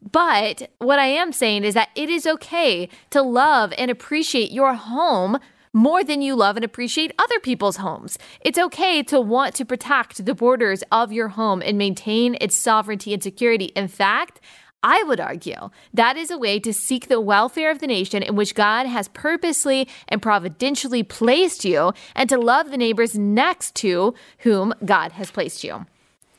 But 0.00 0.70
what 0.78 0.98
I 0.98 1.06
am 1.06 1.32
saying 1.32 1.64
is 1.64 1.74
that 1.74 1.90
it 1.94 2.08
is 2.08 2.26
okay 2.26 2.88
to 3.10 3.20
love 3.20 3.72
and 3.76 3.90
appreciate 3.90 4.50
your 4.50 4.74
home 4.74 5.38
more 5.72 6.02
than 6.02 6.22
you 6.22 6.34
love 6.34 6.56
and 6.56 6.64
appreciate 6.64 7.14
other 7.18 7.38
people's 7.40 7.76
homes. 7.76 8.18
It's 8.40 8.58
okay 8.58 9.02
to 9.04 9.20
want 9.20 9.54
to 9.56 9.64
protect 9.64 10.24
the 10.24 10.34
borders 10.34 10.82
of 10.90 11.12
your 11.12 11.28
home 11.28 11.62
and 11.62 11.78
maintain 11.78 12.36
its 12.40 12.56
sovereignty 12.56 13.14
and 13.14 13.22
security. 13.22 13.66
In 13.76 13.88
fact, 13.88 14.40
I 14.82 15.02
would 15.02 15.20
argue 15.20 15.70
that 15.92 16.16
is 16.16 16.30
a 16.30 16.38
way 16.38 16.58
to 16.60 16.72
seek 16.72 17.08
the 17.08 17.20
welfare 17.20 17.70
of 17.70 17.80
the 17.80 17.86
nation 17.86 18.22
in 18.22 18.34
which 18.34 18.54
God 18.54 18.86
has 18.86 19.08
purposely 19.08 19.86
and 20.08 20.22
providentially 20.22 21.02
placed 21.02 21.64
you 21.64 21.92
and 22.14 22.28
to 22.30 22.38
love 22.38 22.70
the 22.70 22.78
neighbors 22.78 23.18
next 23.18 23.74
to 23.76 24.14
whom 24.38 24.72
God 24.84 25.12
has 25.12 25.30
placed 25.30 25.62
you. 25.62 25.84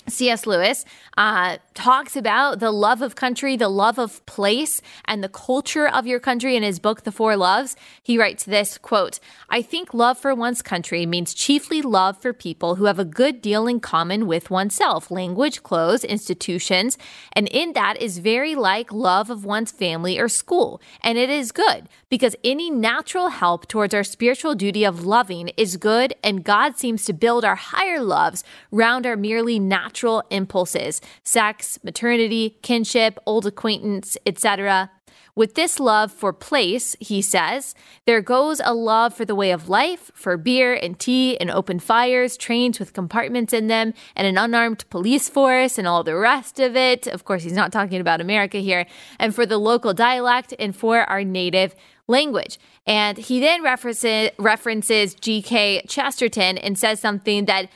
C.S. 0.08 0.47
Lewis 0.47 0.84
uh, 1.18 1.58
talks 1.74 2.16
about 2.16 2.60
the 2.60 2.72
love 2.72 3.02
of 3.02 3.16
country, 3.16 3.56
the 3.56 3.70
love 3.70 3.99
of 3.99 4.26
place, 4.26 4.82
and 5.06 5.24
the 5.24 5.30
culture 5.30 5.88
of 5.88 6.08
your 6.08 6.20
country 6.20 6.56
in 6.56 6.64
his 6.64 6.80
book, 6.80 7.04
The 7.04 7.12
Four 7.12 7.38
Loves. 7.38 7.76
He 8.02 8.18
writes 8.18 8.43
this 8.43 8.78
quote, 8.78 9.20
I 9.49 9.62
think 9.62 9.93
love 9.93 10.18
for 10.18 10.34
one's 10.34 10.62
country 10.62 11.06
means 11.06 11.34
chiefly 11.34 11.82
love 11.82 12.20
for 12.20 12.34
people 12.34 12.76
who 12.76 12.86
have 12.86 12.97
a 12.97 13.06
good 13.06 13.41
deal 13.41 13.68
in 13.68 13.80
common 13.80 14.26
with 14.26 14.49
oneself, 14.49 15.12
language, 15.12 15.62
clothes, 15.62 16.04
institutions, 16.04 16.97
and 17.34 17.47
in 17.49 17.74
that 17.74 18.02
is 18.02 18.18
very 18.18 18.56
like 18.56 18.91
love 18.91 19.30
of 19.30 19.45
one's 19.45 19.72
family 19.72 20.20
or 20.20 20.28
school. 20.28 20.82
And 21.04 21.18
it 21.18 21.30
is 21.30 21.52
good 21.52 21.88
because 22.10 22.36
any 22.43 22.70
natural 22.72 23.30
help 23.30 23.68
towards 23.68 23.93
our 23.93 24.04
spiritual 24.04 24.56
duty 24.56 24.84
of 24.84 25.06
loving 25.06 25.49
is 25.58 25.78
good, 25.78 26.16
and 26.24 26.43
God 26.43 26.78
seems 26.78 27.06
to 27.06 27.14
build 27.14 27.45
our 27.45 27.56
higher 27.56 28.02
loves 28.02 28.43
round 28.72 29.06
our 29.06 29.16
merely 29.16 29.60
natural 29.60 29.91
impulses 30.30 31.02
sex, 31.24 31.80
maternity, 31.84 32.58
kinship, 32.62 33.18
old 33.26 33.46
acquaintance, 33.46 34.18
etc. 34.26 34.89
With 35.34 35.56
this 35.56 35.80
love 35.80 36.12
for 36.12 36.34
place, 36.34 36.96
he 37.00 37.22
says, 37.22 37.74
there 38.06 38.22
goes 38.22 38.60
a 38.64 38.74
love 38.74 39.14
for 39.14 39.24
the 39.24 39.36
way 39.36 39.52
of 39.52 39.70
life, 39.70 40.12
for 40.14 40.36
beer 40.36 40.74
and 40.74 41.00
tea 41.00 41.38
and 41.38 41.50
open 41.50 41.80
fires, 41.80 42.36
trains 42.36 42.80
with 42.80 42.92
compartments 42.92 43.54
in 43.54 43.68
them, 43.68 43.94
and 44.14 44.28
an 44.28 44.38
unarmed 44.38 44.89
police 44.89 45.30
force 45.30 45.78
and 45.78 45.88
all 45.88 46.04
the 46.04 46.18
rest 46.18 46.60
of 46.60 46.76
it. 46.76 47.08
Of 47.08 47.24
course, 47.24 47.44
he's 47.44 47.54
not 47.54 47.72
talking 47.72 48.02
about 48.02 48.20
America 48.20 48.58
here, 48.58 48.86
and 49.20 49.34
for 49.34 49.46
the 49.46 49.58
local 49.58 49.94
dialect 49.94 50.54
and 50.60 50.76
for 50.76 51.10
our 51.10 51.24
native 51.24 51.76
language. 52.08 52.60
And 52.86 53.18
he 53.18 53.39
then 53.39 53.64
references, 53.64 54.32
references 54.38 55.14
G.K. 55.14 55.86
Chesterton 55.88 56.58
and 56.58 56.78
says 56.78 57.00
something 57.00 57.46
that 57.46 57.70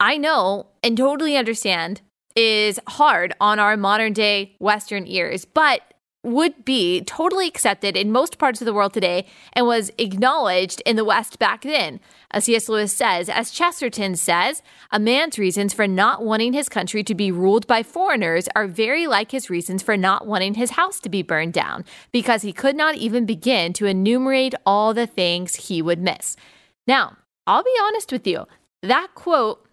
I 0.00 0.16
know 0.16 0.66
and 0.82 0.96
totally 0.96 1.36
understand 1.36 2.00
is 2.34 2.80
hard 2.88 3.34
on 3.40 3.58
our 3.58 3.76
modern 3.76 4.14
day 4.14 4.56
Western 4.58 5.06
ears, 5.06 5.44
but 5.44 5.82
would 6.22 6.66
be 6.66 7.00
totally 7.02 7.48
accepted 7.48 7.96
in 7.96 8.12
most 8.12 8.38
parts 8.38 8.60
of 8.60 8.66
the 8.66 8.74
world 8.74 8.92
today 8.92 9.26
and 9.54 9.66
was 9.66 9.90
acknowledged 9.96 10.82
in 10.84 10.96
the 10.96 11.04
West 11.04 11.38
back 11.38 11.62
then. 11.62 11.98
As 12.30 12.44
C.S. 12.44 12.68
Lewis 12.68 12.92
says, 12.92 13.30
as 13.30 13.50
Chesterton 13.50 14.16
says, 14.16 14.62
a 14.90 14.98
man's 14.98 15.38
reasons 15.38 15.72
for 15.72 15.86
not 15.86 16.22
wanting 16.22 16.52
his 16.52 16.68
country 16.68 17.02
to 17.04 17.14
be 17.14 17.32
ruled 17.32 17.66
by 17.66 17.82
foreigners 17.82 18.48
are 18.54 18.66
very 18.66 19.06
like 19.06 19.30
his 19.30 19.48
reasons 19.48 19.82
for 19.82 19.96
not 19.96 20.26
wanting 20.26 20.54
his 20.54 20.72
house 20.72 21.00
to 21.00 21.08
be 21.08 21.22
burned 21.22 21.54
down, 21.54 21.86
because 22.12 22.42
he 22.42 22.52
could 22.52 22.76
not 22.76 22.96
even 22.96 23.24
begin 23.24 23.72
to 23.72 23.86
enumerate 23.86 24.54
all 24.66 24.92
the 24.92 25.06
things 25.06 25.54
he 25.54 25.80
would 25.80 26.00
miss. 26.00 26.36
Now, 26.86 27.16
I'll 27.46 27.64
be 27.64 27.74
honest 27.82 28.12
with 28.12 28.26
you, 28.26 28.46
that 28.82 29.08
quote 29.14 29.66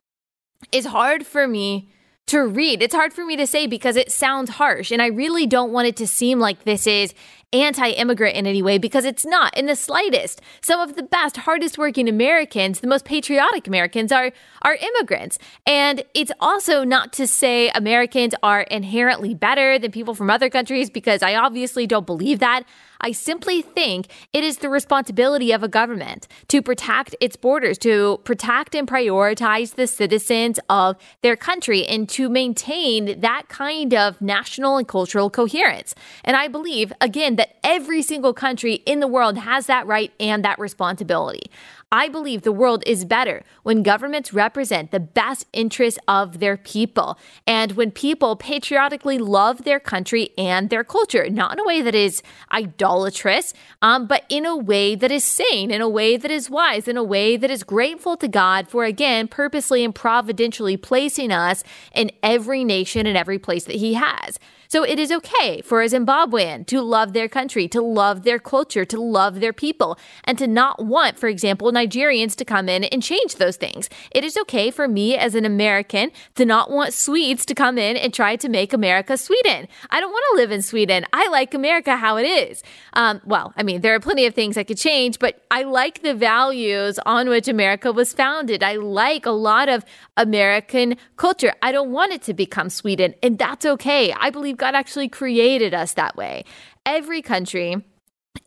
is 0.72 0.86
hard 0.86 1.26
for 1.26 1.47
me 1.47 1.89
to 2.28 2.45
read. 2.45 2.82
It's 2.82 2.93
hard 2.93 3.13
for 3.13 3.26
me 3.26 3.38
to 3.38 3.47
say 3.47 3.68
because 3.68 3.95
it 3.95 4.11
sounds 4.11 4.51
harsh. 4.51 4.91
And 4.91 5.01
I 5.01 5.07
really 5.07 5.47
don't 5.47 5.72
want 5.72 5.88
it 5.88 5.95
to 5.97 6.07
seem 6.07 6.39
like 6.39 6.63
this 6.65 6.86
is 6.86 7.13
anti 7.53 7.89
immigrant 7.91 8.36
in 8.36 8.45
any 8.45 8.61
way 8.61 8.78
because 8.78 9.05
it's 9.05 9.26
not 9.26 9.57
in 9.57 9.65
the 9.65 9.76
slightest. 9.78 10.41
Some 10.61 10.82
of 10.82 10.95
the 10.95 11.03
best, 11.03 11.38
hardest 11.38 11.78
working 11.78 12.09
Americans, 12.09 12.82
the 12.82 12.88
most 12.88 13.05
patriotic 13.05 13.65
Americans, 13.65 14.11
are, 14.11 14.32
are 14.61 14.76
immigrants. 14.76 15.39
And 15.65 16.03
it's 16.13 16.32
also 16.41 16.84
not 16.84 17.13
to 17.13 17.28
say 17.28 17.70
Americans 17.70 18.36
are 18.43 18.61
inherently 18.61 19.34
better 19.34 19.80
than 19.80 19.91
people 19.91 20.13
from 20.13 20.30
other 20.30 20.49
countries 20.49 20.89
because 20.89 21.24
I 21.24 21.36
obviously 21.36 21.88
don't 21.88 22.05
believe 22.05 22.39
that. 22.39 22.63
I 23.02 23.12
simply 23.12 23.62
think 23.62 24.08
it 24.34 24.43
is 24.43 24.58
the 24.58 24.70
responsibility 24.70 25.52
of 25.52 25.64
a 25.64 25.68
government 25.68 26.28
to 26.48 26.62
protect 26.62 27.16
its 27.20 27.36
borders, 27.36 27.78
to 27.80 28.20
protect 28.24 28.76
and 28.76 28.88
prioritize 28.88 29.76
the 29.76 29.88
citizens 29.88 30.60
of 30.70 30.98
their 31.22 31.36
country, 31.36 31.86
and 31.86 32.08
to 32.10 32.30
maintain 32.30 33.20
that 33.20 33.50
kind 33.50 33.93
of 33.93 34.22
national 34.22 34.78
and 34.78 34.88
cultural 34.88 35.30
coherence. 35.30 35.95
And 36.24 36.36
I 36.36 36.48
believe, 36.48 36.91
again, 37.02 37.36
that 37.36 37.58
every 37.64 38.02
single 38.02 38.34
country 38.34 38.76
in 38.86 39.00
the 39.00 39.08
world 39.08 39.38
has 39.38 39.68
that 39.68 39.88
right 39.88 40.12
and 40.20 40.43
that 40.45 40.60
responsibility. 40.60 41.52
I 41.92 42.10
believe 42.10 42.42
the 42.42 42.52
world 42.52 42.84
is 42.86 43.06
better 43.06 43.44
when 43.64 43.82
governments 43.82 44.34
represent 44.34 44.92
the 44.92 45.00
best 45.00 45.46
interests 45.54 45.98
of 46.06 46.40
their 46.40 46.58
people 46.58 47.18
and 47.46 47.72
when 47.74 47.92
people 47.92 48.36
patriotically 48.36 49.18
love 49.18 49.64
their 49.64 49.80
country 49.80 50.32
and 50.38 50.70
their 50.70 50.84
culture, 50.84 51.30
not 51.30 51.54
in 51.54 51.60
a 51.62 51.66
way 51.66 51.82
that 51.82 51.96
is 51.96 52.22
idolatrous, 52.52 53.54
um, 53.82 54.06
but 54.06 54.26
in 54.28 54.46
a 54.46 54.58
way 54.58 54.96
that 54.96 55.14
is 55.14 55.24
sane, 55.24 55.72
in 55.72 55.80
a 55.80 55.88
way 55.88 56.18
that 56.18 56.30
is 56.30 56.50
wise, 56.50 56.90
in 56.90 56.98
a 56.98 57.04
way 57.04 57.38
that 57.38 57.50
is 57.50 57.64
grateful 57.64 58.18
to 58.18 58.28
God 58.28 58.68
for, 58.68 58.84
again, 58.84 59.30
purposely 59.30 59.86
and 59.86 59.96
providentially 59.96 60.76
placing 60.76 61.32
us 61.32 61.64
in 61.94 62.12
every 62.22 62.66
nation 62.66 63.08
and 63.08 63.18
every 63.18 63.40
place 63.40 63.64
that 63.64 63.78
He 63.78 63.94
has. 63.94 64.40
So 64.70 64.84
it 64.84 65.00
is 65.00 65.12
okay 65.12 65.62
for 65.62 65.82
a 65.82 65.86
Zimbabwean 65.86 66.66
to 66.68 66.82
love 66.82 67.14
their 67.14 67.30
country, 67.30 67.68
to 67.70 67.82
love 67.82 68.24
their 68.24 68.40
culture, 68.40 68.84
to 68.84 69.02
love 69.02 69.40
their 69.40 69.54
people, 69.54 69.98
and 70.26 70.38
to 70.38 70.48
not 70.48 70.84
want, 70.84 71.18
for 71.18 71.30
example, 71.30 71.72
Nigerians 71.78 72.36
to 72.38 72.45
come 72.45 72.67
in 72.67 72.84
and 72.86 73.03
change 73.03 73.36
those 73.36 73.57
things. 73.57 73.89
It 74.11 74.23
is 74.23 74.36
okay 74.38 74.71
for 74.71 74.88
me 74.88 75.15
as 75.15 75.36
an 75.36 75.45
American 75.45 76.11
to 76.36 76.45
not 76.45 76.71
want 76.71 76.93
Swedes 76.93 77.45
to 77.45 77.53
come 77.53 77.78
in 77.78 77.95
and 77.95 78.13
try 78.13 78.36
to 78.36 78.49
make 78.49 78.73
America 78.73 79.15
Sweden. 79.17 79.67
I 79.91 79.99
don't 79.99 80.11
want 80.11 80.25
to 80.32 80.38
live 80.38 80.51
in 80.51 80.61
Sweden. 80.61 81.05
I 81.13 81.28
like 81.30 81.53
America 81.53 81.95
how 81.97 82.17
it 82.17 82.25
is. 82.25 82.63
Um, 82.93 83.21
well, 83.25 83.53
I 83.55 83.63
mean, 83.63 83.82
there 83.82 83.93
are 83.93 83.99
plenty 83.99 84.25
of 84.25 84.34
things 84.34 84.57
I 84.57 84.63
could 84.63 84.78
change, 84.78 85.19
but 85.19 85.45
I 85.51 85.63
like 85.63 86.01
the 86.01 86.13
values 86.13 86.99
on 87.05 87.30
which 87.30 87.47
America 87.47 87.91
was 87.91 88.13
founded. 88.13 88.63
I 88.63 88.75
like 88.75 89.25
a 89.25 89.32
lot 89.32 89.69
of 89.69 89.86
American 90.15 90.97
culture. 91.15 91.53
I 91.61 91.71
don't 91.71 91.91
want 91.91 92.13
it 92.13 92.23
to 92.23 92.34
become 92.34 92.69
Sweden, 92.69 93.13
and 93.21 93.38
that's 93.38 93.65
okay. 93.65 94.13
I 94.13 94.30
believe 94.30 94.57
God 94.57 94.75
actually 94.75 95.09
created 95.09 95.73
us 95.73 95.93
that 95.93 96.15
way. 96.15 96.43
Every 96.86 97.21
country 97.21 97.84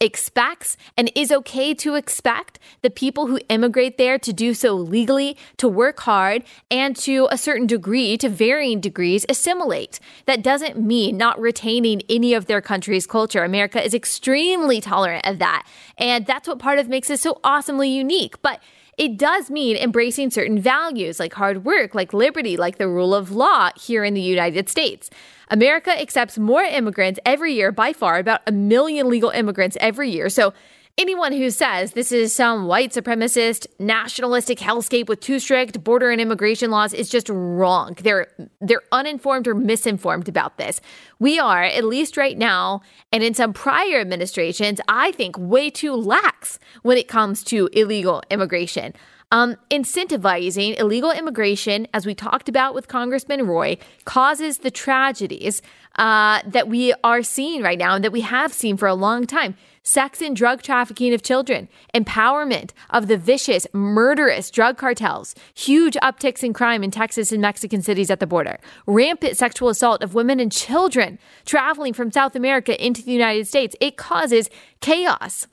expects 0.01 0.77
and 0.97 1.13
is 1.15 1.31
okay 1.31 1.75
to 1.75 1.95
expect 1.95 2.59
the 2.83 2.91
people 2.91 3.27
who 3.27 3.39
immigrate 3.49 3.99
there 3.99 4.19
to 4.19 4.33
do 4.33 4.55
so 4.55 4.75
legally, 4.75 5.37
to 5.59 5.69
work 5.69 6.01
hard, 6.01 6.43
and 6.71 6.97
to 6.97 7.29
a 7.31 7.39
certain 7.39 7.67
degree, 7.67 8.17
to 8.17 8.29
varying 8.29 8.81
degrees, 8.81 9.27
assimilate. 9.29 10.01
That 10.27 10.43
doesn't 10.43 10.81
mean 10.81 11.17
not 11.17 11.39
retaining 11.39 12.03
any 12.09 12.35
of 12.35 12.47
their 12.47 12.61
country's 12.61 13.07
culture. 13.07 13.45
America 13.45 13.85
is 13.85 13.95
extremely 13.95 14.81
tolerant 14.81 15.27
of 15.27 15.39
that. 15.39 15.67
And 15.99 16.27
that's 16.27 16.49
what 16.49 16.59
part 16.59 16.79
of 16.79 16.89
makes 16.89 17.11
it 17.11 17.21
so 17.21 17.39
awesomely 17.45 17.91
unique. 17.91 18.41
But 18.43 18.63
it 18.99 19.17
does 19.17 19.51
mean 19.51 19.77
embracing 19.77 20.31
certain 20.31 20.59
values 20.59 21.19
like 21.19 21.35
hard 21.35 21.65
work, 21.65 21.95
like 21.95 22.13
liberty, 22.13 22.57
like 22.57 22.79
the 22.79 22.89
rule 22.89 23.15
of 23.15 23.31
law 23.31 23.71
here 23.77 24.05
in 24.05 24.15
the 24.15 24.21
United 24.21 24.69
States. 24.69 25.11
America 25.51 25.91
accepts 25.91 26.39
more 26.39 26.63
immigrants 26.63 27.19
every 27.27 27.53
year 27.53 27.73
by 27.73 27.93
far, 27.93 28.19
about 28.19 28.41
a 28.47 28.53
million 28.53 29.09
legal 29.09 29.31
immigrants 29.31 29.77
every 29.81 30.11
year. 30.11 30.29
So 30.29 30.53
Anyone 30.99 31.33
who 31.33 31.51
says 31.51 31.93
this 31.93 32.13
is 32.13 32.35
some 32.35 32.67
white 32.67 32.93
supremacist, 32.93 33.67
nationalistic 33.79 34.59
hellscape 34.59 35.09
with 35.09 35.21
too 35.21 35.39
strict 35.39 35.83
border 35.83 36.11
and 36.11 36.21
immigration 36.21 36.71
laws 36.71 36.93
is 36.93 37.09
just 37.09 37.29
wrong. 37.31 37.97
They're 38.03 38.27
they're 38.61 38.83
uninformed 38.93 39.49
or 39.49 39.55
misinformed 39.55 40.29
about 40.29 40.59
this. 40.59 40.81
We 41.19 41.39
are, 41.39 41.63
at 41.63 41.85
least 41.85 42.17
right 42.17 42.37
now, 42.37 42.83
and 43.13 43.23
in 43.23 43.35
some 43.35 43.53
prior 43.53 43.99
administrations, 44.01 44.81
I 44.89 45.13
think 45.13 45.37
way 45.39 45.71
too 45.71 45.95
lax 45.95 46.59
when 46.83 46.99
it 46.99 47.09
comes 47.09 47.45
to 47.45 47.69
illegal 47.73 48.23
immigration. 48.31 48.93
Um, 49.33 49.57
incentivizing 49.71 50.79
illegal 50.79 51.13
immigration, 51.13 51.87
as 51.95 52.05
we 52.05 52.17
talked 52.17 52.49
about 52.49 52.75
with 52.75 52.89
Congressman 52.89 53.47
Roy, 53.47 53.79
causes 54.05 54.59
the 54.59 54.73
tragedies 54.73 55.63
uh, 55.97 56.41
that 56.47 56.69
we 56.69 56.93
are 57.05 57.23
seeing 57.23 57.63
right 57.63 57.79
now 57.79 57.95
and 57.95 58.03
that 58.03 58.11
we 58.11 58.23
have 58.23 58.53
seen 58.53 58.77
for 58.77 58.89
a 58.89 58.95
long 58.95 59.27
time 59.27 59.57
sex 59.83 60.21
and 60.21 60.37
drug 60.37 60.63
trafficking 60.63 61.15
of 61.15 61.23
children, 61.23 61.69
empowerment 61.95 62.71
of 62.91 63.07
the 63.07 63.17
vicious, 63.17 63.67
murderous 63.73 64.51
drug 64.51 64.77
cartels, 64.77 65.35
huge 65.55 65.97
upticks 66.03 66.43
in 66.43 66.53
crime 66.53 66.85
in 66.85 66.91
Texas 66.91 67.33
and 67.33 67.41
Mexican 67.41 67.83
cities 67.83 68.11
at 68.11 68.21
the 68.21 68.27
border, 68.27 68.59
rampant 68.87 69.37
sexual 69.37 69.69
assault 69.69 70.03
of 70.03 70.15
women 70.15 70.41
and 70.41 70.53
children 70.53 71.19
traveling 71.45 71.93
from 71.93 72.11
South 72.13 72.37
America 72.37 72.85
into 72.85 73.03
the 73.03 73.13
United 73.13 73.47
States. 73.47 73.75
It 73.81 73.97
causes 73.97 74.51
chaos. 74.81 75.47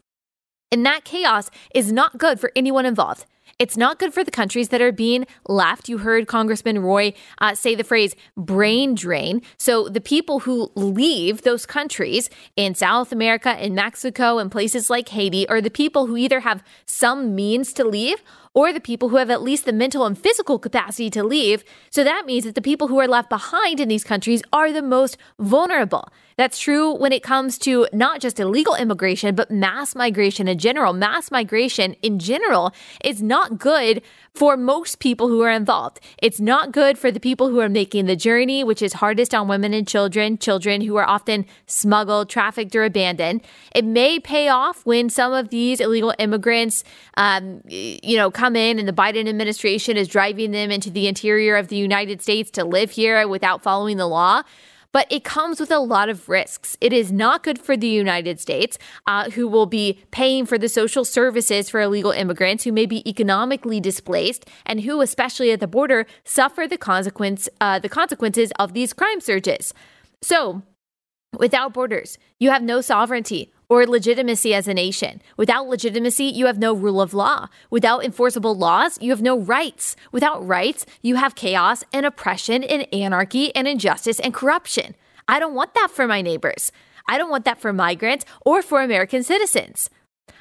And 0.71 0.85
that 0.85 1.05
chaos 1.05 1.49
is 1.73 1.91
not 1.91 2.17
good 2.17 2.39
for 2.39 2.51
anyone 2.55 2.85
involved. 2.85 3.25
It's 3.59 3.75
not 3.75 3.97
good 3.97 4.13
for 4.13 4.23
the 4.23 4.29
countries 4.29 4.69
that 4.69 4.81
are 4.81 4.91
being 4.91 5.25
left. 5.47 5.89
You 5.89 5.97
heard 5.97 6.27
Congressman 6.27 6.77
Roy 6.79 7.13
uh, 7.39 7.55
say 7.55 7.73
the 7.73 7.83
phrase 7.83 8.15
brain 8.35 8.93
drain. 8.93 9.41
So 9.57 9.89
the 9.89 9.99
people 9.99 10.41
who 10.41 10.71
leave 10.75 11.41
those 11.41 11.65
countries 11.65 12.29
in 12.55 12.75
South 12.75 13.11
America, 13.11 13.57
in 13.63 13.73
Mexico, 13.73 14.37
and 14.37 14.51
places 14.51 14.91
like 14.91 15.09
Haiti 15.09 15.49
are 15.49 15.59
the 15.59 15.71
people 15.71 16.05
who 16.05 16.17
either 16.17 16.41
have 16.41 16.63
some 16.85 17.33
means 17.33 17.73
to 17.73 17.83
leave 17.83 18.21
or 18.57 18.73
the 18.73 18.79
people 18.79 19.09
who 19.09 19.17
have 19.17 19.29
at 19.29 19.43
least 19.43 19.65
the 19.65 19.71
mental 19.71 20.03
and 20.03 20.17
physical 20.17 20.57
capacity 20.57 21.11
to 21.11 21.23
leave. 21.23 21.63
So 21.91 22.03
that 22.03 22.25
means 22.25 22.43
that 22.43 22.55
the 22.55 22.61
people 22.69 22.87
who 22.87 22.99
are 22.99 23.07
left 23.07 23.29
behind 23.29 23.79
in 23.79 23.87
these 23.87 24.03
countries 24.03 24.41
are 24.51 24.71
the 24.71 24.81
most 24.81 25.15
vulnerable. 25.37 26.09
That's 26.37 26.59
true 26.59 26.93
when 26.93 27.11
it 27.11 27.23
comes 27.23 27.57
to 27.59 27.87
not 27.93 28.19
just 28.19 28.39
illegal 28.39 28.75
immigration, 28.75 29.33
but 29.33 29.49
mass 29.49 29.95
migration 29.95 30.47
in 30.47 30.59
general. 30.59 30.93
Mass 30.93 31.31
migration 31.31 31.93
in 32.03 32.19
general 32.19 32.73
is 33.03 33.23
not 33.23 33.57
good 33.59 34.03
for 34.35 34.55
most 34.55 34.99
people 34.99 35.29
who 35.29 35.41
are 35.41 35.49
involved. 35.49 35.99
It's 36.21 36.39
not 36.39 36.71
good 36.71 36.99
for 36.99 37.09
the 37.09 37.19
people 37.19 37.49
who 37.49 37.59
are 37.59 37.69
making 37.69 38.05
the 38.05 38.15
journey, 38.15 38.63
which 38.63 38.83
is 38.83 38.93
hardest 38.93 39.33
on 39.33 39.47
women 39.47 39.73
and 39.73 39.87
children, 39.87 40.37
children 40.37 40.81
who 40.81 40.95
are 40.95 41.09
often 41.09 41.47
smuggled, 41.65 42.29
trafficked, 42.29 42.75
or 42.75 42.83
abandoned. 42.83 43.41
It 43.73 43.83
may 43.83 44.19
pay 44.19 44.47
off 44.47 44.85
when 44.85 45.09
some 45.09 45.33
of 45.33 45.49
these 45.49 45.79
illegal 45.79 46.13
immigrants, 46.19 46.83
um, 47.15 47.61
you 47.65 48.15
know, 48.15 48.29
come 48.29 48.46
in 48.55 48.79
and 48.79 48.87
the 48.87 48.93
Biden 48.93 49.27
administration 49.27 49.97
is 49.97 50.07
driving 50.07 50.51
them 50.51 50.71
into 50.71 50.89
the 50.89 51.07
interior 51.07 51.55
of 51.55 51.67
the 51.67 51.75
United 51.75 52.21
States 52.21 52.49
to 52.51 52.63
live 52.63 52.91
here 52.91 53.27
without 53.27 53.63
following 53.63 53.97
the 53.97 54.07
law 54.07 54.43
but 54.91 55.05
it 55.11 55.23
comes 55.23 55.59
with 55.59 55.71
a 55.71 55.77
lot 55.77 56.09
of 56.09 56.27
risks. 56.27 56.77
It 56.81 56.93
is 56.93 57.11
not 57.11 57.43
good 57.43 57.59
for 57.59 57.77
the 57.77 57.87
United 57.87 58.39
States, 58.39 58.79
uh, 59.05 59.29
who 59.31 59.47
will 59.47 59.65
be 59.65 59.99
paying 60.11 60.45
for 60.45 60.57
the 60.57 60.69
social 60.69 61.05
services 61.05 61.69
for 61.69 61.81
illegal 61.81 62.11
immigrants 62.11 62.63
who 62.63 62.71
may 62.71 62.85
be 62.85 63.07
economically 63.07 63.79
displaced 63.79 64.45
and 64.65 64.81
who, 64.81 65.01
especially 65.01 65.51
at 65.51 65.59
the 65.59 65.67
border, 65.67 66.05
suffer 66.23 66.67
the 66.67 66.77
consequence 66.77 67.49
uh, 67.61 67.79
the 67.79 67.89
consequences 67.89 68.51
of 68.57 68.73
these 68.73 68.93
crime 68.93 69.21
surges. 69.21 69.73
So, 70.21 70.63
without 71.37 71.73
borders, 71.73 72.17
you 72.39 72.49
have 72.49 72.63
no 72.63 72.81
sovereignty 72.81 73.51
or 73.69 73.85
legitimacy 73.85 74.53
as 74.53 74.67
a 74.67 74.73
nation. 74.73 75.21
Without 75.35 75.67
legitimacy, 75.67 76.25
you 76.25 76.45
have 76.45 76.57
no 76.57 76.73
rule 76.73 77.01
of 77.01 77.13
law. 77.13 77.47
Without 77.69 78.03
enforceable 78.03 78.55
laws, 78.55 78.97
you 79.01 79.11
have 79.11 79.21
no 79.21 79.37
rights. 79.37 79.95
Without 80.11 80.45
rights, 80.45 80.85
you 81.01 81.15
have 81.15 81.35
chaos 81.35 81.83
and 81.91 82.05
oppression 82.05 82.63
and 82.63 82.91
anarchy 82.93 83.53
and 83.55 83.67
injustice 83.67 84.19
and 84.19 84.33
corruption. 84.33 84.95
I 85.27 85.39
don't 85.39 85.55
want 85.55 85.73
that 85.73 85.91
for 85.91 86.07
my 86.07 86.21
neighbors. 86.21 86.71
I 87.07 87.17
don't 87.17 87.29
want 87.29 87.45
that 87.45 87.61
for 87.61 87.73
migrants 87.73 88.25
or 88.45 88.61
for 88.61 88.81
American 88.81 89.23
citizens. 89.23 89.89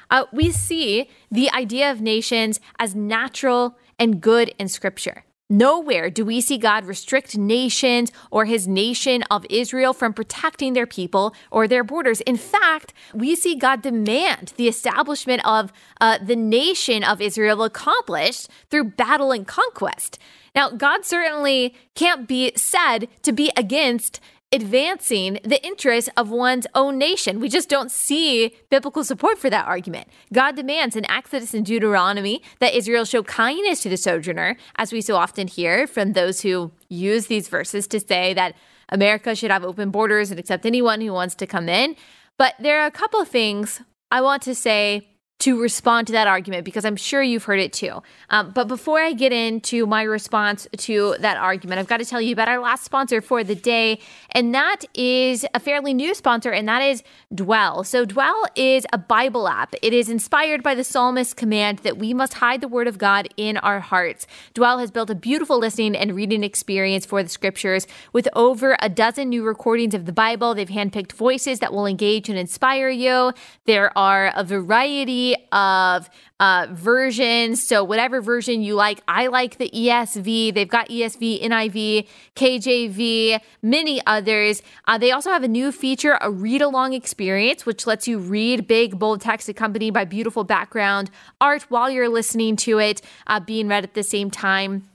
Uh, 0.09 0.25
we 0.31 0.51
see 0.51 1.09
the 1.29 1.49
idea 1.51 1.91
of 1.91 2.01
nations 2.01 2.59
as 2.79 2.95
natural 2.95 3.77
and 3.99 4.21
good 4.21 4.53
in 4.57 4.67
Scripture. 4.67 5.23
Nowhere 5.49 6.09
do 6.09 6.25
we 6.25 6.41
see 6.41 6.57
God 6.57 6.83
restrict 6.85 7.37
nations 7.37 8.11
or 8.31 8.43
his 8.43 8.67
nation 8.67 9.23
of 9.31 9.45
Israel 9.49 9.93
from 9.93 10.13
protecting 10.13 10.73
their 10.73 10.85
people 10.85 11.33
or 11.51 11.69
their 11.69 11.85
borders. 11.85 12.19
In 12.21 12.35
fact, 12.35 12.93
we 13.13 13.33
see 13.33 13.55
God 13.55 13.81
demand 13.81 14.51
the 14.57 14.67
establishment 14.67 15.41
of 15.45 15.71
uh, 16.01 16.17
the 16.21 16.35
nation 16.35 17.01
of 17.01 17.21
Israel 17.21 17.63
accomplished 17.63 18.49
through 18.69 18.91
battle 18.91 19.31
and 19.31 19.47
conquest. 19.47 20.19
Now, 20.53 20.69
God 20.69 21.05
certainly 21.05 21.75
can't 21.95 22.27
be 22.27 22.51
said 22.57 23.07
to 23.21 23.31
be 23.31 23.49
against 23.55 24.19
advancing 24.51 25.39
the 25.43 25.63
interests 25.65 26.09
of 26.15 26.29
one's 26.29 26.67
own 26.73 26.97
nation. 26.97 27.39
We 27.39 27.49
just 27.49 27.69
don't 27.69 27.91
see 27.91 28.55
biblical 28.69 29.03
support 29.03 29.37
for 29.37 29.49
that 29.49 29.67
argument. 29.67 30.07
God 30.31 30.55
demands 30.55 30.95
in 30.95 31.09
Exodus 31.09 31.53
and 31.53 31.65
Deuteronomy 31.65 32.41
that 32.59 32.73
Israel 32.73 33.03
show 33.03 33.23
kindness 33.23 33.83
to 33.83 33.89
the 33.89 33.97
sojourner, 33.97 34.55
as 34.77 34.93
we 34.93 35.01
so 35.01 35.15
often 35.15 35.47
hear 35.47 35.85
from 35.85 36.13
those 36.13 36.41
who 36.41 36.71
use 36.87 37.27
these 37.27 37.49
verses 37.49 37.87
to 37.87 37.99
say 37.99 38.33
that 38.33 38.55
America 38.89 39.35
should 39.35 39.51
have 39.51 39.65
open 39.65 39.91
borders 39.91 40.31
and 40.31 40.39
accept 40.39 40.65
anyone 40.65 41.01
who 41.01 41.11
wants 41.11 41.35
to 41.35 41.45
come 41.45 41.67
in. 41.67 41.95
But 42.37 42.53
there 42.59 42.81
are 42.81 42.87
a 42.87 42.91
couple 42.91 43.19
of 43.19 43.27
things 43.27 43.81
I 44.11 44.21
want 44.21 44.43
to 44.43 44.55
say 44.55 45.09
to 45.39 45.61
respond 45.61 46.07
to 46.07 46.13
that 46.13 46.27
argument 46.27 46.65
because 46.65 46.83
I'm 46.83 46.95
sure 46.95 47.21
you've 47.21 47.43
heard 47.43 47.59
it 47.59 47.71
too. 47.71 48.01
Um, 48.29 48.51
but 48.51 48.67
before 48.67 48.99
I 48.99 49.13
get 49.13 49.31
into 49.31 49.85
my 49.85 50.01
response 50.01 50.67
to 50.77 51.15
that 51.19 51.37
argument, 51.37 51.79
I've 51.79 51.87
got 51.87 51.97
to 51.97 52.05
tell 52.05 52.19
you 52.19 52.33
about 52.33 52.47
our 52.47 52.59
last 52.59 52.83
sponsor 52.83 53.21
for 53.21 53.43
the 53.43 53.53
day, 53.53 53.99
and 54.31 54.53
that 54.55 54.83
is 54.95 55.45
a 55.53 55.59
fairly 55.59 55.93
new 55.93 56.15
sponsor, 56.15 56.51
and 56.51 56.67
that 56.67 56.81
is 56.81 57.03
Dwell. 57.33 57.83
So, 57.83 58.03
Dwell 58.03 58.45
is 58.55 58.85
a 58.91 58.97
Bible 58.97 59.47
app. 59.47 59.75
It 59.81 59.93
is 59.93 60.09
inspired 60.09 60.63
by 60.63 60.73
the 60.73 60.83
psalmist's 60.83 61.35
command 61.35 61.79
that 61.79 61.97
we 61.97 62.13
must 62.13 62.35
hide 62.35 62.61
the 62.61 62.67
word 62.67 62.87
of 62.87 62.97
God 62.97 63.27
in 63.37 63.57
our 63.57 63.79
hearts. 63.79 64.25
Dwell 64.55 64.79
has 64.79 64.89
built 64.89 65.09
a 65.11 65.15
beautiful 65.15 65.59
listening 65.59 65.95
and 65.95 66.15
reading 66.15 66.43
experience 66.43 67.05
for 67.05 67.21
the 67.21 67.29
scriptures 67.29 67.85
with 68.11 68.27
over 68.33 68.75
a 68.81 68.89
dozen 68.89 69.29
new 69.29 69.43
recordings 69.43 69.93
of 69.93 70.05
the 70.05 70.11
Bible. 70.11 70.55
They've 70.55 70.67
handpicked 70.67 71.11
voices 71.11 71.59
that 71.59 71.73
will 71.73 71.85
engage 71.85 72.27
and 72.27 72.39
inspire 72.39 72.89
you. 72.89 73.33
There 73.65 73.95
are 73.97 74.31
a 74.35 74.43
variety 74.43 75.26
of 75.51 76.09
uh, 76.39 76.67
versions. 76.71 77.63
So, 77.63 77.83
whatever 77.83 78.21
version 78.21 78.61
you 78.61 78.75
like, 78.75 79.01
I 79.07 79.27
like 79.27 79.57
the 79.57 79.69
ESV. 79.69 80.53
They've 80.53 80.67
got 80.67 80.89
ESV, 80.89 81.43
NIV, 81.43 82.07
KJV, 82.35 83.39
many 83.61 84.01
others. 84.05 84.61
Uh, 84.85 84.97
they 84.97 85.11
also 85.11 85.31
have 85.31 85.43
a 85.43 85.47
new 85.47 85.71
feature, 85.71 86.17
a 86.21 86.29
read 86.29 86.61
along 86.61 86.93
experience, 86.93 87.65
which 87.65 87.87
lets 87.87 88.07
you 88.07 88.19
read 88.19 88.67
big, 88.67 88.99
bold 88.99 89.21
text 89.21 89.49
accompanied 89.49 89.93
by 89.93 90.05
beautiful 90.05 90.43
background 90.43 91.09
art 91.41 91.63
while 91.69 91.89
you're 91.89 92.09
listening 92.09 92.55
to 92.57 92.79
it 92.79 93.01
uh, 93.27 93.39
being 93.39 93.67
read 93.67 93.83
at 93.83 93.93
the 93.93 94.03
same 94.03 94.29
time. 94.29 94.87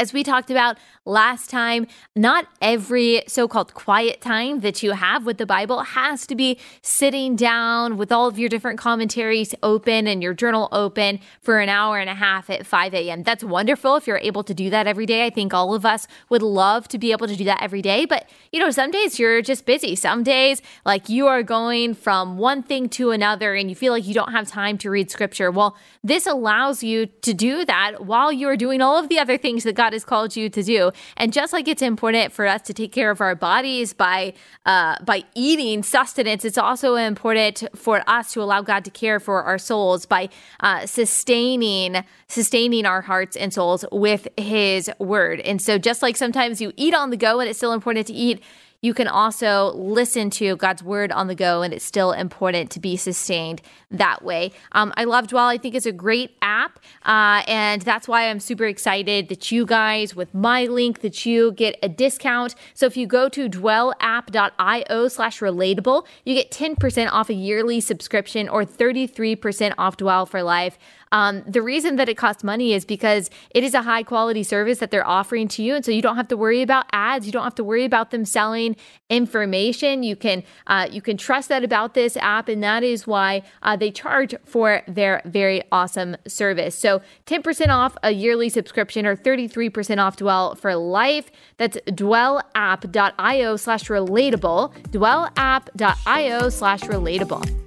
As 0.00 0.12
we 0.12 0.24
talked 0.24 0.50
about 0.50 0.76
last 1.04 1.48
time, 1.48 1.86
not 2.16 2.48
every 2.60 3.22
so 3.28 3.46
called 3.46 3.74
quiet 3.74 4.20
time 4.20 4.58
that 4.58 4.82
you 4.82 4.90
have 4.90 5.24
with 5.24 5.38
the 5.38 5.46
Bible 5.46 5.84
has 5.84 6.26
to 6.26 6.34
be 6.34 6.58
sitting 6.82 7.36
down 7.36 7.96
with 7.96 8.10
all 8.10 8.26
of 8.26 8.36
your 8.36 8.48
different 8.48 8.76
commentaries 8.76 9.54
open 9.62 10.08
and 10.08 10.20
your 10.20 10.34
journal 10.34 10.68
open 10.72 11.20
for 11.40 11.60
an 11.60 11.68
hour 11.68 11.98
and 11.98 12.10
a 12.10 12.14
half 12.14 12.50
at 12.50 12.66
5 12.66 12.92
a.m. 12.92 13.22
That's 13.22 13.44
wonderful 13.44 13.94
if 13.94 14.08
you're 14.08 14.18
able 14.18 14.42
to 14.42 14.52
do 14.52 14.68
that 14.68 14.88
every 14.88 15.06
day. 15.06 15.26
I 15.26 15.30
think 15.30 15.54
all 15.54 15.74
of 15.74 15.86
us 15.86 16.08
would 16.28 16.42
love 16.42 16.88
to 16.88 16.98
be 16.98 17.12
able 17.12 17.28
to 17.28 17.36
do 17.36 17.44
that 17.44 17.62
every 17.62 17.80
day. 17.80 18.04
But, 18.04 18.28
you 18.50 18.58
know, 18.58 18.72
some 18.72 18.90
days 18.90 19.20
you're 19.20 19.42
just 19.42 19.64
busy. 19.64 19.94
Some 19.94 20.24
days, 20.24 20.60
like 20.84 21.08
you 21.08 21.28
are 21.28 21.44
going 21.44 21.94
from 21.94 22.36
one 22.36 22.64
thing 22.64 22.88
to 22.88 23.12
another 23.12 23.54
and 23.54 23.70
you 23.70 23.76
feel 23.76 23.92
like 23.92 24.08
you 24.08 24.14
don't 24.14 24.32
have 24.32 24.48
time 24.48 24.76
to 24.78 24.90
read 24.90 25.12
scripture. 25.12 25.52
Well, 25.52 25.76
this 26.02 26.26
allows 26.26 26.82
you 26.82 27.06
to 27.06 27.32
do 27.32 27.64
that 27.66 28.04
while 28.04 28.32
you're 28.32 28.56
doing 28.56 28.82
all 28.82 28.98
of 28.98 29.08
the 29.08 29.20
other 29.20 29.38
things 29.38 29.62
that 29.62 29.74
God 29.74 29.83
God 29.84 29.92
has 29.92 30.04
called 30.04 30.34
you 30.34 30.48
to 30.48 30.62
do. 30.62 30.92
And 31.18 31.30
just 31.30 31.52
like 31.52 31.68
it's 31.68 31.82
important 31.82 32.32
for 32.32 32.46
us 32.46 32.62
to 32.62 32.72
take 32.72 32.90
care 32.90 33.10
of 33.10 33.20
our 33.20 33.34
bodies 33.34 33.92
by 33.92 34.32
uh, 34.64 34.96
by 35.04 35.24
eating 35.34 35.82
sustenance, 35.82 36.42
it's 36.42 36.56
also 36.56 36.94
important 36.94 37.64
for 37.76 38.02
us 38.06 38.32
to 38.32 38.40
allow 38.40 38.62
God 38.62 38.82
to 38.86 38.90
care 38.90 39.20
for 39.20 39.42
our 39.42 39.58
souls 39.58 40.06
by 40.06 40.30
uh, 40.60 40.86
sustaining 40.86 42.02
sustaining 42.28 42.86
our 42.86 43.02
hearts 43.02 43.36
and 43.36 43.52
souls 43.52 43.84
with 43.92 44.26
His 44.38 44.90
Word. 44.98 45.40
And 45.40 45.60
so, 45.60 45.76
just 45.76 46.00
like 46.00 46.16
sometimes 46.16 46.62
you 46.62 46.72
eat 46.78 46.94
on 46.94 47.10
the 47.10 47.18
go, 47.18 47.40
and 47.40 47.50
it's 47.50 47.58
still 47.58 47.74
important 47.74 48.06
to 48.06 48.14
eat 48.14 48.42
you 48.84 48.92
can 48.92 49.08
also 49.08 49.72
listen 49.76 50.28
to 50.28 50.56
God's 50.56 50.82
word 50.82 51.10
on 51.10 51.26
the 51.26 51.34
go, 51.34 51.62
and 51.62 51.72
it's 51.72 51.86
still 51.86 52.12
important 52.12 52.70
to 52.72 52.80
be 52.80 52.98
sustained 52.98 53.62
that 53.98 54.24
way. 54.24 54.52
Um, 54.72 54.92
I 54.96 55.04
love 55.04 55.28
Dwell. 55.28 55.46
I 55.46 55.58
think 55.58 55.74
it's 55.74 55.86
a 55.86 55.92
great 55.92 56.36
app, 56.42 56.78
uh, 57.04 57.42
and 57.46 57.82
that's 57.82 58.08
why 58.08 58.28
I'm 58.28 58.40
super 58.40 58.66
excited 58.66 59.28
that 59.28 59.50
you 59.50 59.66
guys, 59.66 60.14
with 60.14 60.34
my 60.34 60.66
link, 60.66 61.00
that 61.00 61.26
you 61.26 61.52
get 61.52 61.78
a 61.82 61.88
discount. 61.88 62.54
So 62.74 62.86
if 62.86 62.96
you 62.96 63.06
go 63.06 63.28
to 63.28 63.48
dwellapp.io 63.48 65.08
slash 65.08 65.40
relatable, 65.40 66.06
you 66.24 66.34
get 66.34 66.50
10% 66.50 67.10
off 67.10 67.30
a 67.30 67.34
yearly 67.34 67.80
subscription 67.80 68.48
or 68.48 68.64
33% 68.64 69.74
off 69.78 69.96
Dwell 69.96 70.26
for 70.26 70.42
life. 70.42 70.78
Um, 71.14 71.44
the 71.46 71.62
reason 71.62 71.94
that 71.96 72.08
it 72.08 72.16
costs 72.16 72.42
money 72.42 72.72
is 72.72 72.84
because 72.84 73.30
it 73.50 73.62
is 73.62 73.72
a 73.72 73.82
high 73.82 74.02
quality 74.02 74.42
service 74.42 74.78
that 74.78 74.90
they're 74.90 75.06
offering 75.06 75.46
to 75.48 75.62
you. 75.62 75.76
And 75.76 75.84
so 75.84 75.92
you 75.92 76.02
don't 76.02 76.16
have 76.16 76.26
to 76.28 76.36
worry 76.36 76.60
about 76.60 76.86
ads. 76.90 77.24
You 77.24 77.30
don't 77.30 77.44
have 77.44 77.54
to 77.54 77.62
worry 77.62 77.84
about 77.84 78.10
them 78.10 78.24
selling 78.24 78.74
information. 79.08 80.02
You 80.02 80.16
can, 80.16 80.42
uh, 80.66 80.88
you 80.90 81.00
can 81.00 81.16
trust 81.16 81.48
that 81.50 81.62
about 81.62 81.94
this 81.94 82.16
app. 82.16 82.48
And 82.48 82.64
that 82.64 82.82
is 82.82 83.06
why 83.06 83.42
uh, 83.62 83.76
they 83.84 83.90
charge 83.90 84.34
for 84.46 84.80
their 84.88 85.20
very 85.26 85.62
awesome 85.70 86.16
service. 86.26 86.74
So 86.74 87.02
10% 87.26 87.68
off 87.68 87.98
a 88.02 88.12
yearly 88.12 88.48
subscription 88.48 89.04
or 89.04 89.14
33% 89.14 89.98
off 90.02 90.16
Dwell 90.16 90.54
for 90.54 90.74
life. 90.74 91.30
That's 91.58 91.76
dwellapp.io 91.88 93.56
slash 93.56 93.84
relatable. 93.84 94.72
Dwellapp.io 94.84 96.48
slash 96.48 96.80
relatable. 96.80 97.60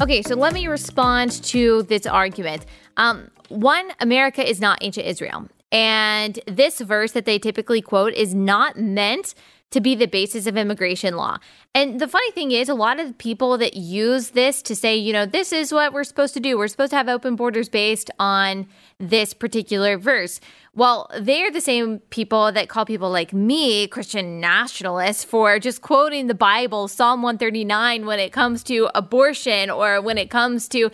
Okay, 0.00 0.22
so 0.22 0.36
let 0.36 0.52
me 0.52 0.68
respond 0.68 1.42
to 1.44 1.82
this 1.84 2.06
argument. 2.06 2.66
Um, 2.96 3.32
one, 3.48 3.90
America 3.98 4.48
is 4.48 4.60
not 4.60 4.78
ancient 4.80 5.06
Israel. 5.06 5.48
And 5.72 6.38
this 6.46 6.80
verse 6.80 7.10
that 7.12 7.24
they 7.24 7.40
typically 7.40 7.82
quote 7.82 8.14
is 8.14 8.32
not 8.32 8.78
meant 8.78 9.34
to 9.74 9.80
be 9.80 9.94
the 9.94 10.06
basis 10.06 10.46
of 10.46 10.56
immigration 10.56 11.16
law. 11.16 11.38
And 11.74 12.00
the 12.00 12.06
funny 12.06 12.30
thing 12.30 12.52
is, 12.52 12.68
a 12.68 12.74
lot 12.74 13.00
of 13.00 13.18
people 13.18 13.58
that 13.58 13.76
use 13.76 14.30
this 14.30 14.62
to 14.62 14.76
say, 14.76 14.96
you 14.96 15.12
know, 15.12 15.26
this 15.26 15.52
is 15.52 15.72
what 15.72 15.92
we're 15.92 16.04
supposed 16.04 16.32
to 16.34 16.40
do, 16.40 16.56
we're 16.56 16.68
supposed 16.68 16.90
to 16.90 16.96
have 16.96 17.08
open 17.08 17.34
borders 17.34 17.68
based 17.68 18.08
on 18.20 18.68
this 19.00 19.34
particular 19.34 19.98
verse. 19.98 20.38
Well, 20.76 21.08
they're 21.20 21.52
the 21.52 21.60
same 21.60 22.00
people 22.10 22.50
that 22.50 22.68
call 22.68 22.84
people 22.84 23.08
like 23.08 23.32
me 23.32 23.86
Christian 23.86 24.40
nationalists 24.40 25.22
for 25.22 25.60
just 25.60 25.82
quoting 25.82 26.26
the 26.26 26.34
Bible, 26.34 26.88
Psalm 26.88 27.22
139, 27.22 28.06
when 28.06 28.18
it 28.18 28.32
comes 28.32 28.64
to 28.64 28.90
abortion 28.92 29.70
or 29.70 30.00
when 30.00 30.18
it 30.18 30.30
comes 30.30 30.66
to 30.70 30.90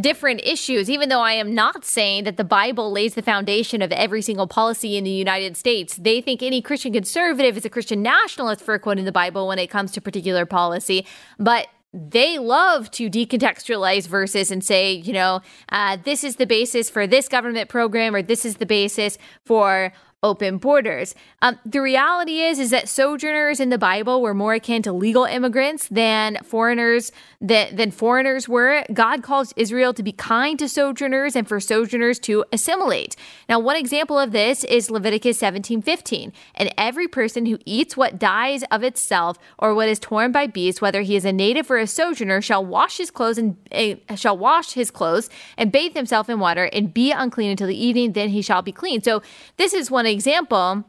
different 0.00 0.42
issues, 0.44 0.88
even 0.88 1.08
though 1.08 1.22
I 1.22 1.32
am 1.32 1.56
not 1.56 1.84
saying 1.84 2.22
that 2.22 2.36
the 2.36 2.44
Bible 2.44 2.92
lays 2.92 3.14
the 3.14 3.22
foundation 3.22 3.82
of 3.82 3.90
every 3.90 4.22
single 4.22 4.46
policy 4.46 4.96
in 4.96 5.02
the 5.02 5.10
United 5.10 5.56
States. 5.56 5.96
They 5.96 6.20
think 6.20 6.40
any 6.40 6.62
Christian 6.62 6.92
conservative 6.92 7.56
is 7.56 7.64
a 7.64 7.70
Christian 7.70 8.02
nationalist 8.02 8.62
for 8.62 8.78
quoting 8.78 9.06
the 9.06 9.12
Bible 9.12 9.48
when 9.48 9.58
it 9.58 9.70
comes 9.70 9.90
to 9.92 10.00
particular 10.00 10.46
policy. 10.46 11.04
But 11.36 11.66
they 11.92 12.38
love 12.38 12.90
to 12.92 13.08
decontextualize 13.08 14.06
verses 14.06 14.50
and 14.50 14.62
say, 14.62 14.92
you 14.92 15.12
know, 15.12 15.40
uh, 15.70 15.96
this 16.04 16.24
is 16.24 16.36
the 16.36 16.46
basis 16.46 16.90
for 16.90 17.06
this 17.06 17.28
government 17.28 17.68
program 17.68 18.14
or 18.14 18.22
this 18.22 18.44
is 18.44 18.56
the 18.56 18.66
basis 18.66 19.16
for 19.44 19.92
open 20.22 20.56
borders. 20.58 21.14
Um, 21.42 21.58
the 21.64 21.80
reality 21.80 22.40
is 22.40 22.58
is 22.58 22.70
that 22.70 22.88
sojourners 22.88 23.60
in 23.60 23.68
the 23.68 23.78
Bible 23.78 24.22
were 24.22 24.34
more 24.34 24.54
akin 24.54 24.82
to 24.82 24.92
legal 24.92 25.24
immigrants 25.24 25.88
than 25.88 26.38
foreigners 26.42 27.12
that 27.40 27.76
than 27.76 27.90
foreigners 27.90 28.48
were. 28.48 28.84
God 28.92 29.22
calls 29.22 29.52
Israel 29.56 29.92
to 29.94 30.02
be 30.02 30.12
kind 30.12 30.58
to 30.58 30.68
sojourners 30.68 31.36
and 31.36 31.46
for 31.46 31.60
sojourners 31.60 32.18
to 32.20 32.44
assimilate. 32.52 33.14
Now, 33.48 33.58
one 33.58 33.76
example 33.76 34.18
of 34.18 34.32
this 34.32 34.64
is 34.64 34.90
Leviticus 34.90 35.38
17:15. 35.38 36.32
And 36.54 36.72
every 36.78 37.08
person 37.08 37.46
who 37.46 37.58
eats 37.66 37.96
what 37.96 38.18
dies 38.18 38.64
of 38.70 38.82
itself 38.82 39.38
or 39.58 39.74
what 39.74 39.88
is 39.88 39.98
torn 39.98 40.32
by 40.32 40.46
beasts, 40.46 40.80
whether 40.80 41.02
he 41.02 41.14
is 41.14 41.24
a 41.24 41.32
native 41.32 41.70
or 41.70 41.76
a 41.76 41.86
sojourner, 41.86 42.40
shall 42.40 42.64
wash 42.64 42.96
his 42.96 43.10
clothes 43.10 43.38
and 43.38 43.56
uh, 43.70 44.14
shall 44.16 44.36
wash 44.36 44.72
his 44.72 44.90
clothes 44.90 45.28
and 45.58 45.70
bathe 45.70 45.94
himself 45.94 46.30
in 46.30 46.40
water 46.40 46.64
and 46.72 46.94
be 46.94 47.12
unclean 47.12 47.50
until 47.50 47.66
the 47.66 47.84
evening, 47.84 48.12
then 48.12 48.30
he 48.30 48.40
shall 48.40 48.62
be 48.62 48.72
clean. 48.72 49.02
So 49.02 49.22
this 49.56 49.74
is 49.74 49.90
one 49.90 50.05
example, 50.06 50.84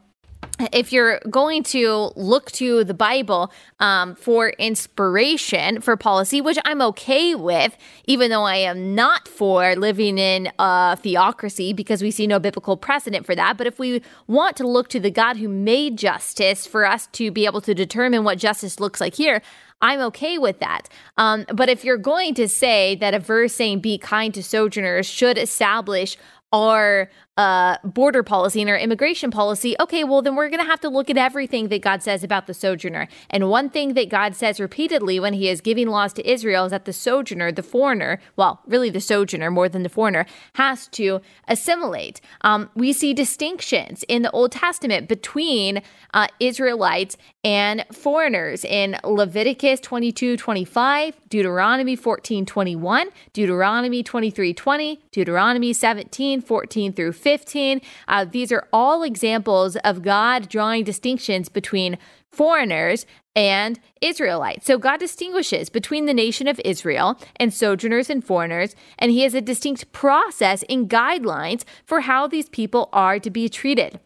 if 0.72 0.92
you're 0.92 1.20
going 1.30 1.62
to 1.62 2.10
look 2.16 2.50
to 2.52 2.82
the 2.84 2.94
Bible 2.94 3.52
um, 3.78 4.14
for 4.16 4.50
inspiration 4.50 5.80
for 5.80 5.96
policy, 5.96 6.40
which 6.40 6.58
I'm 6.64 6.82
okay 6.82 7.34
with, 7.34 7.76
even 8.06 8.30
though 8.30 8.42
I 8.42 8.56
am 8.56 8.94
not 8.94 9.28
for 9.28 9.76
living 9.76 10.18
in 10.18 10.50
a 10.58 10.96
theocracy 10.96 11.72
because 11.72 12.02
we 12.02 12.10
see 12.10 12.26
no 12.26 12.38
biblical 12.38 12.76
precedent 12.76 13.24
for 13.24 13.34
that. 13.34 13.56
But 13.56 13.66
if 13.66 13.78
we 13.78 14.02
want 14.26 14.56
to 14.56 14.66
look 14.66 14.88
to 14.88 15.00
the 15.00 15.10
God 15.10 15.36
who 15.36 15.48
made 15.48 15.96
justice 15.96 16.66
for 16.66 16.84
us 16.84 17.06
to 17.12 17.30
be 17.30 17.46
able 17.46 17.60
to 17.62 17.74
determine 17.74 18.24
what 18.24 18.38
justice 18.38 18.80
looks 18.80 19.00
like 19.00 19.14
here, 19.14 19.42
I'm 19.80 20.00
okay 20.00 20.38
with 20.38 20.58
that. 20.58 20.88
Um, 21.16 21.46
but 21.54 21.68
if 21.68 21.84
you're 21.84 21.98
going 21.98 22.34
to 22.34 22.48
say 22.48 22.96
that 22.96 23.14
a 23.14 23.20
verse 23.20 23.54
saying 23.54 23.78
be 23.80 23.96
kind 23.96 24.34
to 24.34 24.42
sojourners 24.42 25.06
should 25.06 25.38
establish 25.38 26.16
our 26.52 27.10
uh, 27.38 27.78
border 27.84 28.24
policy 28.24 28.60
and 28.60 28.68
our 28.68 28.76
immigration 28.76 29.30
policy, 29.30 29.76
okay, 29.78 30.02
well, 30.02 30.20
then 30.20 30.34
we're 30.34 30.48
going 30.48 30.60
to 30.60 30.66
have 30.66 30.80
to 30.80 30.88
look 30.88 31.08
at 31.08 31.16
everything 31.16 31.68
that 31.68 31.80
God 31.80 32.02
says 32.02 32.24
about 32.24 32.48
the 32.48 32.52
sojourner. 32.52 33.06
And 33.30 33.48
one 33.48 33.70
thing 33.70 33.94
that 33.94 34.08
God 34.08 34.34
says 34.34 34.58
repeatedly 34.58 35.20
when 35.20 35.34
he 35.34 35.48
is 35.48 35.60
giving 35.60 35.86
laws 35.86 36.12
to 36.14 36.28
Israel 36.28 36.64
is 36.64 36.72
that 36.72 36.84
the 36.84 36.92
sojourner, 36.92 37.52
the 37.52 37.62
foreigner, 37.62 38.20
well, 38.34 38.60
really 38.66 38.90
the 38.90 39.00
sojourner 39.00 39.52
more 39.52 39.68
than 39.68 39.84
the 39.84 39.88
foreigner, 39.88 40.26
has 40.54 40.88
to 40.88 41.20
assimilate. 41.46 42.20
Um, 42.40 42.70
we 42.74 42.92
see 42.92 43.14
distinctions 43.14 44.04
in 44.08 44.22
the 44.22 44.32
Old 44.32 44.50
Testament 44.50 45.08
between 45.08 45.80
uh, 46.12 46.26
Israelites 46.40 47.16
and 47.44 47.84
foreigners 47.92 48.64
in 48.64 48.96
Leviticus 49.04 49.80
22 49.80 50.36
25, 50.36 51.16
Deuteronomy 51.28 51.96
14 51.96 52.44
21, 52.44 53.08
Deuteronomy 53.32 54.02
23 54.02 54.52
20, 54.52 55.00
Deuteronomy 55.12 55.72
17 55.72 56.40
14 56.40 56.92
through 56.92 57.12
15. 57.12 57.38
15. 57.38 57.80
Uh, 58.08 58.24
these 58.24 58.50
are 58.50 58.66
all 58.72 59.02
examples 59.02 59.76
of 59.76 60.02
God 60.02 60.48
drawing 60.48 60.84
distinctions 60.84 61.48
between 61.48 61.98
foreigners 62.30 63.06
and 63.36 63.78
Israelites. 64.00 64.66
So 64.66 64.78
God 64.78 64.98
distinguishes 64.98 65.68
between 65.68 66.06
the 66.06 66.14
nation 66.14 66.48
of 66.48 66.60
Israel 66.64 67.18
and 67.36 67.52
sojourners 67.54 68.10
and 68.10 68.24
foreigners, 68.24 68.74
and 68.98 69.10
He 69.10 69.22
has 69.22 69.34
a 69.34 69.40
distinct 69.40 69.92
process 69.92 70.64
and 70.68 70.88
guidelines 70.88 71.64
for 71.84 72.00
how 72.02 72.26
these 72.26 72.48
people 72.48 72.88
are 72.92 73.18
to 73.18 73.30
be 73.30 73.48
treated 73.48 74.00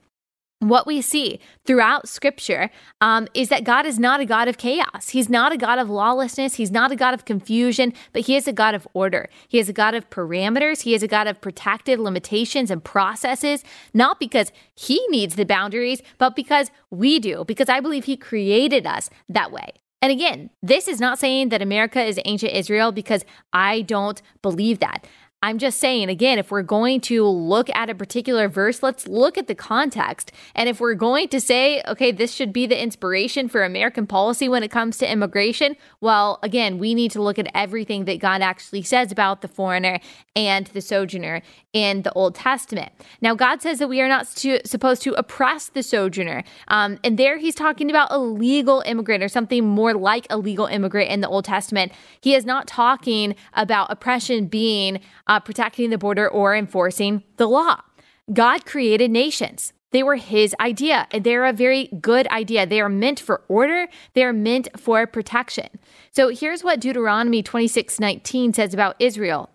what 0.70 0.86
we 0.86 1.00
see 1.00 1.40
throughout 1.64 2.08
scripture 2.08 2.70
um, 3.00 3.28
is 3.34 3.48
that 3.48 3.64
God 3.64 3.86
is 3.86 3.98
not 3.98 4.20
a 4.20 4.24
God 4.24 4.48
of 4.48 4.58
chaos. 4.58 5.10
He's 5.10 5.28
not 5.28 5.52
a 5.52 5.56
God 5.56 5.78
of 5.78 5.90
lawlessness. 5.90 6.54
He's 6.54 6.70
not 6.70 6.92
a 6.92 6.96
God 6.96 7.14
of 7.14 7.24
confusion, 7.24 7.92
but 8.12 8.22
He 8.22 8.36
is 8.36 8.46
a 8.46 8.52
God 8.52 8.74
of 8.74 8.86
order. 8.94 9.28
He 9.48 9.58
is 9.58 9.68
a 9.68 9.72
God 9.72 9.94
of 9.94 10.08
parameters. 10.10 10.82
He 10.82 10.94
is 10.94 11.02
a 11.02 11.08
God 11.08 11.26
of 11.26 11.40
protective 11.40 11.98
limitations 11.98 12.70
and 12.70 12.82
processes, 12.82 13.64
not 13.92 14.20
because 14.20 14.52
He 14.74 15.04
needs 15.08 15.34
the 15.34 15.44
boundaries, 15.44 16.02
but 16.18 16.36
because 16.36 16.70
we 16.90 17.18
do, 17.18 17.44
because 17.44 17.68
I 17.68 17.80
believe 17.80 18.04
He 18.04 18.16
created 18.16 18.86
us 18.86 19.10
that 19.28 19.52
way. 19.52 19.72
And 20.02 20.10
again, 20.10 20.50
this 20.60 20.88
is 20.88 21.00
not 21.00 21.20
saying 21.20 21.50
that 21.50 21.62
America 21.62 22.02
is 22.02 22.18
ancient 22.24 22.52
Israel 22.52 22.90
because 22.90 23.24
I 23.52 23.82
don't 23.82 24.20
believe 24.42 24.80
that. 24.80 25.06
I'm 25.42 25.58
just 25.58 25.78
saying, 25.78 26.08
again, 26.08 26.38
if 26.38 26.52
we're 26.52 26.62
going 26.62 27.00
to 27.02 27.26
look 27.26 27.68
at 27.70 27.90
a 27.90 27.94
particular 27.94 28.48
verse, 28.48 28.80
let's 28.80 29.08
look 29.08 29.36
at 29.36 29.48
the 29.48 29.56
context. 29.56 30.30
And 30.54 30.68
if 30.68 30.80
we're 30.80 30.94
going 30.94 31.28
to 31.28 31.40
say, 31.40 31.82
okay, 31.88 32.12
this 32.12 32.32
should 32.32 32.52
be 32.52 32.66
the 32.66 32.80
inspiration 32.80 33.48
for 33.48 33.64
American 33.64 34.06
policy 34.06 34.48
when 34.48 34.62
it 34.62 34.70
comes 34.70 34.98
to 34.98 35.10
immigration, 35.10 35.76
well, 36.00 36.38
again, 36.44 36.78
we 36.78 36.94
need 36.94 37.10
to 37.12 37.22
look 37.22 37.40
at 37.40 37.50
everything 37.54 38.04
that 38.04 38.20
God 38.20 38.40
actually 38.40 38.82
says 38.82 39.10
about 39.10 39.40
the 39.40 39.48
foreigner 39.48 39.98
and 40.36 40.68
the 40.68 40.80
sojourner 40.80 41.42
in 41.72 42.02
the 42.02 42.12
Old 42.12 42.34
Testament. 42.34 42.92
Now, 43.20 43.34
God 43.34 43.62
says 43.62 43.78
that 43.78 43.88
we 43.88 44.00
are 44.00 44.08
not 44.08 44.26
supposed 44.26 45.02
to 45.02 45.14
oppress 45.14 45.68
the 45.68 45.82
sojourner. 45.82 46.44
Um, 46.68 46.98
and 47.02 47.18
there 47.18 47.38
he's 47.38 47.54
talking 47.54 47.88
about 47.88 48.08
a 48.10 48.18
legal 48.18 48.82
immigrant 48.84 49.22
or 49.22 49.28
something 49.28 49.66
more 49.66 49.94
like 49.94 50.26
a 50.28 50.36
legal 50.36 50.66
immigrant 50.66 51.10
in 51.10 51.20
the 51.20 51.28
Old 51.28 51.44
Testament. 51.44 51.92
He 52.20 52.34
is 52.34 52.44
not 52.44 52.66
talking 52.66 53.34
about 53.54 53.90
oppression 53.90 54.46
being 54.46 55.00
uh, 55.26 55.40
protecting 55.40 55.90
the 55.90 55.98
border 55.98 56.28
or 56.28 56.54
enforcing 56.54 57.22
the 57.36 57.46
law. 57.46 57.80
God 58.32 58.64
created 58.64 59.10
nations. 59.10 59.72
They 59.92 60.02
were 60.02 60.16
his 60.16 60.54
idea. 60.58 61.06
And 61.10 61.22
they're 61.22 61.44
a 61.44 61.52
very 61.52 61.88
good 62.00 62.26
idea. 62.28 62.66
They 62.66 62.80
are 62.80 62.88
meant 62.88 63.20
for 63.20 63.42
order, 63.48 63.88
they 64.14 64.24
are 64.24 64.32
meant 64.32 64.68
for 64.78 65.06
protection. 65.06 65.68
So 66.10 66.28
here's 66.28 66.64
what 66.64 66.80
Deuteronomy 66.80 67.42
26 67.42 68.00
19 68.00 68.52
says 68.54 68.74
about 68.74 68.96
Israel. 68.98 69.51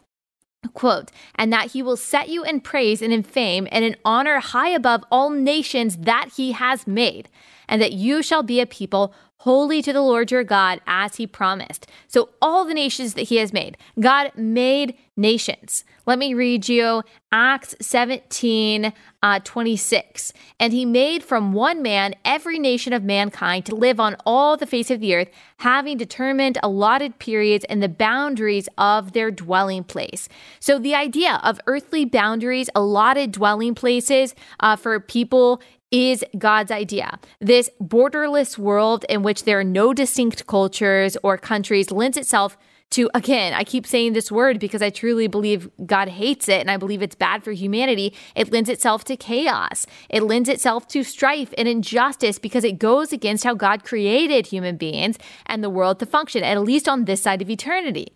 Quote, 0.73 1.11
and 1.35 1.51
that 1.51 1.71
he 1.71 1.81
will 1.81 1.97
set 1.97 2.29
you 2.29 2.43
in 2.43 2.61
praise 2.61 3.01
and 3.01 3.13
in 3.13 3.23
fame 3.23 3.67
and 3.71 3.83
in 3.85 3.95
honor 4.03 4.39
high 4.39 4.69
above 4.69 5.03
all 5.11 5.29
nations 5.29 5.97
that 5.97 6.29
he 6.35 6.51
has 6.53 6.87
made, 6.87 7.29
and 7.67 7.81
that 7.81 7.93
you 7.93 8.21
shall 8.21 8.43
be 8.43 8.59
a 8.59 8.65
people 8.65 9.13
holy 9.39 9.81
to 9.81 9.93
the 9.93 10.01
Lord 10.01 10.31
your 10.31 10.43
God 10.43 10.81
as 10.87 11.15
he 11.15 11.27
promised. 11.27 11.87
So, 12.07 12.29
all 12.41 12.65
the 12.65 12.73
nations 12.73 13.13
that 13.13 13.29
he 13.29 13.37
has 13.37 13.53
made, 13.53 13.77
God 13.99 14.31
made 14.35 14.97
nations. 15.15 15.83
Let 16.05 16.19
me 16.19 16.33
read 16.33 16.69
you 16.69 17.03
Acts 17.31 17.75
17 17.81 18.93
uh, 19.23 19.39
26. 19.43 20.31
And 20.59 20.71
he 20.71 20.85
made 20.85 21.23
from 21.23 21.51
one 21.51 21.81
man 21.81 22.13
every 22.23 22.59
nation 22.59 22.93
of 22.93 23.03
mankind 23.03 23.65
to 23.65 23.75
live 23.75 23.99
on 23.99 24.15
all 24.25 24.55
the 24.55 24.65
face 24.65 24.89
of 24.89 25.01
the 25.01 25.15
earth, 25.15 25.29
having 25.57 25.97
determined 25.97 26.57
allotted 26.63 27.19
periods 27.19 27.65
and 27.65 27.81
the 27.81 27.89
boundaries 27.89 28.69
of 28.77 29.13
their 29.13 29.31
dwelling 29.31 29.83
place. 29.83 30.29
So, 30.59 30.79
the 30.79 30.95
idea 30.95 31.39
of 31.43 31.59
earthly 31.67 32.05
boundaries, 32.05 32.69
allotted 32.75 33.31
dwelling 33.31 33.75
places 33.75 34.33
uh, 34.59 34.75
for 34.75 34.99
people 34.99 35.61
is 35.91 36.23
God's 36.37 36.71
idea. 36.71 37.19
This 37.39 37.69
borderless 37.81 38.57
world 38.57 39.05
in 39.09 39.23
which 39.23 39.43
there 39.43 39.59
are 39.59 39.63
no 39.63 39.93
distinct 39.93 40.47
cultures 40.47 41.17
or 41.23 41.37
countries 41.37 41.91
lends 41.91 42.17
itself 42.17 42.57
to, 42.89 43.09
again, 43.13 43.53
I 43.53 43.63
keep 43.63 43.85
saying 43.85 44.13
this 44.13 44.31
word 44.31 44.59
because 44.59 44.81
I 44.81 44.89
truly 44.89 45.27
believe 45.27 45.69
God 45.85 46.07
hates 46.07 46.47
it 46.47 46.61
and 46.61 46.71
I 46.71 46.77
believe 46.77 47.01
it's 47.01 47.15
bad 47.15 47.43
for 47.43 47.51
humanity. 47.51 48.13
It 48.33 48.51
lends 48.51 48.69
itself 48.69 49.03
to 49.05 49.17
chaos. 49.17 49.85
It 50.09 50.23
lends 50.23 50.47
itself 50.47 50.87
to 50.89 51.03
strife 51.03 51.53
and 51.57 51.67
injustice 51.67 52.39
because 52.39 52.63
it 52.63 52.79
goes 52.79 53.11
against 53.11 53.43
how 53.43 53.55
God 53.55 53.83
created 53.83 54.47
human 54.47 54.77
beings 54.77 55.17
and 55.45 55.63
the 55.63 55.69
world 55.69 55.99
to 55.99 56.05
function, 56.05 56.43
at 56.43 56.61
least 56.61 56.87
on 56.87 57.05
this 57.05 57.21
side 57.21 57.41
of 57.41 57.49
eternity. 57.49 58.07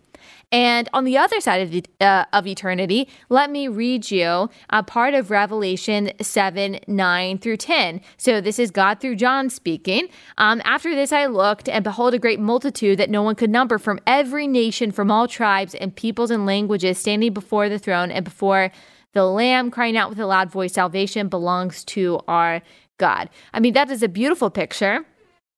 And 0.50 0.88
on 0.92 1.04
the 1.04 1.16
other 1.16 1.40
side 1.40 1.62
of, 1.62 1.70
the, 1.70 1.84
uh, 2.00 2.24
of 2.32 2.46
eternity, 2.46 3.08
let 3.28 3.50
me 3.50 3.68
read 3.68 4.10
you 4.10 4.50
a 4.70 4.82
part 4.82 5.14
of 5.14 5.30
Revelation 5.30 6.12
7 6.20 6.80
9 6.86 7.38
through 7.38 7.56
10. 7.56 8.00
So 8.16 8.40
this 8.40 8.58
is 8.58 8.70
God 8.70 9.00
through 9.00 9.16
John 9.16 9.50
speaking. 9.50 10.08
Um, 10.38 10.60
After 10.64 10.94
this, 10.94 11.12
I 11.12 11.26
looked, 11.26 11.68
and 11.68 11.82
behold, 11.82 12.14
a 12.14 12.18
great 12.18 12.40
multitude 12.40 12.98
that 12.98 13.10
no 13.10 13.22
one 13.22 13.34
could 13.34 13.50
number 13.50 13.78
from 13.78 13.98
every 14.06 14.46
nation, 14.46 14.92
from 14.92 15.10
all 15.10 15.26
tribes 15.26 15.74
and 15.74 15.94
peoples 15.94 16.30
and 16.30 16.46
languages, 16.46 16.98
standing 16.98 17.32
before 17.32 17.68
the 17.68 17.78
throne 17.78 18.10
and 18.10 18.24
before 18.24 18.70
the 19.12 19.24
Lamb, 19.24 19.70
crying 19.70 19.96
out 19.96 20.08
with 20.08 20.18
a 20.18 20.26
loud 20.26 20.50
voice, 20.50 20.72
Salvation 20.72 21.28
belongs 21.28 21.84
to 21.84 22.20
our 22.28 22.62
God. 22.98 23.28
I 23.52 23.60
mean, 23.60 23.74
that 23.74 23.90
is 23.90 24.02
a 24.02 24.08
beautiful 24.08 24.50
picture 24.50 25.04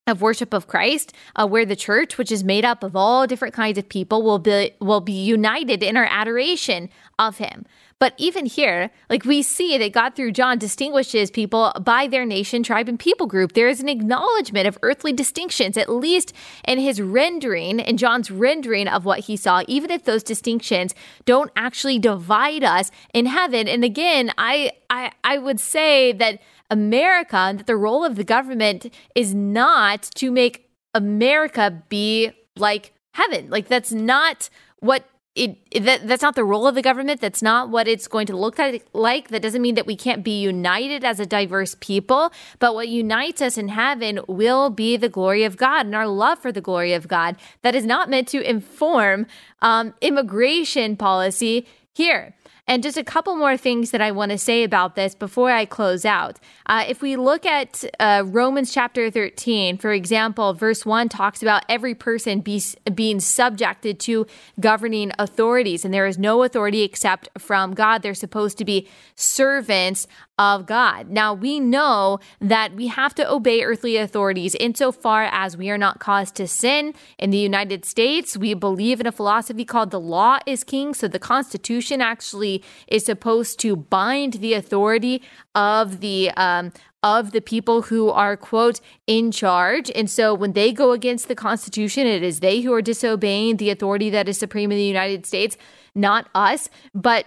of 0.07 0.21
worship 0.21 0.53
of 0.53 0.67
Christ, 0.67 1.15
uh, 1.35 1.47
where 1.47 1.65
the 1.65 1.77
church, 1.77 2.19
which 2.19 2.31
is 2.31 2.45
made 2.45 2.65
up 2.65 2.83
of 2.83 2.95
all 2.95 3.27
different 3.27 3.55
kinds 3.55 3.79
of 3.79 3.89
people, 3.89 4.23
will 4.23 4.39
be 4.39 4.73
will 4.81 5.01
be 5.01 5.13
united 5.13 5.83
in 5.83 5.97
our 5.97 6.07
adoration 6.11 6.91
of 7.19 7.39
Him. 7.39 7.65
But 7.99 8.13
even 8.19 8.45
here, 8.45 8.91
like 9.09 9.25
we 9.25 9.41
see 9.41 9.79
that 9.79 9.93
God 9.93 10.15
through 10.15 10.33
John 10.33 10.59
distinguishes 10.59 11.31
people 11.31 11.73
by 11.81 12.07
their 12.07 12.27
nation, 12.27 12.63
tribe, 12.63 12.89
and 12.89 12.99
people 12.99 13.27
group. 13.27 13.53
There 13.53 13.69
is 13.69 13.81
an 13.81 13.89
acknowledgement 13.89 14.67
of 14.67 14.77
earthly 14.83 15.13
distinctions, 15.13 15.79
at 15.79 15.89
least 15.89 16.35
in 16.69 16.79
his 16.79 17.01
rendering, 17.01 17.81
in 17.81 17.97
John's 17.97 18.31
rendering 18.31 18.89
of 18.89 19.07
what 19.07 19.21
he 19.21 19.37
saw, 19.39 19.63
even 19.69 19.91
if 19.91 20.05
those 20.05 20.23
distinctions 20.23 20.95
don't 21.25 21.51
actually 21.57 21.99
divide 21.99 22.63
us 22.63 22.91
in 23.15 23.25
heaven. 23.25 23.69
And 23.69 23.85
again, 23.85 24.33
I 24.37 24.73
I, 24.91 25.13
I 25.23 25.39
would 25.39 25.59
say 25.59 26.13
that 26.13 26.41
America 26.71 27.37
and 27.37 27.59
that 27.61 27.67
the 27.67 27.77
role 27.77 28.05
of 28.05 28.17
the 28.17 28.25
government 28.25 28.93
is 29.15 29.35
not 29.35 30.03
to 30.17 30.31
make 30.31 30.71
America 30.95 31.83
be 31.89 32.33
like 32.57 32.93
heaven. 33.13 33.51
Like 33.51 33.69
that's 33.69 33.93
not 33.93 34.49
what 34.81 35.05
it, 35.35 35.85
that 35.85 36.07
that's 36.07 36.23
not 36.23 36.37
the 36.37 36.45
role 36.45 36.67
of 36.67 36.77
the 36.77 36.83
government. 36.83 37.21
That's 37.21 37.43
not 37.43 37.69
what 37.69 37.89
it's 37.89 38.07
going 38.07 38.27
to 38.29 38.37
look 38.37 38.57
like. 38.93 39.29
That 39.29 39.43
doesn't 39.43 39.63
mean 39.63 39.75
that 39.75 39.87
we 39.87 39.97
can't 39.97 40.23
be 40.23 40.41
united 40.41 41.05
as 41.05 41.19
a 41.19 41.27
diverse 41.27 41.75
people. 41.81 42.33
But 42.61 42.75
what 42.75 42.87
unites 42.87 43.43
us 43.43 43.59
in 43.59 43.69
heaven 43.69 44.21
will 44.29 44.71
be 44.71 44.97
the 44.97 45.09
glory 45.09 45.43
of 45.43 45.57
God 45.57 45.87
and 45.87 45.95
our 45.95 46.07
love 46.07 46.39
for 46.39 46.53
the 46.53 46.61
glory 46.61 46.93
of 46.93 47.09
God. 47.09 47.37
That 47.63 47.75
is 47.75 47.85
not 47.85 48.09
meant 48.09 48.29
to 48.29 48.49
inform 48.49 49.27
um, 49.61 49.95
immigration 50.01 50.97
policy 50.97 51.67
here. 51.93 52.37
And 52.67 52.83
just 52.83 52.97
a 52.97 53.05
couple 53.05 53.37
more 53.37 53.59
things 53.59 53.91
that 53.91 54.01
I 54.01 54.11
want 54.11 54.33
to 54.33 54.39
say 54.39 54.65
about 54.65 54.95
this 54.95 55.15
before 55.15 55.51
I 55.51 55.67
close 55.67 56.07
out. 56.07 56.39
Uh, 56.65 56.85
if 56.89 57.03
we 57.03 57.15
look 57.15 57.45
at 57.45 57.85
uh, 58.01 58.23
Romans 58.25 58.73
chapter 58.73 59.11
13, 59.11 59.77
for 59.77 59.93
example, 59.93 60.55
verse 60.55 60.87
1 60.87 61.11
talks 61.11 61.43
about 61.43 61.63
every 61.69 61.95
person 61.95 62.41
be, 62.41 62.63
being 62.95 63.21
subjected 63.21 64.01
to 64.01 64.27
governing 64.59 65.13
authorities, 65.19 65.85
and 65.85 65.93
there 65.93 66.07
is 66.07 66.17
no 66.17 66.43
authority 66.43 66.83
except 66.83 67.29
from 67.39 67.75
God. 67.75 68.01
They're 68.01 68.15
supposed 68.15 68.57
to 68.59 68.65
be 68.65 68.89
servants 69.15 70.07
of 70.39 70.67
God. 70.67 71.09
Now, 71.11 71.33
we 71.33 71.61
know 71.61 72.19
that 72.41 72.75
we 72.75 72.89
have 72.89 73.15
to 73.17 73.31
obey 73.31 73.63
earthly 73.63 73.97
authorities 73.97 74.57
insofar 74.57 75.29
as 75.31 75.57
we 75.57 75.71
are 75.71 75.79
not 75.79 76.01
caused 76.01 76.35
to 76.37 76.49
sin. 76.49 76.93
In 77.19 77.31
the 77.31 77.39
United 77.39 77.85
States, 77.85 78.37
we 78.37 78.53
believe 78.55 79.01
in 79.01 79.07
a 79.07 79.13
philosophy 79.13 79.65
called 79.65 79.91
the 79.91 80.01
law 80.01 80.39
is 80.45 80.65
king. 80.65 80.93
So 80.93 81.07
the 81.07 81.21
Constitution 81.21 82.01
actually 82.01 82.65
is 82.89 83.05
supposed 83.05 83.61
to 83.61 83.77
bind 83.77 84.35
the 84.35 84.55
authority 84.55 85.23
of 85.55 86.01
the 86.01 86.31
um, 86.37 86.73
of 87.05 87.33
the 87.33 87.41
people 87.43 87.83
who 87.83 88.09
are 88.09 88.35
quote 88.35 88.81
in 89.07 89.31
charge 89.31 89.91
and 89.95 90.11
so 90.11 90.33
when 90.33 90.55
they 90.55 90.73
go 90.73 90.93
against 90.93 91.29
the 91.29 91.35
constitution 91.35 92.07
it 92.07 92.23
is 92.23 92.41
they 92.41 92.63
who 92.63 92.73
are 92.73 92.81
disobeying 92.81 93.59
the 93.59 93.69
authority 93.69 94.09
that 94.09 94.27
is 94.27 94.39
supreme 94.39 94.73
in 94.73 94.79
the 94.79 94.85
united 94.85 95.27
states 95.27 95.59
not 95.95 96.31
us 96.35 96.71
but 96.95 97.27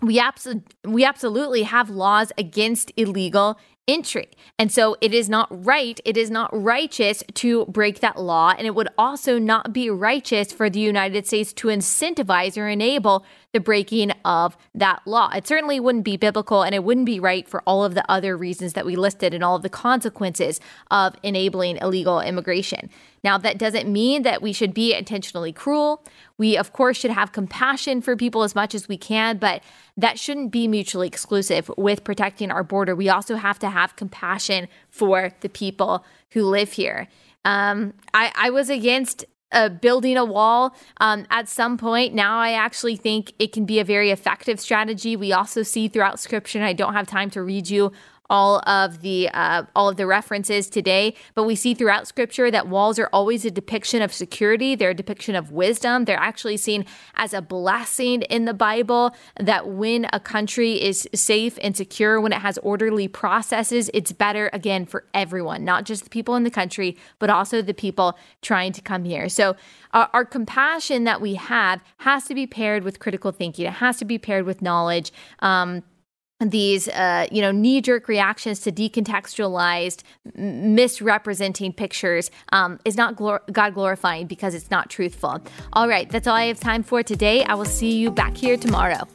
we, 0.00 0.18
abs- 0.18 0.48
we 0.84 1.04
absolutely 1.04 1.62
have 1.62 1.90
laws 1.90 2.32
against 2.36 2.92
illegal 2.96 3.58
entry. 3.86 4.28
And 4.58 4.72
so 4.72 4.96
it 5.00 5.12
is 5.12 5.28
not 5.28 5.48
right, 5.50 6.00
it 6.04 6.16
is 6.16 6.30
not 6.30 6.50
righteous 6.52 7.22
to 7.34 7.66
break 7.66 8.00
that 8.00 8.20
law. 8.20 8.54
And 8.56 8.66
it 8.66 8.74
would 8.74 8.88
also 8.96 9.38
not 9.38 9.72
be 9.72 9.90
righteous 9.90 10.52
for 10.52 10.70
the 10.70 10.80
United 10.80 11.26
States 11.26 11.52
to 11.54 11.68
incentivize 11.68 12.56
or 12.56 12.68
enable 12.68 13.24
the 13.54 13.60
breaking 13.60 14.10
of 14.24 14.56
that 14.74 15.00
law. 15.06 15.30
It 15.30 15.46
certainly 15.46 15.78
wouldn't 15.78 16.04
be 16.04 16.16
biblical 16.16 16.62
and 16.62 16.74
it 16.74 16.82
wouldn't 16.82 17.06
be 17.06 17.20
right 17.20 17.48
for 17.48 17.62
all 17.62 17.84
of 17.84 17.94
the 17.94 18.04
other 18.10 18.36
reasons 18.36 18.72
that 18.74 18.84
we 18.84 18.96
listed 18.96 19.32
and 19.32 19.44
all 19.44 19.54
of 19.54 19.62
the 19.62 19.68
consequences 19.70 20.60
of 20.90 21.14
enabling 21.22 21.78
illegal 21.78 22.20
immigration. 22.20 22.90
Now, 23.22 23.38
that 23.38 23.56
doesn't 23.56 23.90
mean 23.90 24.22
that 24.24 24.42
we 24.42 24.52
should 24.52 24.74
be 24.74 24.92
intentionally 24.92 25.52
cruel. 25.52 26.04
We, 26.36 26.56
of 26.58 26.72
course, 26.72 26.96
should 26.96 27.12
have 27.12 27.30
compassion 27.30 28.02
for 28.02 28.16
people 28.16 28.42
as 28.42 28.56
much 28.56 28.74
as 28.74 28.88
we 28.88 28.98
can, 28.98 29.38
but 29.38 29.62
that 29.96 30.18
shouldn't 30.18 30.50
be 30.50 30.66
mutually 30.66 31.06
exclusive 31.06 31.70
with 31.78 32.02
protecting 32.02 32.50
our 32.50 32.64
border. 32.64 32.96
We 32.96 33.08
also 33.08 33.36
have 33.36 33.60
to 33.60 33.70
have 33.70 33.94
compassion 33.94 34.66
for 34.90 35.30
the 35.40 35.48
people 35.48 36.04
who 36.32 36.42
live 36.42 36.72
here. 36.72 37.06
Um, 37.44 37.94
I, 38.12 38.32
I 38.34 38.50
was 38.50 38.68
against 38.68 39.24
uh, 39.54 39.68
building 39.70 40.16
a 40.16 40.24
wall 40.24 40.74
um, 40.98 41.26
at 41.30 41.48
some 41.48 41.78
point. 41.78 42.12
Now 42.14 42.38
I 42.38 42.52
actually 42.52 42.96
think 42.96 43.32
it 43.38 43.52
can 43.52 43.64
be 43.64 43.78
a 43.78 43.84
very 43.84 44.10
effective 44.10 44.60
strategy. 44.60 45.16
We 45.16 45.32
also 45.32 45.62
see 45.62 45.88
throughout 45.88 46.20
scripture, 46.20 46.62
I 46.62 46.74
don't 46.74 46.92
have 46.92 47.06
time 47.06 47.30
to 47.30 47.42
read 47.42 47.70
you 47.70 47.92
all 48.30 48.62
of 48.68 49.00
the 49.02 49.28
uh, 49.30 49.64
all 49.74 49.88
of 49.88 49.96
the 49.96 50.06
references 50.06 50.68
today 50.68 51.14
but 51.34 51.44
we 51.44 51.54
see 51.54 51.74
throughout 51.74 52.06
scripture 52.06 52.50
that 52.50 52.68
walls 52.68 52.98
are 52.98 53.08
always 53.12 53.44
a 53.44 53.50
depiction 53.50 54.02
of 54.02 54.12
security. 54.12 54.74
They're 54.74 54.90
a 54.90 54.94
depiction 54.94 55.34
of 55.34 55.52
wisdom. 55.52 56.04
They're 56.04 56.16
actually 56.16 56.56
seen 56.56 56.84
as 57.14 57.34
a 57.34 57.42
blessing 57.42 58.22
in 58.22 58.44
the 58.44 58.54
bible 58.54 59.14
that 59.38 59.68
when 59.68 60.06
a 60.12 60.20
country 60.20 60.82
is 60.82 61.08
safe 61.14 61.58
and 61.62 61.76
secure 61.76 62.20
when 62.20 62.32
it 62.32 62.40
has 62.40 62.58
orderly 62.58 63.08
processes 63.08 63.90
it's 63.94 64.12
better 64.12 64.50
again 64.52 64.86
for 64.86 65.04
everyone 65.12 65.64
not 65.64 65.84
just 65.84 66.04
the 66.04 66.10
people 66.10 66.34
in 66.34 66.44
the 66.44 66.50
country 66.50 66.96
but 67.18 67.30
also 67.30 67.62
the 67.62 67.74
people 67.74 68.18
trying 68.42 68.72
to 68.72 68.80
come 68.80 69.04
here. 69.04 69.28
So 69.28 69.56
our, 69.92 70.08
our 70.12 70.24
compassion 70.24 71.04
that 71.04 71.20
we 71.20 71.34
have 71.34 71.82
has 71.98 72.24
to 72.26 72.34
be 72.34 72.46
paired 72.46 72.84
with 72.84 72.98
critical 72.98 73.32
thinking. 73.32 73.66
It 73.66 73.74
has 73.74 73.98
to 73.98 74.04
be 74.04 74.18
paired 74.18 74.44
with 74.44 74.62
knowledge. 74.62 75.12
Um, 75.40 75.82
these 76.50 76.88
uh, 76.88 77.26
you 77.30 77.40
know 77.40 77.50
knee-jerk 77.50 78.08
reactions 78.08 78.60
to 78.60 78.72
decontextualized 78.72 80.02
misrepresenting 80.34 81.72
pictures 81.72 82.30
um, 82.52 82.78
is 82.84 82.96
not 82.96 83.16
glor- 83.16 83.40
god 83.52 83.74
glorifying 83.74 84.26
because 84.26 84.54
it's 84.54 84.70
not 84.70 84.90
truthful. 84.90 85.42
All 85.72 85.88
right 85.88 86.08
that's 86.08 86.26
all 86.26 86.34
i 86.34 86.44
have 86.46 86.60
time 86.60 86.82
for 86.82 87.02
today. 87.02 87.44
I 87.44 87.54
will 87.54 87.64
see 87.64 87.96
you 87.96 88.10
back 88.10 88.36
here 88.36 88.56
tomorrow 88.56 89.06